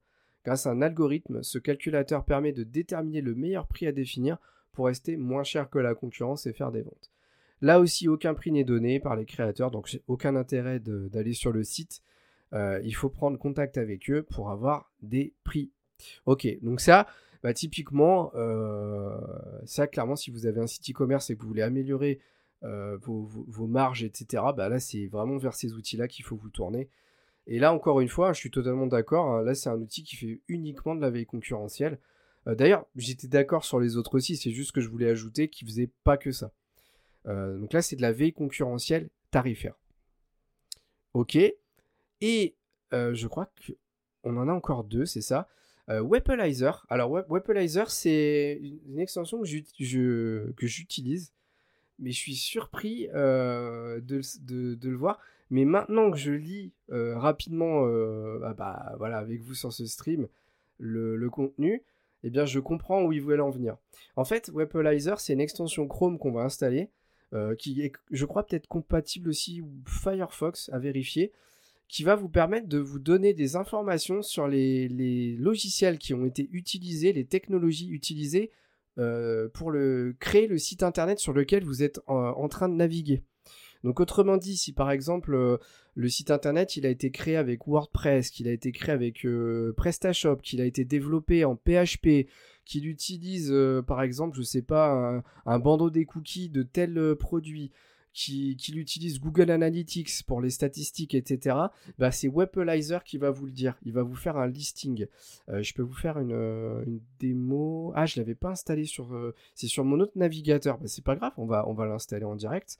Grâce 0.45 0.65
à 0.65 0.71
un 0.71 0.81
algorithme, 0.81 1.43
ce 1.43 1.59
calculateur 1.59 2.25
permet 2.25 2.51
de 2.51 2.63
déterminer 2.63 3.21
le 3.21 3.35
meilleur 3.35 3.67
prix 3.67 3.87
à 3.87 3.91
définir 3.91 4.37
pour 4.73 4.87
rester 4.87 5.17
moins 5.17 5.43
cher 5.43 5.69
que 5.69 5.79
la 5.79 5.95
concurrence 5.95 6.45
et 6.45 6.53
faire 6.53 6.71
des 6.71 6.81
ventes. 6.81 7.11
Là 7.61 7.79
aussi, 7.79 8.07
aucun 8.07 8.33
prix 8.33 8.51
n'est 8.51 8.63
donné 8.63 8.99
par 8.99 9.15
les 9.15 9.25
créateurs, 9.25 9.71
donc 9.71 9.87
j'ai 9.87 10.01
aucun 10.07 10.35
intérêt 10.35 10.79
d'aller 10.79 11.33
sur 11.33 11.51
le 11.51 11.63
site. 11.63 12.01
Euh, 12.53 12.79
il 12.83 12.95
faut 12.95 13.09
prendre 13.09 13.37
contact 13.37 13.77
avec 13.77 14.09
eux 14.09 14.23
pour 14.23 14.49
avoir 14.49 14.91
des 15.01 15.33
prix. 15.43 15.71
Ok, 16.25 16.47
donc 16.61 16.79
ça, 16.79 17.07
bah, 17.43 17.53
typiquement, 17.53 18.31
euh, 18.35 19.19
ça 19.65 19.87
clairement, 19.87 20.15
si 20.15 20.31
vous 20.31 20.45
avez 20.45 20.61
un 20.61 20.67
site 20.67 20.89
e-commerce 20.89 21.29
et 21.29 21.35
que 21.35 21.41
vous 21.41 21.49
voulez 21.49 21.61
améliorer 21.61 22.19
euh, 22.63 22.97
vos, 22.97 23.67
marges, 23.67 24.03
etc., 24.03 24.43
bah, 24.55 24.69
là 24.69 24.79
c'est 24.79 25.07
vraiment 25.07 25.37
vers 25.37 25.53
ces 25.53 25.73
outils-là 25.73 26.07
qu'il 26.07 26.25
faut 26.25 26.35
vous 26.35 26.49
tourner. 26.49 26.89
Et 27.47 27.57
là, 27.57 27.73
encore 27.73 27.99
une 27.99 28.09
fois, 28.09 28.33
je 28.33 28.39
suis 28.39 28.51
totalement 28.51 28.85
d'accord. 28.85 29.31
Hein, 29.31 29.43
là, 29.43 29.55
c'est 29.55 29.69
un 29.69 29.79
outil 29.79 30.03
qui 30.03 30.15
fait 30.15 30.39
uniquement 30.47 30.93
de 30.93 31.01
la 31.01 31.09
veille 31.09 31.25
concurrentielle. 31.25 31.99
D'ailleurs, 32.45 32.85
j'étais 32.95 33.27
d'accord 33.27 33.63
sur 33.65 33.79
les 33.79 33.97
autres 33.97 34.15
aussi, 34.15 34.35
c'est 34.35 34.51
juste 34.51 34.71
que 34.71 34.81
je 34.81 34.89
voulais 34.89 35.09
ajouter 35.09 35.49
qu'ils 35.49 35.67
faisaient 35.67 35.91
pas 36.03 36.17
que 36.17 36.31
ça. 36.31 36.51
donc 37.25 37.73
là, 37.73 37.81
c'est 37.81 37.95
de 37.95 38.01
la 38.01 38.11
veille 38.11 38.33
concurrentielle 38.33 39.09
tarifaire. 39.29 39.75
Ok. 41.13 41.37
Et 42.21 42.55
je 42.91 43.27
crois 43.27 43.51
qu'on 44.23 44.37
en 44.37 44.47
a 44.47 44.53
encore 44.53 44.83
deux, 44.83 45.05
c'est 45.05 45.21
ça. 45.21 45.47
Euh, 45.89 46.07
Alors, 46.89 47.11
Wepalizer, 47.29 47.89
c'est 47.89 48.59
une 48.85 48.99
extension 48.99 49.41
que 49.41 50.67
j'utilise, 50.67 51.33
mais 51.99 52.11
je 52.11 52.17
suis 52.17 52.35
surpris 52.35 53.07
de, 53.07 53.99
le 54.81 54.95
voir. 54.95 55.19
Mais 55.51 55.65
maintenant 55.65 56.11
que 56.11 56.17
je 56.17 56.31
lis 56.31 56.71
rapidement, 56.89 57.85
ah 58.43 58.53
bah, 58.53 58.95
voilà, 58.97 59.17
avec 59.17 59.41
vous 59.41 59.55
sur 59.55 59.73
ce 59.73 59.85
stream, 59.85 60.27
le, 60.77 61.29
contenu, 61.29 61.83
eh 62.23 62.29
bien, 62.29 62.45
je 62.45 62.59
comprends 62.59 63.03
où 63.03 63.11
ils 63.11 63.21
veulent 63.21 63.41
en 63.41 63.49
venir. 63.49 63.77
En 64.15 64.25
fait, 64.25 64.49
Wepalizer, 64.53 65.19
c'est 65.19 65.33
une 65.33 65.41
extension 65.41 65.87
Chrome 65.87 66.17
qu'on 66.19 66.31
va 66.31 66.41
installer, 66.41 66.89
qui 67.57 67.81
est, 67.81 67.93
je 68.11 68.25
crois, 68.25 68.45
peut-être 68.45 68.67
compatible 68.67 69.29
aussi 69.29 69.63
Firefox 69.85 70.69
à 70.73 70.79
vérifier 70.79 71.31
qui 71.89 72.03
va 72.03 72.15
vous 72.15 72.29
permettre 72.29 72.67
de 72.67 72.77
vous 72.77 72.99
donner 72.99 73.33
des 73.33 73.55
informations 73.55 74.21
sur 74.21 74.47
les, 74.47 75.35
logiciels 75.37 75.97
qui 75.97 76.13
ont 76.13 76.25
été 76.25 76.47
utilisés, 76.53 77.11
les 77.11 77.25
technologies 77.25 77.89
utilisées 77.89 78.51
euh, 78.51 78.53
pour 79.53 79.71
le, 79.71 80.15
créer 80.19 80.47
le 80.47 80.57
site 80.57 80.83
internet 80.83 81.19
sur 81.19 81.33
lequel 81.33 81.63
vous 81.63 81.83
êtes 81.83 81.99
en, 82.07 82.47
train 82.47 82.69
de 82.69 82.75
naviguer. 82.75 83.23
Donc 83.83 83.99
autrement 83.99 84.37
dit, 84.37 84.57
si 84.57 84.73
par 84.73 84.91
exemple 84.91 85.33
euh, 85.33 85.57
le 85.95 86.09
site 86.09 86.31
internet 86.31 86.69
a 86.83 86.89
été 86.89 87.11
créé 87.11 87.37
avec 87.37 87.65
WordPress, 87.65 88.29
qu'il 88.29 88.47
a 88.47 88.51
été 88.51 88.71
créé 88.71 88.93
avec 88.93 89.25
euh, 89.25 89.73
PrestaShop, 89.77 90.37
qu'il 90.37 90.59
a 90.59 90.65
été 90.65 90.83
développé 90.83 91.45
en 91.45 91.55
PHP, 91.55 92.27
qu'il 92.65 92.87
utilise 92.87 93.53
par 93.87 94.01
exemple, 94.01 94.37
je 94.37 94.43
sais 94.43 94.61
pas, 94.61 95.23
un 95.45 95.59
bandeau 95.59 95.89
des 95.89 96.05
cookies 96.05 96.49
de 96.49 96.61
tel 96.61 97.15
produit, 97.15 97.71
qu'il 98.19 98.77
utilise 98.77 99.21
Google 99.21 99.49
Analytics 99.49 100.23
pour 100.27 100.41
les 100.41 100.49
statistiques, 100.49 101.15
etc., 101.15 101.55
bah, 101.97 102.11
c'est 102.11 102.27
Webalizer 102.27 103.05
qui 103.05 103.17
va 103.17 103.31
vous 103.31 103.45
le 103.45 103.53
dire. 103.53 103.77
Il 103.83 103.93
va 103.93 104.03
vous 104.03 104.15
faire 104.15 104.35
un 104.35 104.47
listing. 104.47 105.07
Euh, 105.47 105.63
je 105.63 105.73
peux 105.73 105.81
vous 105.81 105.93
faire 105.93 106.19
une, 106.19 106.33
euh, 106.33 106.83
démo. 107.19 107.93
Ah, 107.95 108.05
je 108.05 108.19
l'avais 108.19 108.35
pas 108.35 108.49
installé 108.49 108.83
sur. 108.83 109.15
Euh, 109.15 109.33
c'est 109.55 109.67
sur 109.67 109.85
mon 109.85 110.01
autre 110.01 110.11
navigateur. 110.17 110.77
Bah, 110.79 110.87
c'est 110.87 111.03
pas 111.03 111.15
grave, 111.15 111.31
on 111.37 111.45
va, 111.45 111.65
on 111.69 111.73
va 111.73 111.85
l'installer 111.85 112.25
en 112.25 112.35
direct. 112.35 112.77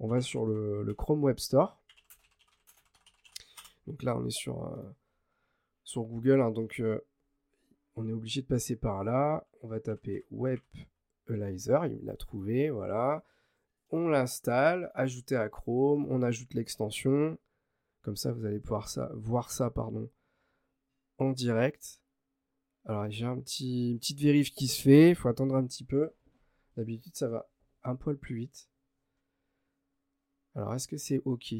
On 0.00 0.08
va 0.08 0.22
sur 0.22 0.46
le, 0.46 0.94
Chrome 0.96 1.22
Web 1.22 1.38
Store. 1.38 1.78
Donc 3.86 4.02
là, 4.02 4.16
on 4.16 4.24
est 4.24 4.30
sur, 4.30 4.74
sur 5.84 6.02
Google. 6.04 6.40
Hein, 6.40 6.50
donc 6.50 6.82
on 7.96 8.08
est 8.08 8.12
obligé 8.12 8.40
de 8.40 8.46
passer 8.46 8.76
par 8.76 9.04
là. 9.04 9.46
On 9.62 9.68
va 9.68 9.80
taper 9.80 10.24
Webalizer. 10.30 11.84
Il 11.86 12.06
l'a 12.06 12.16
trouvé. 12.16 12.70
Voilà 12.70 13.22
on 13.90 14.08
l'installe, 14.08 14.90
ajouter 14.94 15.36
à 15.36 15.48
Chrome, 15.48 16.06
on 16.10 16.22
ajoute 16.22 16.54
l'extension. 16.54 17.38
Comme 18.02 18.16
ça, 18.16 18.32
vous 18.32 18.44
allez 18.44 18.60
pouvoir 18.60 18.88
voir 19.14 19.50
ça 19.50 19.70
pardon, 19.70 20.10
en 21.18 21.32
direct. 21.32 22.00
Alors, 22.84 23.10
j'ai 23.10 23.26
un 23.26 23.38
petit, 23.38 23.90
une 23.90 23.98
petite 23.98 24.20
vérif 24.20 24.50
qui 24.50 24.66
se 24.66 24.80
fait. 24.80 25.10
Il 25.10 25.14
faut 25.14 25.28
attendre 25.28 25.54
un 25.54 25.66
petit 25.66 25.84
peu. 25.84 26.10
D'habitude, 26.76 27.16
ça 27.16 27.28
va 27.28 27.48
un 27.84 27.96
poil 27.96 28.16
plus 28.16 28.36
vite. 28.36 28.70
Alors, 30.54 30.74
est-ce 30.74 30.88
que 30.88 30.96
c'est 30.96 31.20
OK? 31.24 31.54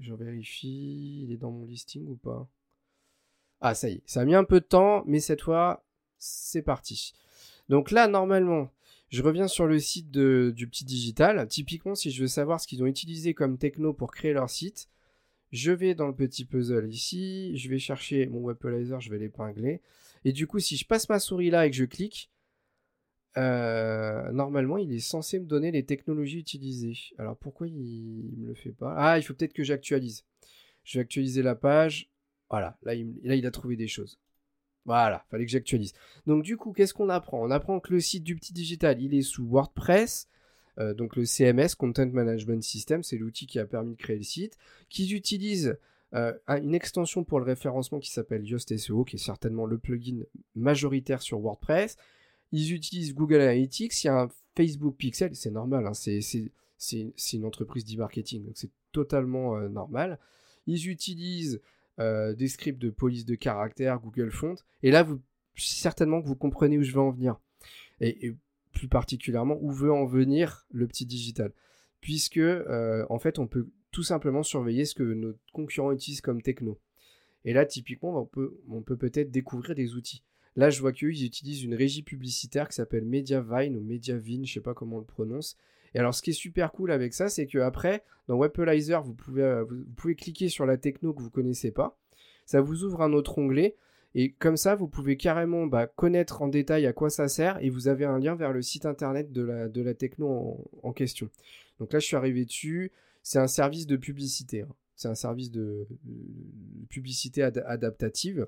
Je 0.00 0.14
vérifie. 0.14 1.22
Il 1.22 1.32
est 1.32 1.36
dans 1.36 1.52
mon 1.52 1.66
listing 1.66 2.06
ou 2.08 2.16
pas? 2.16 2.48
Ah, 3.60 3.74
ça 3.74 3.88
y 3.88 3.94
est. 3.94 4.02
Ça 4.06 4.22
a 4.22 4.24
mis 4.24 4.34
un 4.34 4.44
peu 4.44 4.60
de 4.60 4.66
temps, 4.66 5.04
mais 5.06 5.20
cette 5.20 5.42
fois, 5.42 5.84
c'est 6.18 6.62
parti. 6.62 7.14
Donc 7.68 7.92
là, 7.92 8.08
normalement, 8.08 8.68
je 9.12 9.22
reviens 9.22 9.46
sur 9.46 9.66
le 9.66 9.78
site 9.78 10.10
du 10.10 10.66
petit 10.66 10.84
digital. 10.84 11.46
Typiquement, 11.46 11.94
si 11.94 12.10
je 12.10 12.22
veux 12.22 12.28
savoir 12.28 12.60
ce 12.60 12.66
qu'ils 12.66 12.82
ont 12.82 12.86
utilisé 12.86 13.34
comme 13.34 13.58
techno 13.58 13.92
pour 13.92 14.10
créer 14.10 14.32
leur 14.32 14.48
site, 14.48 14.88
je 15.50 15.70
vais 15.70 15.94
dans 15.94 16.06
le 16.06 16.14
petit 16.14 16.46
puzzle 16.46 16.88
ici, 16.90 17.54
je 17.58 17.68
vais 17.68 17.78
chercher 17.78 18.26
mon 18.26 18.40
webalizer, 18.40 19.00
je 19.00 19.10
vais 19.10 19.18
l'épingler. 19.18 19.82
Et 20.24 20.32
du 20.32 20.46
coup, 20.46 20.60
si 20.60 20.78
je 20.78 20.86
passe 20.86 21.10
ma 21.10 21.18
souris 21.18 21.50
là 21.50 21.66
et 21.66 21.70
que 21.70 21.76
je 21.76 21.84
clique, 21.84 22.30
euh, 23.36 24.32
normalement, 24.32 24.78
il 24.78 24.90
est 24.92 24.98
censé 24.98 25.38
me 25.38 25.46
donner 25.46 25.70
les 25.70 25.84
technologies 25.84 26.38
utilisées. 26.38 26.96
Alors 27.18 27.36
pourquoi 27.36 27.68
il 27.68 28.30
ne 28.38 28.42
me 28.42 28.46
le 28.48 28.54
fait 28.54 28.72
pas? 28.72 28.94
Ah, 28.96 29.18
il 29.18 29.22
faut 29.22 29.34
peut-être 29.34 29.52
que 29.52 29.62
j'actualise. 29.62 30.24
Je 30.84 30.98
vais 30.98 31.02
actualiser 31.02 31.42
la 31.42 31.54
page. 31.54 32.10
Voilà, 32.48 32.78
là 32.82 32.94
là, 33.22 33.34
il 33.34 33.46
a 33.46 33.50
trouvé 33.50 33.76
des 33.76 33.88
choses. 33.88 34.18
Voilà, 34.84 35.24
fallait 35.30 35.44
que 35.44 35.50
j'actualise. 35.50 35.92
Donc 36.26 36.42
du 36.42 36.56
coup, 36.56 36.72
qu'est-ce 36.72 36.94
qu'on 36.94 37.08
apprend? 37.08 37.40
On 37.40 37.50
apprend 37.50 37.78
que 37.80 37.92
le 37.92 38.00
site 38.00 38.24
du 38.24 38.34
petit 38.34 38.52
digital, 38.52 39.00
il 39.00 39.14
est 39.14 39.22
sous 39.22 39.46
WordPress, 39.46 40.28
euh, 40.78 40.94
donc 40.94 41.16
le 41.16 41.24
CMS, 41.24 41.74
Content 41.76 42.06
Management 42.06 42.62
System, 42.62 43.02
c'est 43.02 43.16
l'outil 43.16 43.46
qui 43.46 43.58
a 43.58 43.66
permis 43.66 43.94
de 43.94 43.98
créer 43.98 44.16
le 44.16 44.22
site, 44.22 44.56
qu'ils 44.88 45.14
utilisent 45.14 45.78
euh, 46.14 46.32
une 46.48 46.74
extension 46.74 47.24
pour 47.24 47.38
le 47.38 47.46
référencement 47.46 47.98
qui 47.98 48.10
s'appelle 48.10 48.44
Yoast 48.44 48.76
SEO, 48.76 49.04
qui 49.04 49.16
est 49.16 49.18
certainement 49.18 49.66
le 49.66 49.78
plugin 49.78 50.22
majoritaire 50.54 51.22
sur 51.22 51.38
WordPress. 51.38 51.96
Ils 52.50 52.72
utilisent 52.72 53.14
Google 53.14 53.40
Analytics, 53.40 54.04
il 54.04 54.06
y 54.06 54.10
a 54.10 54.22
un 54.22 54.28
Facebook 54.56 54.96
Pixel, 54.96 55.34
c'est 55.34 55.50
normal, 55.50 55.86
hein, 55.86 55.94
c'est 55.94 57.32
une 57.32 57.44
entreprise 57.44 57.84
d'e-marketing, 57.84 58.44
donc 58.44 58.54
c'est 58.56 58.70
totalement 58.92 59.56
euh, 59.56 59.68
normal. 59.68 60.18
Ils 60.66 60.88
utilisent 60.88 61.60
euh, 61.98 62.34
des 62.34 62.48
scripts 62.48 62.80
de 62.80 62.90
police 62.90 63.24
de 63.24 63.34
caractère, 63.34 64.00
Google 64.00 64.30
Font. 64.30 64.54
Et 64.82 64.90
là, 64.90 65.02
vous, 65.02 65.20
certainement 65.56 66.22
que 66.22 66.26
vous 66.26 66.36
comprenez 66.36 66.78
où 66.78 66.82
je 66.82 66.92
veux 66.92 67.00
en 67.00 67.10
venir. 67.10 67.38
Et, 68.00 68.34
plus 68.72 68.88
particulièrement, 68.88 69.58
où 69.60 69.70
veut 69.70 69.92
en 69.92 70.06
venir 70.06 70.66
le 70.70 70.86
petit 70.86 71.04
digital. 71.04 71.52
Puisque, 72.00 72.38
euh, 72.38 73.04
en 73.10 73.18
fait, 73.18 73.38
on 73.38 73.46
peut 73.46 73.68
tout 73.90 74.02
simplement 74.02 74.42
surveiller 74.42 74.86
ce 74.86 74.94
que 74.94 75.02
nos 75.02 75.34
concurrents 75.52 75.92
utilisent 75.92 76.22
comme 76.22 76.40
techno. 76.40 76.80
Et 77.44 77.52
là, 77.52 77.66
typiquement, 77.66 78.18
on 78.18 78.24
peut 78.24 78.56
peut 78.86 78.96
peut-être 78.96 79.30
découvrir 79.30 79.74
des 79.74 79.94
outils. 79.94 80.22
Là, 80.56 80.70
je 80.70 80.80
vois 80.80 80.92
qu'ils 80.92 81.24
utilisent 81.24 81.62
une 81.62 81.74
régie 81.74 82.02
publicitaire 82.02 82.68
qui 82.68 82.76
s'appelle 82.76 83.04
Mediavine 83.04 83.76
ou 83.76 83.80
Mediavine, 83.80 84.46
je 84.46 84.54
sais 84.54 84.60
pas 84.60 84.74
comment 84.74 84.96
on 84.96 85.00
le 85.00 85.04
prononce, 85.04 85.56
et 85.94 85.98
alors, 85.98 86.14
ce 86.14 86.22
qui 86.22 86.30
est 86.30 86.34
super 86.34 86.72
cool 86.72 86.90
avec 86.90 87.12
ça, 87.12 87.28
c'est 87.28 87.46
que 87.46 87.58
après, 87.58 88.04
dans 88.28 88.36
Webalizer, 88.36 89.02
vous 89.02 89.14
pouvez, 89.14 89.42
euh, 89.42 89.64
vous 89.64 89.84
pouvez 89.96 90.14
cliquer 90.14 90.48
sur 90.48 90.64
la 90.66 90.76
techno 90.76 91.12
que 91.12 91.22
vous 91.22 91.30
connaissez 91.30 91.70
pas. 91.70 91.98
Ça 92.46 92.60
vous 92.60 92.84
ouvre 92.84 93.02
un 93.02 93.12
autre 93.12 93.38
onglet. 93.38 93.76
Et 94.14 94.32
comme 94.32 94.56
ça, 94.56 94.74
vous 94.74 94.88
pouvez 94.88 95.16
carrément 95.16 95.66
bah, 95.66 95.86
connaître 95.86 96.42
en 96.42 96.48
détail 96.48 96.86
à 96.86 96.92
quoi 96.92 97.08
ça 97.08 97.28
sert 97.28 97.62
et 97.62 97.70
vous 97.70 97.88
avez 97.88 98.04
un 98.04 98.18
lien 98.18 98.34
vers 98.34 98.52
le 98.52 98.60
site 98.60 98.84
internet 98.84 99.32
de 99.32 99.42
la, 99.42 99.68
de 99.68 99.80
la 99.80 99.94
techno 99.94 100.70
en, 100.82 100.92
question. 100.92 101.30
Donc 101.78 101.94
là, 101.94 101.98
je 101.98 102.06
suis 102.06 102.16
arrivé 102.16 102.44
dessus. 102.44 102.92
C'est 103.22 103.38
un 103.38 103.46
service 103.46 103.86
de 103.86 103.96
publicité. 103.96 104.62
Hein. 104.62 104.74
C'est 104.96 105.08
un 105.08 105.14
service 105.14 105.50
de, 105.50 105.86
publicité 106.90 107.42
adaptative. 107.42 108.46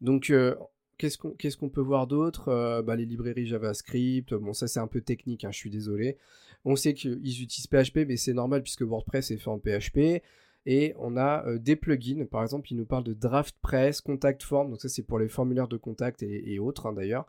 Donc, 0.00 0.30
euh, 0.30 0.54
Qu'est-ce 1.00 1.56
qu'on 1.56 1.70
peut 1.70 1.80
voir 1.80 2.06
d'autre? 2.06 2.48
Euh, 2.48 2.82
bah, 2.82 2.94
Les 2.94 3.06
librairies 3.06 3.46
JavaScript, 3.46 4.34
bon 4.34 4.52
ça 4.52 4.68
c'est 4.68 4.80
un 4.80 4.86
peu 4.86 5.00
technique, 5.00 5.44
hein, 5.44 5.50
je 5.50 5.56
suis 5.56 5.70
désolé. 5.70 6.18
On 6.66 6.76
sait 6.76 6.92
qu'ils 6.92 7.42
utilisent 7.42 7.68
PHP, 7.68 8.06
mais 8.06 8.18
c'est 8.18 8.34
normal 8.34 8.62
puisque 8.62 8.82
WordPress 8.82 9.30
est 9.30 9.38
fait 9.38 9.48
en 9.48 9.58
PHP. 9.58 10.22
Et 10.66 10.92
on 10.98 11.16
a 11.16 11.46
euh, 11.46 11.58
des 11.58 11.74
plugins, 11.74 12.26
par 12.26 12.42
exemple, 12.42 12.70
ils 12.70 12.76
nous 12.76 12.84
parlent 12.84 13.04
de 13.04 13.14
DraftPress, 13.14 14.02
Contact 14.02 14.42
Form, 14.42 14.70
donc 14.70 14.80
ça 14.82 14.90
c'est 14.90 15.02
pour 15.02 15.18
les 15.18 15.28
formulaires 15.28 15.68
de 15.68 15.78
contact 15.78 16.22
et, 16.22 16.58
autres 16.58 16.86
hein, 16.86 16.92
d'ailleurs. 16.92 17.26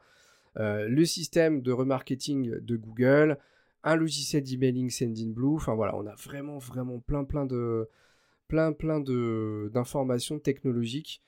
Euh, 0.57 0.89
le 0.89 1.05
système 1.05 1.61
de 1.61 1.71
remarketing 1.71 2.59
de 2.59 2.75
Google, 2.75 3.37
un 3.85 3.95
logiciel 3.95 4.43
d'emailing 4.43 4.89
Sendinblue, 4.89 5.55
enfin 5.55 5.75
voilà, 5.75 5.95
on 5.95 6.05
a 6.07 6.15
vraiment 6.15 6.57
vraiment 6.57 6.99
plein 6.99 7.23
plein 7.23 7.45
de 7.45 7.87
plein 8.49 8.73
plein 8.73 8.99
d'informations 8.99 10.39
technologiques 10.39 11.21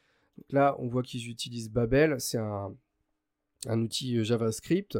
là, 0.49 0.75
on 0.79 0.87
voit 0.87 1.03
qu'ils 1.03 1.29
utilisent 1.29 1.69
Babel, 1.69 2.19
c'est 2.19 2.37
un, 2.37 2.75
outil 3.67 4.17
euh, 4.17 4.23
JavaScript. 4.23 4.97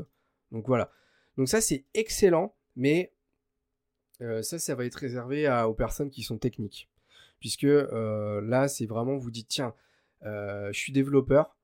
Donc 0.52 0.68
voilà. 0.68 0.92
Donc 1.38 1.48
ça, 1.48 1.62
c'est 1.62 1.86
excellent, 1.94 2.56
mais 2.76 3.14
euh, 4.22 4.42
ça, 4.42 4.60
ça 4.60 4.76
va 4.76 4.86
être 4.86 4.96
réservé 4.96 5.50
aux 5.68 5.74
personnes 5.74 6.10
qui 6.10 6.24
sont 6.24 6.38
techniques. 6.38 6.90
Puisque 7.40 7.66
euh, 7.66 8.42
là, 8.42 8.68
c'est 8.68 8.86
vraiment, 8.86 9.18
vous 9.18 9.32
dites, 9.32 9.48
tiens, 9.48 9.74
je 10.22 10.72
suis 10.72 10.94
développeur, 10.94 11.58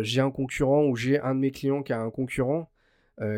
j'ai 0.00 0.20
un 0.20 0.32
concurrent 0.32 0.84
ou 0.86 0.96
j'ai 0.96 1.20
un 1.20 1.34
de 1.34 1.40
mes 1.40 1.52
clients 1.52 1.82
qui 1.84 1.92
a 1.92 2.00
un 2.00 2.10
concurrent 2.10 2.68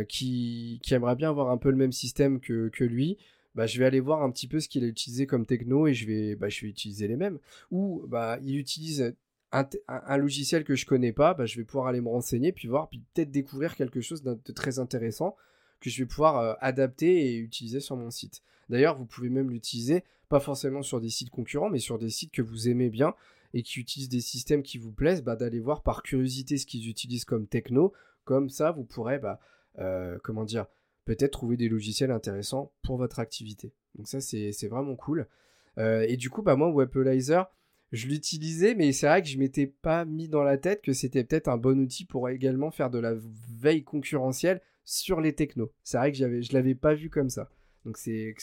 qui, 0.08 0.80
aimerait 0.90 1.16
bien 1.16 1.28
avoir 1.28 1.50
un 1.50 1.58
peu 1.58 1.70
le 1.70 1.76
même 1.76 1.92
système 1.92 2.40
que, 2.40 2.84
lui. 2.84 3.18
Bah, 3.54 3.66
je 3.66 3.78
vais 3.78 3.84
aller 3.84 4.00
voir 4.00 4.22
un 4.22 4.30
petit 4.30 4.48
peu 4.48 4.60
ce 4.60 4.68
qu'il 4.68 4.82
a 4.84 4.86
utilisé 4.86 5.26
comme 5.26 5.44
techno 5.44 5.86
et 5.86 5.92
je 5.92 6.06
vais, 6.06 6.34
bah, 6.34 6.48
je 6.48 6.62
vais 6.62 6.68
utiliser 6.68 7.06
les 7.06 7.16
mêmes. 7.16 7.38
Ou 7.70 8.06
bah, 8.08 8.38
il 8.40 8.56
utilise 8.56 9.14
un, 9.52 10.16
logiciel 10.16 10.64
que 10.64 10.74
je 10.74 10.86
connais 10.86 11.12
pas, 11.12 11.34
bah, 11.34 11.46
je 11.46 11.56
vais 11.56 11.64
pouvoir 11.64 11.86
aller 11.86 12.00
me 12.00 12.08
renseigner, 12.08 12.52
puis 12.52 12.68
voir, 12.68 12.88
puis 12.88 13.02
peut-être 13.12 13.30
découvrir 13.30 13.76
quelque 13.76 14.00
chose 14.00 14.22
de 14.22 14.52
très 14.52 14.78
intéressant 14.78 15.36
que 15.82 15.90
je 15.90 16.02
vais 16.02 16.06
pouvoir 16.06 16.38
euh, 16.38 16.54
adapter 16.60 17.26
et 17.26 17.36
utiliser 17.36 17.80
sur 17.80 17.96
mon 17.96 18.10
site. 18.10 18.42
D'ailleurs, 18.70 18.96
vous 18.96 19.04
pouvez 19.04 19.28
même 19.28 19.50
l'utiliser, 19.50 20.04
pas 20.28 20.40
forcément 20.40 20.82
sur 20.82 21.00
des 21.00 21.10
sites 21.10 21.30
concurrents, 21.30 21.68
mais 21.68 21.80
sur 21.80 21.98
des 21.98 22.08
sites 22.08 22.32
que 22.32 22.40
vous 22.40 22.68
aimez 22.68 22.88
bien. 22.88 23.14
et 23.54 23.62
qui 23.62 23.80
utilisent 23.80 24.08
des 24.08 24.22
systèmes 24.22 24.62
qui 24.62 24.78
vous 24.78 24.92
plaisent, 24.92 25.22
bah, 25.22 25.36
d'aller 25.36 25.60
voir 25.60 25.82
par 25.82 26.02
curiosité 26.02 26.56
ce 26.56 26.64
qu'ils 26.64 26.88
utilisent 26.88 27.26
comme 27.26 27.46
techno. 27.46 27.92
Comme 28.24 28.48
ça, 28.48 28.70
vous 28.70 28.84
pourrez, 28.84 29.18
bah, 29.18 29.40
euh, 29.78 30.18
comment 30.22 30.44
dire, 30.44 30.64
peut-être 31.04 31.32
trouver 31.32 31.58
des 31.58 31.68
logiciels 31.68 32.12
intéressants 32.12 32.72
pour 32.82 32.96
votre 32.96 33.18
activité. 33.18 33.74
Donc 33.94 34.08
ça, 34.08 34.22
c'est 34.22 34.68
vraiment 34.68 34.96
cool. 34.96 35.28
Euh, 35.76 36.06
et 36.08 36.16
du 36.16 36.30
coup, 36.30 36.40
bah, 36.40 36.56
moi, 36.56 36.70
Webalizer, 36.70 37.44
je 37.92 38.08
l'utilisais, 38.08 38.74
mais 38.74 38.92
c'est 38.92 39.06
vrai 39.06 39.22
que 39.22 39.28
je 39.28 39.38
m'étais 39.38 39.66
pas 39.66 40.04
mis 40.06 40.28
dans 40.28 40.42
la 40.42 40.56
tête 40.56 40.82
que 40.82 40.94
c'était 40.94 41.24
peut-être 41.24 41.48
un 41.48 41.58
bon 41.58 41.78
outil 41.78 42.06
pour 42.06 42.28
également 42.30 42.70
faire 42.70 42.90
de 42.90 42.98
la 42.98 43.14
veille 43.14 43.84
concurrentielle 43.84 44.62
sur 44.84 45.20
les 45.20 45.34
technos. 45.34 45.70
C'est 45.84 45.98
vrai 45.98 46.10
que 46.10 46.18
j'avais, 46.18 46.42
je 46.42 46.52
l'avais 46.54 46.74
pas 46.74 46.94
vu 46.94 47.10
comme 47.10 47.28
ça. 47.28 47.50
Donc 47.84 47.98
c'est 47.98 48.34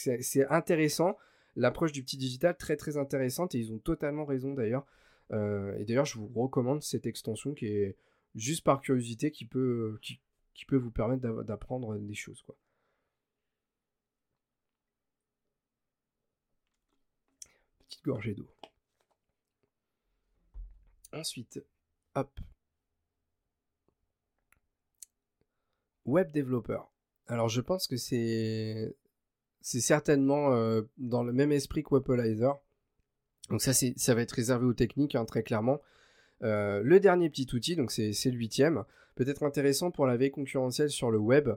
intéressant. 0.50 1.16
L'approche 1.56 1.92
du 1.92 2.02
petit 2.02 2.16
digital, 2.16 2.56
très 2.56 2.76
très 2.76 2.96
intéressante, 2.96 3.54
et 3.54 3.58
ils 3.58 3.72
ont 3.72 3.78
totalement 3.78 4.24
raison 4.24 4.54
d'ailleurs. 4.54 4.86
Euh, 5.32 5.76
et 5.78 5.84
d'ailleurs, 5.84 6.04
je 6.04 6.18
vous 6.18 6.28
recommande 6.28 6.82
cette 6.82 7.06
extension 7.06 7.52
qui 7.54 7.66
est 7.66 7.96
juste 8.36 8.64
par 8.64 8.80
curiosité, 8.80 9.30
qui 9.30 9.44
peut, 9.44 9.98
vous 10.70 10.90
permettre 10.90 11.42
d'apprendre 11.42 11.96
des 11.98 12.14
choses. 12.14 12.44
Petite 17.88 18.04
gorgée 18.04 18.34
d'eau. 18.34 18.48
Ensuite, 21.12 21.60
hop. 22.14 22.40
Web 26.04 26.30
développeur. 26.32 26.90
Alors 27.26 27.48
je 27.48 27.60
pense 27.60 27.86
que 27.86 27.96
c'est 27.96 28.96
c'est 29.60 29.80
certainement 29.80 30.52
euh, 30.54 30.82
dans 30.98 31.22
le 31.22 31.32
même 31.32 31.52
esprit 31.52 31.82
que. 31.82 32.62
Donc 33.50 33.60
ça, 33.60 33.72
ça 33.72 34.14
va 34.14 34.22
être 34.22 34.32
réservé 34.32 34.64
aux 34.66 34.74
techniques, 34.74 35.14
hein, 35.14 35.24
très 35.24 35.42
clairement. 35.42 35.80
Euh, 36.42 36.80
le 36.82 37.00
dernier 37.00 37.28
petit 37.28 37.48
outil, 37.52 37.76
donc 37.76 37.90
c'est 37.90 38.12
le 38.24 38.36
huitième, 38.36 38.84
peut-être 39.16 39.42
intéressant 39.42 39.90
pour 39.90 40.06
la 40.06 40.16
veille 40.16 40.30
concurrentielle 40.30 40.90
sur 40.90 41.10
le 41.10 41.18
web. 41.18 41.50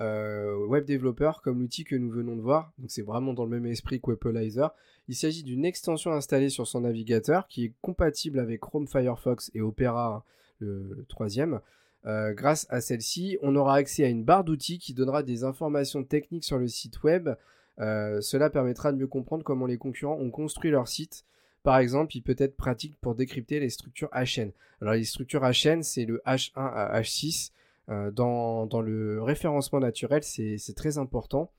Euh, 0.00 0.56
web 0.66 0.84
développeur 0.84 1.40
comme 1.40 1.60
l'outil 1.60 1.84
que 1.84 1.94
nous 1.94 2.10
venons 2.10 2.34
de 2.34 2.40
voir, 2.40 2.72
donc 2.78 2.90
c'est 2.90 3.02
vraiment 3.02 3.32
dans 3.32 3.44
le 3.44 3.50
même 3.50 3.66
esprit 3.66 4.00
que. 4.00 4.72
Il 5.06 5.14
s'agit 5.14 5.42
d'une 5.42 5.64
extension 5.64 6.12
installée 6.12 6.48
sur 6.48 6.66
son 6.66 6.80
navigateur 6.80 7.46
qui 7.46 7.66
est 7.66 7.72
compatible 7.80 8.38
avec 8.38 8.60
Chrome, 8.60 8.88
Firefox 8.88 9.50
et 9.54 9.60
Opera, 9.60 10.16
hein, 10.16 10.22
le, 10.58 11.04
troisième. 11.08 11.60
Euh, 12.06 12.32
grâce 12.32 12.66
à 12.70 12.80
celle-ci, 12.80 13.38
on 13.42 13.54
aura 13.54 13.76
accès 13.76 14.04
à 14.04 14.08
une 14.08 14.24
barre 14.24 14.44
d'outils 14.44 14.78
qui 14.78 14.94
donnera 14.94 15.22
des 15.22 15.44
informations 15.44 16.02
techniques 16.02 16.44
sur 16.44 16.58
le 16.58 16.68
site 16.68 17.02
web. 17.02 17.30
cela 17.78 18.50
permettra 18.50 18.92
de 18.92 18.98
mieux 18.98 19.06
comprendre 19.06 19.44
comment 19.44 19.66
les 19.66 19.78
concurrents 19.78 20.18
ont 20.18 20.30
construit 20.30 20.70
leur 20.70 20.88
site 20.88 21.24
par 21.64 21.78
exemple, 21.78 22.14
il 22.14 22.20
peut 22.20 22.36
être 22.38 22.56
pratique 22.56 22.94
pour 23.00 23.14
décrypter 23.14 23.58
les 23.58 23.70
structures 23.70 24.10
HN. 24.12 24.50
Alors 24.82 24.94
les 24.94 25.04
structures 25.04 25.42
HN, 25.42 25.82
c'est 25.82 26.04
le 26.04 26.20
H1 26.26 26.52
à 26.56 27.00
H6. 27.00 27.52
Euh, 27.90 28.10
dans, 28.10 28.66
le 28.80 29.22
référencement 29.22 29.80
naturel, 29.80 30.22
c'est 30.22 30.74
très 30.76 30.98
important. 30.98 31.52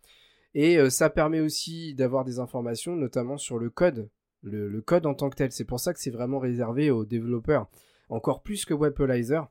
Et 0.54 0.78
euh, 0.78 0.90
ça 0.90 1.10
permet 1.10 1.42
aussi 1.42 1.94
d'avoir 1.94 2.24
des 2.24 2.40
informations, 2.40 2.96
notamment 2.96 3.38
sur 3.38 3.60
le 3.60 3.70
code, 3.70 4.10
le, 4.42 4.82
code 4.82 5.06
en 5.06 5.14
tant 5.14 5.30
que 5.30 5.36
tel. 5.36 5.52
C'est 5.52 5.66
pour 5.66 5.80
ça 5.80 5.94
que 5.94 6.00
c'est 6.00 6.12
vraiment 6.12 6.40
réservé 6.40 6.90
aux 6.92 7.06
développeurs, 7.06 7.68
encore 8.10 8.42
plus 8.42 8.66
que 8.66 8.74
Webalizer, 8.74 9.48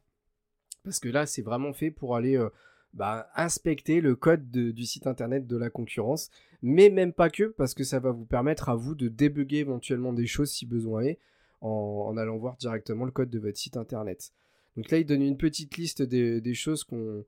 parce 0.83 1.01
que 1.01 1.09
là, 1.09 1.27
c'est 1.27 1.43
vraiment 1.43 1.73
fait 1.73 1.91
pour 1.91 2.17
aller 2.17 2.37
euh, 2.37 2.49
bah, 2.95 3.29
inspecter 3.37 4.01
le 4.01 4.17
code 4.17 4.51
du 4.51 4.85
site 4.85 5.07
internet 5.07 5.47
de 5.47 5.57
la 5.57 5.71
concurrence, 5.71 6.31
mais 6.63 6.91
même 6.91 7.13
pas 7.13 7.29
que, 7.29 7.45
parce 7.45 7.75
que 7.75 7.85
ça 7.85 8.01
va 8.01 8.11
vous 8.11 8.27
permettre 8.27 8.69
à 8.69 8.75
vous 8.75 8.95
de 8.95 9.09
débugger 9.09 9.59
éventuellement 9.59 10.13
des 10.13 10.27
choses 10.27 10.51
si 10.51 10.65
besoin 10.67 11.03
est, 11.03 11.19
en, 11.61 12.17
allant 12.17 12.37
voir 12.37 12.57
directement 12.57 13.05
le 13.05 13.11
code 13.11 13.31
de 13.31 13.39
votre 13.39 13.59
site 13.59 13.77
internet. 13.77 14.33
Donc 14.77 14.91
là, 14.91 14.99
il 14.99 15.07
donne 15.07 15.23
une 15.23 15.37
petite 15.37 15.77
liste 15.77 16.03
des, 16.03 16.55
choses 16.55 16.85
qu'on 16.85 17.25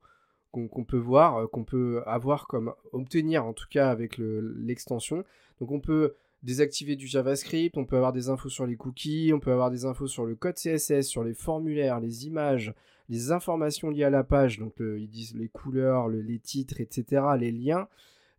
peut 0.85 0.97
voir, 0.97 1.37
euh, 1.37 1.47
qu'on 1.47 1.63
peut 1.63 2.03
avoir 2.05 2.47
comme 2.47 2.73
obtenir 2.91 3.45
en 3.45 3.53
tout 3.53 3.67
cas 3.69 3.89
avec 3.89 4.17
l'extension. 4.17 5.23
Donc 5.59 5.71
on 5.71 5.79
peut 5.79 6.15
désactiver 6.43 6.95
du 6.95 7.07
JavaScript, 7.07 7.77
on 7.77 7.85
peut 7.85 7.95
avoir 7.95 8.13
des 8.13 8.29
infos 8.29 8.49
sur 8.49 8.65
les 8.65 8.75
cookies, 8.75 9.31
on 9.33 9.39
peut 9.39 9.51
avoir 9.51 9.71
des 9.71 9.85
infos 9.85 10.07
sur 10.07 10.25
le 10.25 10.35
code 10.35 10.55
CSS, 10.55 11.03
sur 11.03 11.23
les 11.23 11.33
formulaires, 11.33 11.99
les 11.99 12.27
images, 12.27 12.73
les 13.09 13.31
informations 13.31 13.89
liées 13.89 14.03
à 14.03 14.09
la 14.09 14.23
page, 14.23 14.59
donc 14.59 14.75
ils 14.79 15.09
disent 15.09 15.35
les 15.35 15.47
couleurs, 15.49 16.09
les 16.09 16.39
titres, 16.39 16.79
etc., 16.79 17.23
les 17.39 17.51
liens, 17.51 17.87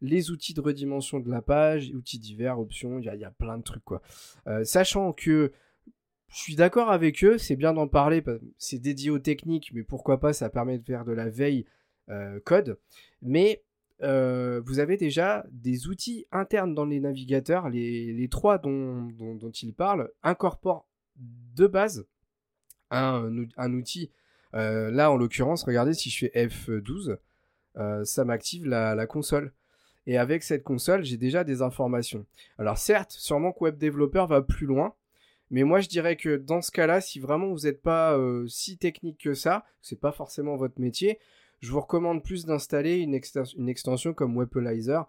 les 0.01 0.31
outils 0.31 0.55
de 0.55 0.61
redimension 0.61 1.21
de 1.21 1.31
la 1.31 1.43
page, 1.43 1.91
outils 1.95 2.19
divers, 2.19 2.61
options, 2.61 2.99
il 2.99 3.05
y, 3.05 3.25
a 3.25 3.31
plein 3.31 3.59
de 3.59 3.63
trucs 3.63 3.85
quoi. 3.85 4.01
Euh, 4.47 4.65
sachant 4.65 5.13
que 5.13 5.53
je 6.29 6.37
suis 6.37 6.57
d'accord 6.57 6.91
avec 6.91 7.25
eux, 7.25 7.39
c'est 7.39 7.57
bien 7.57 7.73
d'en 7.73 7.89
parler, 7.89 8.23
c'est 8.59 8.79
dédié 8.79 9.11
aux 9.11 9.19
techniques, 9.19 9.71
mais 9.73 9.83
pourquoi 9.83 10.21
pas, 10.21 10.33
ça 10.33 10.51
permet 10.51 10.79
de 10.79 10.85
faire 10.85 11.05
de 11.05 11.13
la 11.13 11.29
veille 11.29 11.65
euh, 12.11 12.41
code. 12.45 12.79
Mais 13.23 13.63
euh, 14.03 14.61
vous 14.65 14.79
avez 14.79 14.97
déjà 14.97 15.45
des 15.51 15.89
outils 15.89 16.27
internes 16.31 16.75
dans 16.75 16.85
les 16.85 17.01
navigateurs, 17.01 17.69
les, 17.69 18.29
trois 18.31 18.59
dont, 18.59 19.09
dont, 19.11 19.51
ils 19.51 19.75
parlent 19.75 20.11
incorporent 20.23 20.87
de 21.17 21.67
base 21.67 22.07
un, 22.91 23.31
un 23.57 23.73
outil 23.73 24.11
euh, 24.55 24.91
là, 24.91 25.11
en 25.11 25.17
l'occurrence, 25.17 25.65
regardez, 25.65 25.95
si 25.95 26.11
je 26.11 26.19
fais 26.27 26.47
F12, 26.47 27.19
euh, 27.77 28.05
ça 28.05 28.25
m'active 28.25 28.67
la, 28.67 29.07
console. 29.07 29.53
Et 30.07 30.17
avec 30.17 30.43
cette 30.43 30.63
console, 30.63 31.05
j'ai 31.05 31.19
déjà 31.19 31.45
des 31.45 31.61
informations. 31.61 32.25
Alors 32.59 32.79
certes, 32.79 33.13
sûrement 33.13 33.53
que 33.53 33.65
Web 33.65 33.77
Developer 33.79 34.25
va 34.29 34.41
plus 34.41 34.67
loin, 34.67 34.95
mais 35.51 35.65
moi 35.65 35.81
je 35.81 35.89
dirais 35.89 36.17
que 36.17 36.37
dans 36.37 36.63
ce 36.63 36.71
cas-là, 36.71 37.01
si 37.01 37.21
vraiment 37.21 37.53
vous 37.53 37.67
n'êtes 37.67 37.83
pas 37.83 38.17
euh, 38.17 38.47
si 38.49 38.79
technique 38.79 39.19
que 39.23 39.35
ça, 39.35 39.65
c'est 39.83 40.01
pas 40.01 40.13
forcément 40.13 40.57
votre 40.57 40.81
métier, 40.81 41.19
je 41.61 41.71
vous 41.71 41.81
recommande 41.81 42.23
plus 42.23 42.47
d'installer 42.47 42.99
une, 42.99 43.15
extension 43.15 44.15
comme 44.15 44.37
Webalizer 44.37 45.05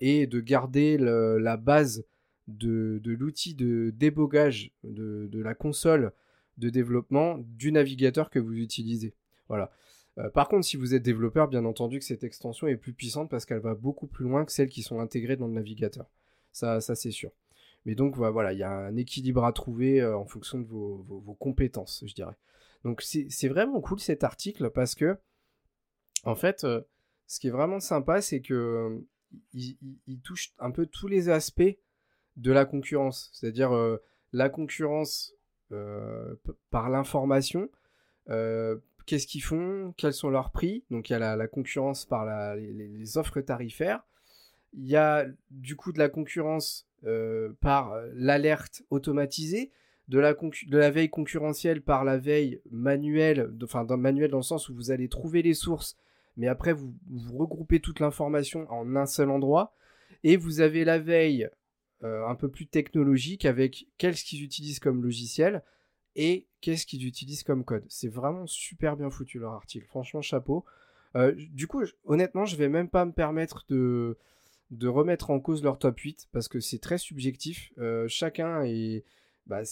et 0.00 0.28
de 0.28 0.38
garder 0.38 0.96
la 0.96 1.56
base 1.56 2.04
de, 2.48 3.00
l'outil 3.04 3.54
de 3.54 3.92
débogage 3.96 4.72
de, 4.84 5.42
la 5.42 5.54
console 5.54 6.12
de 6.58 6.70
développement 6.70 7.38
du 7.38 7.72
navigateur 7.72 8.30
que 8.30 8.38
vous 8.38 8.54
utilisez. 8.54 9.14
Voilà. 9.48 9.70
Euh, 10.18 10.30
par 10.30 10.48
contre, 10.48 10.64
si 10.64 10.76
vous 10.76 10.94
êtes 10.94 11.02
développeur, 11.02 11.48
bien 11.48 11.64
entendu 11.64 11.98
que 11.98 12.04
cette 12.04 12.24
extension 12.24 12.66
est 12.66 12.76
plus 12.76 12.94
puissante 12.94 13.28
parce 13.28 13.44
qu'elle 13.44 13.60
va 13.60 13.74
beaucoup 13.74 14.06
plus 14.06 14.24
loin 14.24 14.44
que 14.44 14.52
celles 14.52 14.70
qui 14.70 14.82
sont 14.82 15.00
intégrées 15.00 15.36
dans 15.36 15.46
le 15.46 15.52
navigateur. 15.52 16.06
Ça, 16.52 16.80
ça 16.80 16.94
c'est 16.94 17.10
sûr. 17.10 17.30
Mais 17.86 17.94
donc 17.94 18.16
voilà, 18.16 18.52
il 18.52 18.58
y 18.58 18.62
a 18.62 18.70
un 18.70 18.96
équilibre 18.96 19.44
à 19.44 19.52
trouver 19.52 20.02
euh, 20.02 20.18
en 20.18 20.26
fonction 20.26 20.58
de 20.58 20.66
vos, 20.66 21.36
compétences, 21.40 22.04
je 22.06 22.14
dirais. 22.14 22.36
Donc 22.84 23.00
c'est 23.00 23.48
vraiment 23.48 23.80
cool 23.80 23.98
cet 23.98 24.22
article 24.22 24.70
parce 24.70 24.94
que, 24.94 25.18
en 26.24 26.34
fait, 26.34 26.64
euh, 26.64 26.82
ce 27.26 27.40
qui 27.40 27.48
est 27.48 27.50
vraiment 27.50 27.80
sympa, 27.80 28.20
c'est 28.20 28.42
que 28.42 29.02
il, 29.54 30.20
touche 30.22 30.52
un 30.58 30.70
peu 30.70 30.86
tous 30.86 31.08
les 31.08 31.30
aspects 31.30 31.78
de 32.36 32.52
la 32.52 32.64
concurrence. 32.64 33.30
C'est-à-dire 33.32 33.72
la 34.32 34.48
concurrence 34.48 35.36
euh, 35.72 36.36
par 36.70 36.90
l'information. 36.90 37.68
Euh, 38.28 38.76
qu'est-ce 39.06 39.26
qu'ils 39.26 39.42
font 39.42 39.92
Quels 39.96 40.12
sont 40.12 40.30
leurs 40.30 40.52
prix 40.52 40.84
Donc 40.90 41.10
il 41.10 41.14
y 41.14 41.16
a 41.16 41.36
la, 41.36 41.48
concurrence 41.48 42.04
par 42.04 42.54
les, 42.54 43.18
offres 43.18 43.40
tarifaires. 43.40 44.04
Il 44.74 44.86
y 44.86 44.94
a 44.94 45.26
du 45.50 45.74
coup 45.74 45.92
de 45.92 45.98
la 45.98 46.08
concurrence 46.08 46.85
euh, 47.04 47.52
par 47.60 48.00
l'alerte 48.14 48.82
automatisée, 48.90 49.70
de 50.08 50.18
la, 50.18 50.90
veille 50.90 51.10
concurrentielle 51.10 51.82
par 51.82 52.04
la 52.04 52.16
veille 52.16 52.60
manuelle, 52.70 53.52
enfin 53.62 53.84
manuel 53.96 54.30
dans 54.30 54.38
le 54.38 54.42
sens 54.42 54.68
où 54.68 54.74
vous 54.74 54.90
allez 54.90 55.08
trouver 55.08 55.42
les 55.42 55.54
sources, 55.54 55.96
mais 56.36 56.46
après 56.46 56.72
vous, 56.72 56.94
vous 57.08 57.36
regroupez 57.36 57.80
toute 57.80 58.00
l'information 58.00 58.70
en 58.70 58.94
un 58.94 59.06
seul 59.06 59.30
endroit. 59.30 59.74
Et 60.22 60.36
vous 60.36 60.60
avez 60.60 60.84
la 60.84 60.98
veille 60.98 61.48
euh, 62.04 62.26
un 62.26 62.34
peu 62.34 62.48
plus 62.48 62.66
technologique 62.66 63.44
avec 63.44 63.86
qu'est-ce 63.98 64.24
qu'ils 64.24 64.44
utilisent 64.44 64.80
comme 64.80 65.02
logiciel 65.02 65.62
et 66.14 66.46
qu'est-ce 66.60 66.86
qu'ils 66.86 67.06
utilisent 67.06 67.42
comme 67.42 67.64
code. 67.64 67.84
C'est 67.88 68.08
vraiment 68.08 68.46
super 68.46 68.96
bien 68.96 69.10
foutu 69.10 69.38
leur 69.38 69.52
article. 69.52 69.86
Franchement, 69.86 70.22
chapeau. 70.22 70.64
Euh, 71.14 71.34
du 71.36 71.66
coup, 71.66 71.82
honnêtement, 72.04 72.44
je 72.44 72.56
vais 72.56 72.68
même 72.68 72.88
pas 72.88 73.04
me 73.04 73.12
permettre 73.12 73.64
de, 73.68 74.18
de 74.70 74.88
remettre 74.88 75.30
en 75.30 75.40
cause 75.40 75.62
leur 75.62 75.78
top 75.78 75.98
8 75.98 76.28
parce 76.32 76.48
que 76.48 76.60
c'est 76.60 76.78
très 76.78 76.98
subjectif. 76.98 77.72
Euh, 77.78 78.06
chacun 78.08 78.62
est. 78.62 79.04
Bah, 79.46 79.62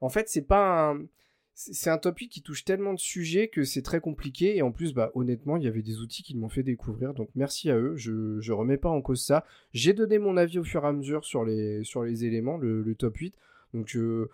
en 0.00 0.08
fait, 0.08 0.28
c'est 0.28 0.46
pas 0.46 0.90
un 0.90 1.06
c'est 1.54 1.90
un 1.90 1.98
topic 1.98 2.32
qui 2.32 2.40
touche 2.40 2.64
tellement 2.64 2.94
de 2.94 2.98
sujets 2.98 3.48
que 3.48 3.64
c'est 3.64 3.82
très 3.82 4.00
compliqué. 4.00 4.56
Et 4.56 4.62
en 4.62 4.72
plus, 4.72 4.94
bah, 4.94 5.10
honnêtement, 5.14 5.58
il 5.58 5.64
y 5.64 5.68
avait 5.68 5.82
des 5.82 5.98
outils 5.98 6.22
qui 6.22 6.34
m'ont 6.34 6.48
fait 6.48 6.62
découvrir. 6.62 7.12
Donc 7.12 7.28
merci 7.34 7.70
à 7.70 7.76
eux. 7.76 7.94
Je 7.96 8.12
ne 8.12 8.52
remets 8.52 8.78
pas 8.78 8.88
en 8.88 9.02
cause 9.02 9.22
ça. 9.22 9.44
J'ai 9.72 9.92
donné 9.92 10.18
mon 10.18 10.38
avis 10.38 10.58
au 10.58 10.64
fur 10.64 10.84
et 10.84 10.88
à 10.88 10.92
mesure 10.92 11.24
sur 11.24 11.44
les, 11.44 11.84
sur 11.84 12.02
les 12.02 12.24
éléments, 12.24 12.56
le, 12.56 12.94
top 12.94 13.16
8. 13.18 13.34
Donc 13.74 13.88
je, 13.88 14.26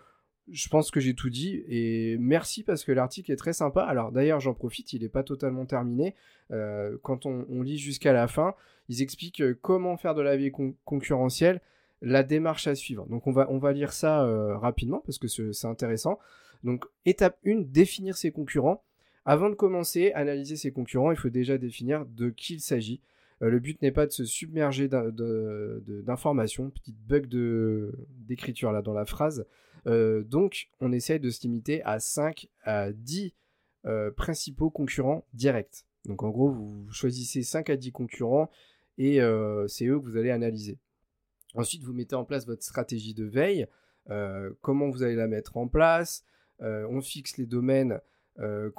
je 0.49 0.69
pense 0.69 0.89
que 0.89 1.01
j'ai 1.01 1.15
tout 1.15 1.29
dit. 1.29 1.63
Et 1.67 2.17
merci 2.17 2.63
parce 2.63 2.85
que 2.85 2.93
l'article 2.93 3.31
est 3.31 3.37
très 3.37 3.53
sympa. 3.53 3.83
Alors 3.83 4.13
d'ailleurs, 4.13 4.39
j'en 4.39 4.53
profite, 4.53 4.93
il 4.93 5.01
n'est 5.01 5.09
pas 5.09 5.23
totalement 5.23 5.65
terminé. 5.65 6.15
Euh, 6.51 6.97
quand 7.03 7.25
on, 7.25 7.61
lit 7.61 7.77
jusqu'à 7.77 8.13
la 8.13 8.29
fin, 8.29 8.55
ils 8.89 9.01
expliquent 9.01 9.41
euh, 9.41 9.57
comment 9.61 9.97
faire 9.97 10.15
de 10.15 10.21
la 10.21 10.37
vie 10.37 10.51
concurrentielle 10.85 11.61
la 12.01 12.23
démarche 12.23 12.67
à 12.67 12.75
suivre. 12.75 13.07
Donc 13.07 13.25
on 13.25 13.31
va, 13.31 13.47
on 13.49 13.57
va 13.57 13.73
lire 13.73 13.91
ça 13.91 14.23
rapidement 14.59 15.01
parce 15.03 15.17
que 15.17 15.27
c'est 15.27 15.65
intéressant. 15.65 16.19
Donc 16.63 16.85
étape 17.05 17.39
1, 17.43 17.61
définir 17.61 18.15
ses 18.15 18.31
concurrents. 18.31 18.83
Avant 19.25 19.49
de 19.49 19.55
commencer 19.55 20.11
analyser 20.13 20.55
ses 20.55 20.71
concurrents, 20.71 21.11
il 21.11 21.17
faut 21.17 21.29
déjà 21.29 21.57
définir 21.57 22.05
de 22.05 22.29
qui 22.29 22.55
il 22.55 22.59
s'agit. 22.61 23.01
Euh, 23.41 23.49
le 23.49 23.59
but 23.59 23.81
n'est 23.81 23.91
pas 23.91 24.05
de 24.05 24.11
se 24.11 24.25
submerger 24.25 24.87
d'informations, 24.87 26.69
petite 26.69 26.97
bug 26.97 27.27
d'écriture 28.27 28.71
là 28.71 28.81
dans 28.81 28.93
la 28.93 29.05
phrase. 29.05 29.45
Euh, 29.85 30.23
donc 30.23 30.69
on 30.81 30.91
essaye 30.91 31.19
de 31.19 31.29
se 31.29 31.41
limiter 31.41 31.83
à 31.83 31.99
5 31.99 32.47
à 32.63 32.91
10 32.91 33.33
euh, 33.85 34.11
principaux 34.11 34.69
concurrents 34.69 35.25
directs. 35.33 35.85
Donc 36.05 36.23
en 36.23 36.29
gros, 36.29 36.49
vous 36.49 36.87
choisissez 36.91 37.43
5 37.43 37.69
à 37.69 37.77
10 37.77 37.91
concurrents 37.91 38.49
et 38.97 39.19
c'est 39.67 39.85
eux 39.85 39.99
que 39.99 40.05
vous 40.05 40.17
allez 40.17 40.31
analyser. 40.31 40.77
Ensuite, 41.55 41.83
vous 41.83 41.93
mettez 41.93 42.15
en 42.15 42.25
place 42.25 42.45
votre 42.45 42.63
stratégie 42.63 43.13
de 43.13 43.25
veille, 43.25 43.67
comment 44.61 44.89
vous 44.89 45.03
allez 45.03 45.15
la 45.15 45.27
mettre 45.27 45.57
en 45.57 45.67
place, 45.67 46.23
on 46.59 47.01
fixe 47.01 47.37
les 47.37 47.45
domaines 47.45 47.99
euh, 48.39 48.69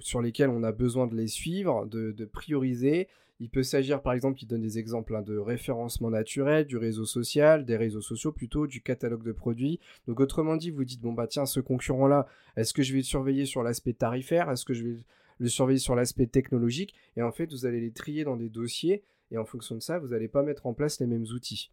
sur 0.00 0.20
lesquels 0.20 0.50
on 0.50 0.64
a 0.64 0.72
besoin 0.72 1.06
de 1.06 1.14
les 1.14 1.28
suivre, 1.28 1.86
de, 1.86 2.24
prioriser. 2.24 3.06
Il 3.38 3.50
peut 3.50 3.62
s'agir, 3.62 4.02
par 4.02 4.14
exemple, 4.14 4.42
il 4.42 4.46
donne 4.46 4.62
des 4.62 4.78
exemples 4.78 5.14
hein, 5.14 5.22
de 5.22 5.36
référencement 5.36 6.10
naturel, 6.10 6.66
du 6.66 6.76
réseau 6.76 7.04
social, 7.04 7.64
des 7.64 7.76
réseaux 7.76 8.00
sociaux 8.00 8.32
plutôt, 8.32 8.66
du 8.66 8.80
catalogue 8.80 9.22
de 9.22 9.30
produits. 9.30 9.78
Donc, 10.08 10.18
autrement 10.18 10.56
dit, 10.56 10.70
vous 10.70 10.84
dites, 10.84 11.00
bon, 11.00 11.12
bah 11.12 11.28
tiens, 11.28 11.46
ce 11.46 11.60
concurrent-là, 11.60 12.26
est-ce 12.56 12.74
que 12.74 12.82
je 12.82 12.92
vais 12.92 12.98
le 12.98 13.04
surveiller 13.04 13.44
sur 13.44 13.62
l'aspect 13.62 13.92
tarifaire? 13.92 14.50
Est-ce 14.50 14.64
que 14.64 14.74
je 14.74 14.84
vais 14.84 14.96
le 15.38 15.48
surveiller 15.48 15.78
sur 15.78 15.94
l'aspect 15.94 16.26
technologique? 16.26 16.94
Et 17.16 17.22
en 17.22 17.30
fait, 17.30 17.52
vous 17.52 17.64
allez 17.64 17.80
les 17.80 17.92
trier 17.92 18.24
dans 18.24 18.36
des 18.36 18.48
dossiers, 18.48 19.04
et 19.30 19.38
en 19.38 19.44
fonction 19.44 19.74
de 19.74 19.80
ça, 19.80 19.98
vous 19.98 20.08
n'allez 20.08 20.28
pas 20.28 20.42
mettre 20.42 20.66
en 20.66 20.74
place 20.74 21.00
les 21.00 21.06
mêmes 21.06 21.26
outils. 21.34 21.70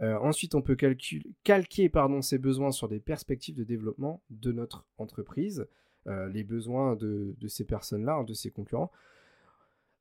Euh, 0.00 0.16
ensuite, 0.18 0.54
on 0.54 0.62
peut 0.62 0.76
calquer 0.76 1.88
pardon, 1.88 2.22
ses 2.22 2.38
besoins 2.38 2.70
sur 2.70 2.88
des 2.88 3.00
perspectives 3.00 3.56
de 3.56 3.64
développement 3.64 4.22
de 4.30 4.52
notre 4.52 4.86
entreprise. 4.96 5.66
Euh, 6.06 6.28
les 6.28 6.44
besoins 6.44 6.96
de, 6.96 7.34
ces 7.48 7.64
personnes-là, 7.64 8.14
hein, 8.14 8.24
de 8.24 8.32
ces 8.32 8.50
concurrents. 8.50 8.90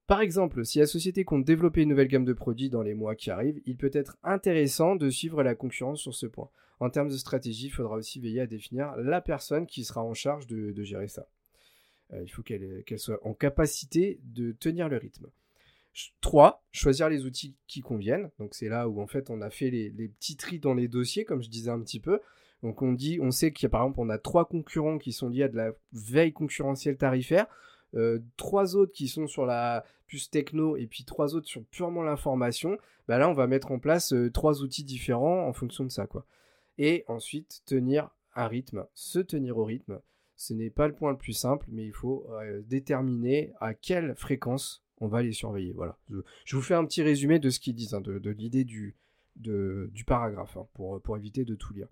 Par 0.06 0.22
exemple, 0.22 0.64
si 0.64 0.80
la 0.80 0.86
société 0.86 1.26
compte 1.26 1.44
développer 1.44 1.82
une 1.82 1.90
nouvelle 1.90 2.08
gamme 2.08 2.24
de 2.24 2.34
produits 2.34 2.70
dans 2.70 2.84
les 2.84 2.94
mois 2.94 3.16
qui 3.16 3.30
arrivent, 3.30 3.60
il 3.66 3.76
peut 3.76 3.92
être 3.92 4.18
intéressant 4.24 4.96
de 4.96 5.10
suivre 5.10 5.44
la 5.44 5.54
concurrence 5.54 6.00
sur 6.00 6.16
ce 6.16 6.26
point. 6.26 6.50
En 6.80 6.90
termes 6.90 7.10
de 7.10 7.18
stratégie, 7.18 7.66
il 7.66 7.72
faudra 7.72 7.96
aussi 7.96 8.22
veiller 8.22 8.42
à 8.42 8.48
définir 8.48 8.96
la 8.96 9.20
personne 9.20 9.66
qui 9.66 9.84
sera 9.84 10.02
en 10.02 10.14
charge 10.14 10.48
de, 10.48 10.82
gérer 10.84 11.10
ça. 11.10 11.28
Euh, 12.14 12.22
il 12.24 12.30
faut 12.30 12.44
qu'elle 12.44 12.84
soit 12.96 13.20
en 13.28 13.34
capacité 13.34 14.22
de 14.24 14.54
tenir 14.54 14.88
le 14.88 14.96
rythme. 14.96 15.28
3. 16.22 16.64
Choisir 16.72 17.10
les 17.10 17.26
outils 17.26 17.56
qui 17.68 17.82
conviennent. 17.82 18.30
Donc 18.40 18.54
c'est 18.54 18.70
là 18.70 18.88
où 18.88 19.02
en 19.02 19.08
fait 19.08 19.30
on 19.30 19.42
a 19.42 19.50
fait 19.50 19.70
les, 19.70 19.90
petits 19.90 20.38
tris 20.38 20.60
dans 20.60 20.74
les 20.74 20.88
dossiers, 20.88 21.26
comme 21.26 21.42
je 21.42 21.50
disais 21.50 21.72
un 21.72 21.80
petit 21.82 22.00
peu. 22.00 22.20
Donc 22.64 22.82
on 22.82 22.94
dit, 22.94 23.20
on 23.22 23.32
sait 23.32 23.52
qu'il 23.52 23.64
y 23.64 23.68
a 23.68 23.70
par 23.70 23.82
exemple, 23.84 24.00
on 24.00 24.10
a 24.10 24.18
trois 24.18 24.46
concurrents 24.46 24.98
qui 24.98 25.12
sont 25.12 25.30
liés 25.30 25.44
à 25.44 25.48
de 25.48 25.58
la 25.58 25.72
veille 25.92 26.34
concurrentielle 26.34 26.98
tarifaire, 26.98 27.48
euh, 27.96 28.20
trois 28.36 28.76
autres 28.76 28.94
qui 28.94 29.08
sont 29.08 29.28
sur 29.28 29.46
la 29.46 29.86
puce 30.08 30.30
techno 30.30 30.78
et 30.78 30.88
puis 30.88 31.04
trois 31.04 31.36
autres 31.36 31.48
sur 31.48 31.64
purement 31.66 32.04
l'information. 32.04 32.78
Bah 33.08 33.18
là, 33.18 33.30
on 33.30 33.34
va 33.34 33.48
mettre 33.48 33.72
en 33.72 33.80
place 33.80 34.14
euh, 34.14 34.32
trois 34.32 34.62
outils 34.62 34.84
différents 34.84 35.48
en 35.48 35.54
fonction 35.54 35.84
de 35.84 35.92
ça, 35.92 36.08
quoi. 36.08 36.26
Et 36.78 37.04
ensuite, 37.08 37.64
tenir 37.66 38.10
un 38.36 38.48
rythme, 38.48 38.86
se 38.94 39.20
tenir 39.20 39.58
au 39.58 39.66
rythme. 39.66 40.00
Ce 40.36 40.54
n'est 40.54 40.70
pas 40.70 40.88
le 40.88 40.94
point 40.94 41.12
le 41.12 41.18
plus 41.18 41.34
simple, 41.34 41.66
mais 41.70 41.86
il 41.86 41.94
faut 41.94 42.28
euh, 42.30 42.62
déterminer 42.68 43.54
à 43.60 43.74
quelle 43.74 44.16
fréquence 44.16 44.87
on 45.00 45.08
va 45.08 45.22
les 45.22 45.32
surveiller. 45.32 45.74
Voilà. 45.74 45.98
Je, 46.46 46.56
vous 46.56 46.62
fais 46.62 46.74
un 46.74 46.86
petit 46.86 47.02
résumé 47.02 47.40
de 47.40 47.50
ce 47.50 47.60
qu'ils 47.60 47.76
disent, 47.76 47.94
hein, 47.94 48.02
de, 48.02 48.30
l'idée 48.30 48.64
du, 48.64 48.96
paragraphe, 50.06 50.58
hein, 50.58 50.68
pour, 50.74 51.18
éviter 51.18 51.46
de 51.46 51.56
tout 51.56 51.74
lire. 51.74 51.88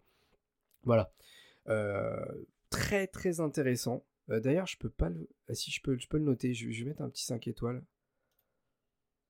Voilà. 0.83 1.11
Euh, 1.67 2.25
très 2.69 3.07
très 3.07 3.39
intéressant. 3.39 4.05
Euh, 4.29 4.39
d'ailleurs, 4.39 4.67
je 4.67 4.77
peux 4.77 4.89
pas 4.89 5.09
le. 5.09 5.29
Ah, 5.49 5.55
si 5.55 5.71
je 5.71 5.81
peux, 5.81 5.97
je 5.97 6.07
peux 6.07 6.17
le 6.17 6.23
noter. 6.23 6.53
Je, 6.53 6.67
vais 6.67 6.89
mettre 6.89 7.01
un 7.01 7.09
petit 7.09 7.25
5 7.25 7.47
étoiles. 7.47 7.83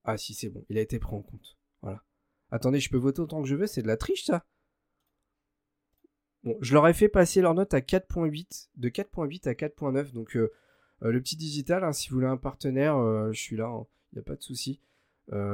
Ah 0.04 0.18
si, 0.18 0.34
c'est 0.34 0.50
bon. 0.50 0.66
Il 0.70 0.78
a 0.78 0.82
été 0.82 1.00
pris 1.00 1.16
en 1.16 1.22
compte. 1.22 1.58
Voilà. 1.82 2.04
Attendez, 2.52 2.80
je 2.80 2.90
peux 2.90 2.98
voter 2.98 3.22
autant 3.22 3.42
que 3.42 3.48
je 3.48 3.56
veux? 3.56 3.68
C'est 3.68 3.82
de 3.82 3.88
la 3.88 3.98
triche, 3.98 4.26
ça? 4.26 4.46
Bon, 6.44 6.58
je 6.62 6.74
leur 6.74 6.88
ai 6.88 6.94
fait 6.94 7.10
passer 7.10 7.42
leur 7.42 7.56
note 7.56 7.74
à 7.74 7.80
4.8, 7.80 8.70
de 8.76 8.90
4.8 8.90 9.50
à 9.50 9.54
4.9. 9.54 10.14
Donc, 10.14 10.36
euh, 10.38 10.54
le 11.12 11.22
petit 11.22 11.36
digital, 11.36 11.84
hein, 11.84 11.94
si 11.94 12.10
vous 12.10 12.16
voulez 12.16 12.28
un 12.28 12.38
partenaire, 12.38 12.96
je 13.32 13.40
suis 13.40 13.56
là. 13.56 13.68
Hein. 13.68 13.86
Il 14.12 14.16
n'y 14.16 14.20
a 14.20 14.24
pas 14.24 14.36
de 14.36 14.42
souci. 14.42 14.80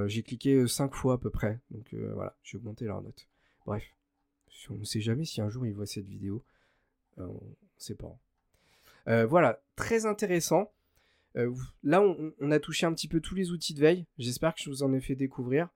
J'ai 0.05 0.23
cliqué 0.23 0.67
5 0.67 0.93
fois 0.93 1.15
à 1.15 1.17
peu 1.17 1.29
près. 1.29 1.59
Donc, 1.71 1.93
voilà, 1.93 2.35
j'ai 2.43 2.57
augmenté 2.57 2.85
leur 2.85 3.01
note. 3.01 3.27
Bref. 3.65 3.83
On 4.69 4.75
ne 4.75 4.83
sait 4.83 5.01
jamais 5.01 5.25
si 5.25 5.41
un 5.41 5.49
jour 5.49 5.65
il 5.65 5.73
voit 5.73 5.85
cette 5.85 6.05
vidéo. 6.05 6.43
Euh, 7.19 7.25
on 7.25 7.45
ne 7.45 7.55
sait 7.77 7.95
pas. 7.95 8.17
Euh, 9.07 9.25
voilà, 9.25 9.61
très 9.75 10.05
intéressant. 10.05 10.71
Euh, 11.37 11.53
là, 11.83 12.01
on, 12.01 12.51
a 12.51 12.59
touché 12.59 12.85
un 12.85 12.93
petit 12.93 13.07
peu 13.07 13.21
tous 13.21 13.35
les 13.35 13.51
outils 13.51 13.73
de 13.73 13.79
veille. 13.79 14.05
J'espère 14.17 14.53
que 14.53 14.61
je 14.61 14.69
vous 14.69 14.83
en 14.83 14.93
ai 14.93 15.01
fait 15.01 15.15
découvrir. 15.15 15.69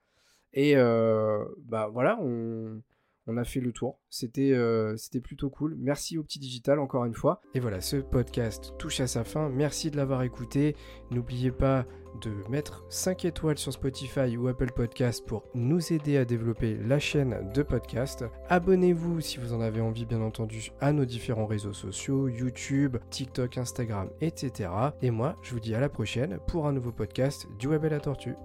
Et 0.54 0.76
bah 0.76 1.90
voilà, 1.92 2.18
on, 2.22 2.82
on 3.28 3.38
a 3.38 3.44
fait 3.44 3.60
le 3.60 3.72
tour. 3.72 4.00
C'était 4.10 4.54
euh, 4.54 4.96
c'était 4.98 5.22
plutôt 5.22 5.50
cool. 5.50 5.76
Merci 5.80 6.18
au 6.18 6.24
petit 6.24 6.40
digital 6.40 6.80
encore 6.80 7.06
une 7.06 7.14
fois. 7.14 7.42
Et 7.54 7.60
voilà, 7.60 7.82
ce 7.82 7.98
podcast 7.98 8.74
touche 8.78 9.00
à 9.00 9.08
sa 9.08 9.24
fin. 9.24 9.50
Merci 9.50 9.92
de 9.92 9.98
l'avoir 9.98 10.24
écouté. 10.24 10.76
N'oubliez 11.12 11.52
pas 11.52 11.86
de 12.22 12.32
mettre 12.50 12.86
5 12.90 13.26
étoiles 13.26 13.58
sur 13.58 13.74
Spotify 13.74 14.38
ou 14.38 14.48
Apple 14.48 14.72
Podcast 14.72 15.26
pour 15.26 15.44
nous 15.54 15.92
aider 15.92 16.18
à 16.18 16.24
développer 16.24 16.78
la 16.78 16.98
chaîne 16.98 17.52
de 17.54 17.62
podcast. 17.62 18.24
Abonnez-vous 18.48 19.20
si 19.20 19.38
vous 19.38 19.54
en 19.54 19.60
avez 19.60 19.82
envie, 19.82 20.06
bien 20.06 20.22
entendu, 20.22 20.72
à 20.80 20.94
nos 20.94 21.04
différents 21.04 21.46
réseaux 21.46 21.74
sociaux, 21.74 22.30
YouTube, 22.30 22.98
TikTok, 23.10 23.58
Instagram, 23.58 24.10
etc. 24.22 24.70
Et 25.02 25.12
moi, 25.12 25.36
je 25.42 25.52
vous 25.52 25.60
dis 25.60 25.76
à 25.76 25.82
la 25.82 25.90
prochaine 25.90 26.40
pour 26.48 26.68
un 26.68 26.74
nouveau 26.74 26.94
podcast 26.94 27.48
du 27.60 27.68
Web 27.68 27.84
et 27.84 27.90
la 27.90 28.00
Tortue. 28.00 28.36